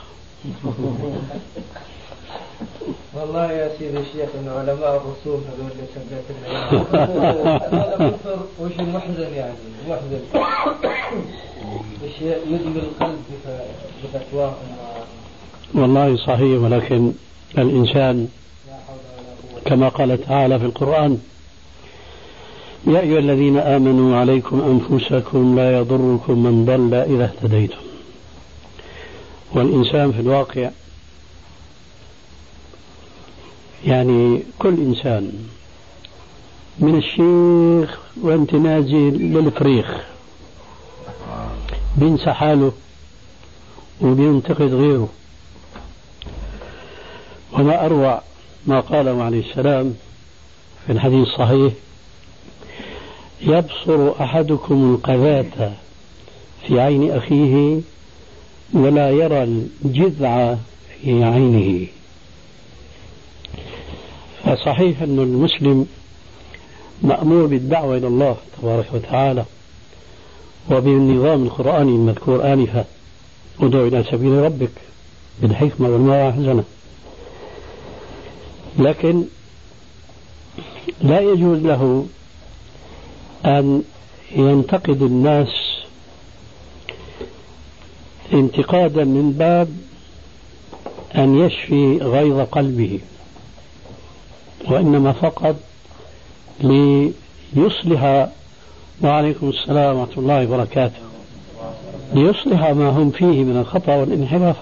والله 3.14 3.52
يا 3.52 3.72
سيدي 3.80 3.98
الشيخ 3.98 4.30
إن 4.40 4.50
علماء 4.50 4.96
الرسوم 4.96 5.44
هذول 5.50 5.72
اللي 5.72 5.88
سميت 5.96 6.28
هذا 7.74 8.10
كفر 8.10 8.40
وش 8.60 8.72
محزن 8.80 9.34
يعني؟ 9.36 9.54
محزن. 9.90 10.22
اشياء 12.06 12.40
يدمي 12.48 12.80
القلب 12.80 13.20
بفتواهم. 14.04 14.54
والله 15.74 16.16
صحيح 16.16 16.62
ولكن 16.62 17.12
الإنسان 17.58 18.28
كما 19.66 19.90
قال 19.90 20.26
تعالى 20.26 20.60
في 20.60 20.66
القرآن 20.66 21.18
يا 22.88 23.00
أيها 23.00 23.20
الذين 23.20 23.58
آمنوا 23.58 24.18
عليكم 24.18 24.82
أنفسكم 24.92 25.56
لا 25.56 25.78
يضركم 25.78 26.44
من 26.44 26.66
ضل 26.66 26.94
إذا 26.94 27.24
اهتديتم. 27.26 27.78
والإنسان 29.54 30.12
في 30.12 30.20
الواقع 30.20 30.70
يعني 33.86 34.44
كل 34.60 34.74
إنسان 34.74 35.32
من 36.80 36.96
الشيخ 36.98 38.00
وأنت 38.22 38.54
نازل 38.54 39.34
للفريخ 39.34 39.88
بينسى 41.98 42.34
حاله 42.34 42.72
وبينتقد 44.02 44.74
غيره. 44.74 45.10
وما 47.54 47.86
أروع 47.86 48.22
ما 48.66 48.80
قاله 48.80 49.24
عليه 49.24 49.50
السلام 49.50 49.96
في 50.86 50.92
الحديث 50.92 51.28
الصحيح 51.28 51.74
يبصر 53.42 54.24
أحدكم 54.24 54.94
القذاة 54.94 55.72
في 56.68 56.80
عين 56.80 57.12
أخيه 57.12 57.80
ولا 58.74 59.10
يرى 59.10 59.44
الجذع 59.44 60.56
في 61.02 61.24
عينه. 61.24 61.88
فصحيح 64.50 65.02
أن 65.02 65.20
المسلم 65.20 65.88
مأمور 67.02 67.46
بالدعوة 67.46 67.98
إلى 67.98 68.08
الله 68.08 68.38
تبارك 68.62 68.86
وتعالى 68.94 69.46
وبالنظام 70.72 71.44
القرآني 71.44 71.92
المذكور 71.92 72.54
آنفا. 72.54 72.86
ادعو 73.62 73.88
إلى 73.88 74.04
سبيل 74.04 74.32
ربك 74.32 74.72
بالحكمة 75.42 75.90
والموعظة 75.90 76.30
الحسنة 76.30 76.64
لكن 78.80 79.24
لا 81.02 81.20
يجوز 81.20 81.60
له 81.60 82.06
أن 83.46 83.84
ينتقد 84.36 85.02
الناس 85.02 85.50
انتقادا 88.34 89.04
من 89.04 89.32
باب 89.32 89.70
أن 91.16 91.40
يشفي 91.40 91.98
غيظ 91.98 92.40
قلبه. 92.40 93.00
وإنما 94.68 95.12
فقط 95.12 95.56
ليصلح 96.60 98.30
وعليكم 99.02 99.50
السلام 99.50 99.98
ورحمة 99.98 100.18
الله 100.18 100.44
وبركاته. 100.44 101.00
ليصلح 102.14 102.70
ما 102.70 102.90
هم 102.90 103.12
فيه 103.12 103.44
من 103.44 103.58
الخطأ 103.58 103.96
والانحراف. 103.96 104.56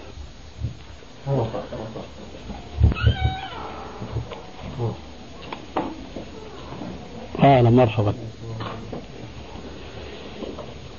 أهلا 7.39 7.70
مرحبا. 7.70 8.14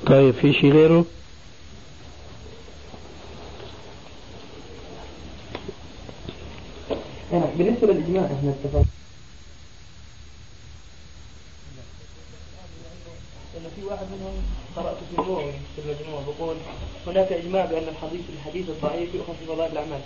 طيب 0.06 0.34
في 0.34 0.52
شيء 0.52 0.72
غيره؟ 0.72 1.04
بالنسبة 7.32 7.86
للإجماع 7.86 8.24
إحنا 8.24 8.50
اتفقنا. 8.50 8.84
انه 13.56 13.68
في 13.76 13.84
واحد 13.84 14.06
منهم 14.06 14.34
قرأت 14.76 14.96
في 14.96 15.20
النووي 15.20 15.52
في 15.52 15.82
المجموع 15.82 16.22
بقول 16.26 16.56
هناك 17.06 17.32
إجماع 17.32 17.64
بأن 17.64 17.88
الحديث 17.88 18.20
الحديث 18.36 18.68
الضعيف 18.68 19.14
يؤخذ 19.14 19.34
في 19.40 19.46
فضائل 19.46 19.72
الأعمال. 19.72 20.00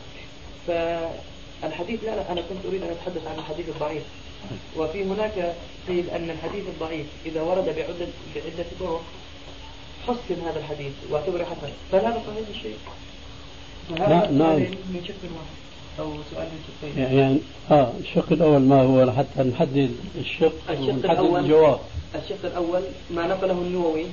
فالحديث 0.66 2.04
لا, 2.04 2.16
لا 2.16 2.32
أنا 2.32 2.40
كنت 2.40 2.66
أريد 2.68 2.82
أن 2.82 2.90
أتحدث 2.90 3.26
عن 3.26 3.38
الحديث 3.38 3.68
الضعيف. 3.68 4.02
وفي 4.76 5.04
هناك 5.04 5.54
قيل 5.88 6.10
أن 6.10 6.30
الحديث 6.30 6.64
الضعيف 6.68 7.06
إذا 7.26 7.42
ورد 7.42 7.64
بعدة 7.64 8.08
بعدة 8.34 8.66
طرق 8.80 9.02
حسن 10.06 10.40
هذا 10.46 10.58
الحديث 10.58 10.92
وأعتبره 11.10 11.44
حسن. 11.44 11.72
فهل 11.92 12.04
هذا 12.04 12.22
صحيح 12.26 12.48
الشيء؟ 12.48 12.76
لا 13.90 14.30
نعم 14.30 14.58
من 14.92 15.04
شق 15.08 15.14
واحد. 15.22 15.61
أو 15.98 16.10
سؤال 16.30 16.46
من 16.46 16.60
شقين 16.68 17.04
يعني 17.04 17.38
آه 17.70 17.92
الشق 18.00 18.32
الأول 18.32 18.60
ما 18.60 18.82
هو 18.82 19.02
لحتى 19.02 19.42
نحدد 19.42 19.90
الشق 20.20 20.52
الشق 20.70 20.88
ونحدد 20.88 21.04
الأول 21.04 21.40
الجواب. 21.40 21.78
الشق 22.14 22.44
الأول 22.44 22.80
ما 23.10 23.26
نقله 23.26 23.52
النووي 23.52 24.04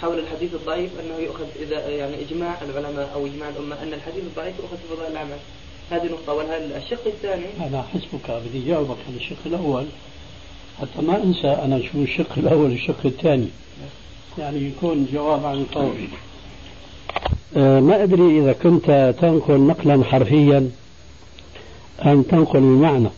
حول 0.00 0.18
الحديث 0.18 0.54
الضعيف 0.54 0.90
أنه 1.00 1.24
يؤخذ 1.24 1.44
إذا 1.62 1.88
يعني 1.88 2.14
إجماع 2.22 2.56
العلماء 2.62 3.10
أو 3.14 3.26
إجماع 3.26 3.48
الأمة 3.48 3.82
أن 3.82 3.92
الحديث 3.92 4.24
الضعيف 4.24 4.54
يؤخذ 4.58 4.76
في 4.76 4.94
فضائل 4.96 5.12
الأعمال. 5.12 5.38
هذه 5.90 6.06
نقطة. 6.06 6.32
والشق 6.32 7.06
الثاني؟ 7.06 7.46
أنا 7.66 7.82
حسبك 7.82 8.42
بدي 8.46 8.66
جاوبك 8.66 8.96
عن 9.08 9.16
الشق 9.16 9.36
الأول. 9.46 9.86
حتى 10.80 11.02
ما 11.02 11.22
أنسى 11.22 11.48
أنا 11.48 11.80
شو 11.80 12.02
الشق 12.02 12.32
الأول 12.36 12.70
والشق 12.70 13.00
الثاني. 13.04 13.48
يعني 14.38 14.58
يكون 14.68 15.08
جواب 15.12 15.46
عن 15.46 15.54
القول 15.54 15.94
آه 17.56 17.80
ما 17.80 18.02
أدري 18.02 18.38
إذا 18.38 18.52
كنت 18.52 19.14
تنقل 19.20 19.60
نقلا 19.60 20.04
حرفيا. 20.04 20.70
أم 22.06 22.22
تنقل 22.22 22.60
بمعنى 22.60 23.08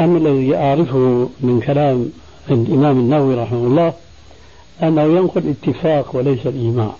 أما 0.00 0.18
الذي 0.18 0.56
أعرفه 0.56 1.28
من 1.40 1.60
كلام 1.66 2.10
الإمام 2.50 2.98
النووي 2.98 3.34
رحمه 3.34 3.66
الله 3.66 3.92
أنه 4.82 5.02
ينقل 5.02 5.48
اتفاق 5.48 6.16
وليس 6.16 6.46
الإجماع. 6.46 6.92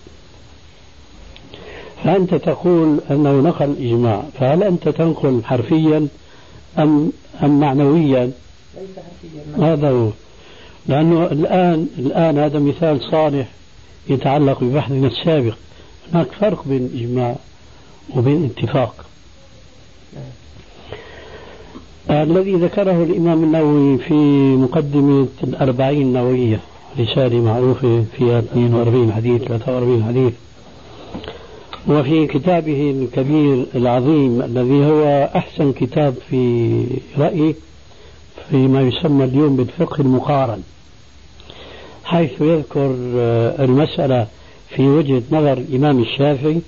فأنت 2.05 2.35
تقول 2.35 3.01
أنه 3.11 3.41
نقل 3.41 3.77
إجماع 3.81 4.23
فهل 4.41 4.63
أنت 4.63 4.89
تنقل 4.89 5.45
حرفيا 5.45 6.09
أم 6.79 7.13
أم 7.43 7.61
معنويا؟ 7.61 8.25
ليس 8.25 8.33
حرفيا 8.97 9.73
هذا 9.73 9.91
هو. 9.91 10.09
لأنه 10.87 11.25
الآن 11.27 11.87
الآن 11.99 12.39
هذا 12.39 12.59
مثال 12.59 13.01
صالح 13.11 13.49
يتعلق 14.09 14.65
ببحثنا 14.65 15.07
السابق. 15.07 15.55
هناك 16.13 16.33
فرق 16.33 16.65
بين 16.69 16.87
الإجماع 16.87 17.37
وبين 18.17 18.45
اتفاق 18.45 19.05
الذي 22.11 22.55
ذكره 22.55 23.03
الإمام 23.03 23.45
النووي 23.45 23.99
في 23.99 24.15
مقدمة 24.57 25.27
الأربعين 25.45 26.03
النووية 26.03 26.61
رسالة 27.01 27.41
معروفة 27.41 28.05
فيها 28.17 28.39
42 28.39 29.13
حديث 29.13 29.43
43 29.43 30.05
حديث. 30.05 30.33
وفي 31.89 32.27
كتابه 32.27 32.91
الكبير 32.91 33.67
العظيم 33.75 34.43
الذي 34.43 34.85
هو 34.87 35.31
أحسن 35.37 35.73
كتاب 35.73 36.15
في 36.31 36.85
رأيي 37.19 37.55
فيما 38.51 38.81
يسمى 38.83 39.25
اليوم 39.25 39.57
بالفقه 39.57 40.01
المقارن 40.01 40.63
حيث 42.05 42.41
يذكر 42.41 42.95
المسألة 43.65 44.27
في 44.69 44.83
وجهة 44.89 45.23
نظر 45.33 45.53
الإمام 45.53 46.03
الشافعي 46.03 46.61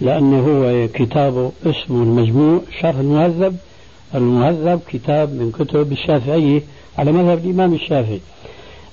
لأنه 0.00 0.38
هو 0.40 0.88
كتابه 0.94 1.52
اسمه 1.66 2.02
المجموع 2.02 2.60
شرح 2.80 2.96
المهذب 2.96 3.56
المهذب 4.14 4.80
كتاب 4.88 5.28
من 5.34 5.52
كتب 5.52 5.92
الشافعية 5.92 6.62
على 6.98 7.12
مذهب 7.12 7.44
الإمام 7.44 7.74
الشافعي. 7.74 8.20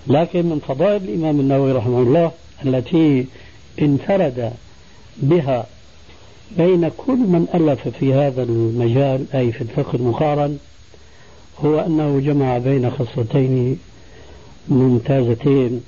لكن 0.08 0.46
من 0.46 0.60
فضائل 0.68 1.04
الإمام 1.04 1.40
النووي 1.40 1.72
رحمه 1.72 2.02
الله 2.02 2.32
التي 2.66 3.26
انفرد 3.82 4.52
بها 5.18 5.66
بين 6.58 6.90
كل 6.98 7.18
من 7.18 7.48
ألف 7.54 7.88
في 7.88 8.14
هذا 8.14 8.44
المجال 8.44 9.26
أي 9.36 9.52
في 9.52 9.62
الفقه 9.62 9.96
المقارن 9.96 10.58
هو 11.66 11.80
أنه 11.80 12.20
جمع 12.20 12.58
بين 12.58 12.92
خصلتين 12.92 13.80
ممتازتين. 14.68 15.82